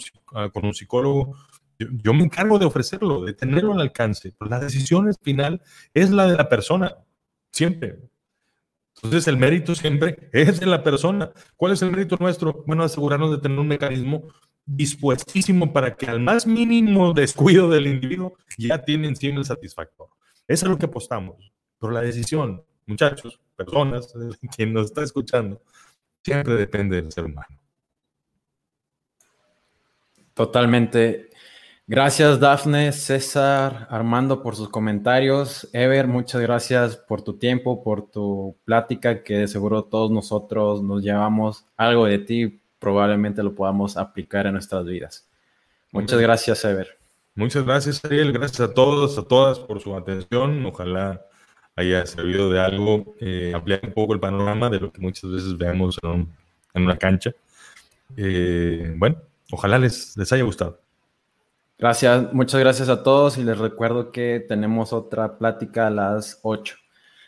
con 0.51 0.65
un 0.65 0.74
psicólogo, 0.74 1.36
yo, 1.80 2.13
me 2.13 2.24
encargo 2.24 2.59
de 2.59 2.65
ofrecerlo, 2.65 3.26
de 3.26 3.34
tenerlo 3.34 3.74
al 3.74 3.82
alcance, 3.82 4.34
pero 4.38 4.49
la 4.49 4.59
decisión 4.59 5.11
final 5.21 5.61
es 5.93 6.11
la 6.11 6.28
de 6.28 6.38
la 6.38 6.47
persona, 6.47 6.95
siempre. 7.51 7.99
Entonces 8.97 9.28
el 9.28 9.38
mérito 9.38 9.76
siempre 9.76 10.30
es 10.34 10.59
de 10.59 10.65
la 10.65 10.84
persona. 10.84 11.32
¿Cuál 11.55 11.74
es 11.74 11.82
el 11.82 11.91
mérito 11.91 12.17
nuestro? 12.19 12.63
Bueno, 12.67 12.84
asegurarnos 12.84 13.32
de 13.32 13.38
tener 13.39 13.57
un 13.59 13.67
mecanismo 13.67 14.28
dispuestísimo 14.65 15.74
para 15.74 15.95
que 15.95 16.05
al 16.05 16.19
más 16.19 16.47
mínimo 16.47 17.13
descuido 17.13 17.69
del 17.69 17.88
individuo 17.88 18.38
ya 18.57 18.82
tiene 18.82 19.07
encima 19.07 19.39
el 19.39 19.45
satisfactor. 19.45 20.07
Eso 20.47 20.65
es 20.65 20.69
lo 20.69 20.78
que 20.78 20.86
apostamos. 20.86 21.51
Pero 21.84 21.91
la 21.91 21.99
decisión, 21.99 22.63
muchachos, 22.86 23.41
personas, 23.57 24.13
quien 24.55 24.71
nos 24.71 24.86
está 24.86 25.03
escuchando, 25.03 25.61
siempre 26.23 26.53
depende 26.53 26.95
del 26.95 27.11
ser 27.11 27.25
humano. 27.25 27.59
Totalmente. 30.34 31.29
Gracias, 31.86 32.39
Dafne, 32.39 32.93
César, 32.93 33.86
Armando, 33.89 34.41
por 34.41 34.55
sus 34.55 34.69
comentarios. 34.69 35.67
Ever, 35.73 36.07
muchas 36.07 36.39
gracias 36.39 36.95
por 36.95 37.21
tu 37.21 37.34
tiempo, 37.34 37.84
por 37.84 38.09
tu 38.09 38.55
plática, 38.63 39.21
que 39.21 39.39
de 39.39 39.49
seguro 39.49 39.84
todos 39.84 40.09
nosotros 40.09 40.81
nos 40.81 41.03
llevamos 41.03 41.65
algo 41.75 42.05
de 42.05 42.19
ti, 42.19 42.61
probablemente 42.79 43.43
lo 43.43 43.53
podamos 43.53 43.97
aplicar 43.97 44.47
en 44.47 44.53
nuestras 44.53 44.86
vidas. 44.86 45.27
Muchas 45.91 46.21
gracias, 46.21 46.63
Ever. 46.63 46.97
Muchas 47.36 47.65
gracias, 47.65 48.05
Ariel. 48.05 48.31
Gracias 48.31 48.61
a 48.61 48.73
todos, 48.73 49.17
a 49.17 49.23
todas 49.23 49.59
por 49.59 49.81
su 49.81 49.93
atención. 49.97 50.65
Ojalá 50.65 51.25
haya 51.76 52.05
servido 52.05 52.49
de 52.51 52.59
algo, 52.59 53.15
eh, 53.19 53.51
ampliar 53.53 53.82
un 53.84 53.93
poco 53.93 54.13
el 54.13 54.19
panorama 54.19 54.69
de 54.69 54.80
lo 54.80 54.91
que 54.91 55.01
muchas 55.01 55.30
veces 55.30 55.57
vemos 55.57 55.99
en, 56.03 56.30
una 56.76 56.97
cancha. 56.97 57.32
Eh, 58.17 58.93
bueno, 58.97 59.17
ojalá 59.51 59.80
les, 59.80 60.15
les 60.17 60.32
haya 60.32 60.43
gustado. 60.43 60.80
Gracias, 61.78 62.32
muchas 62.34 62.59
gracias 62.59 62.89
a 62.89 63.03
todos 63.03 63.38
y 63.38 63.43
les 63.43 63.57
recuerdo 63.57 64.11
que 64.11 64.45
tenemos 64.47 64.93
otra 64.93 65.38
plática 65.38 65.88
a 65.88 65.89
las 65.89 66.39
8. 66.43 66.76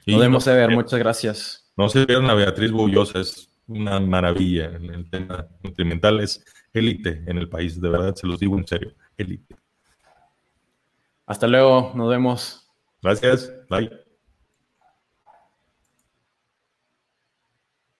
Nos 0.07 0.19
vemos, 0.19 0.45
ver, 0.45 0.69
muchas 0.69 0.99
gracias. 0.99 1.71
No 1.75 1.89
se 1.89 2.05
pierdan 2.05 2.29
a 2.29 2.35
Beatriz 2.35 2.71
Bullosa, 2.71 3.19
es 3.19 3.49
una 3.67 3.99
maravilla 3.99 4.65
en 4.75 4.85
el 4.93 5.09
tema 5.09 5.47
nutrimental, 5.63 6.19
es 6.19 6.45
élite 6.73 7.23
en 7.25 7.37
el 7.37 7.49
país, 7.49 7.81
de 7.81 7.89
verdad, 7.89 8.15
se 8.15 8.27
los 8.27 8.39
digo 8.39 8.57
en 8.57 8.67
serio, 8.67 8.93
élite. 9.17 9.55
Hasta 11.25 11.47
luego, 11.47 11.91
nos 11.95 12.09
vemos. 12.09 12.69
Gracias, 13.01 13.51
bye. 13.69 14.04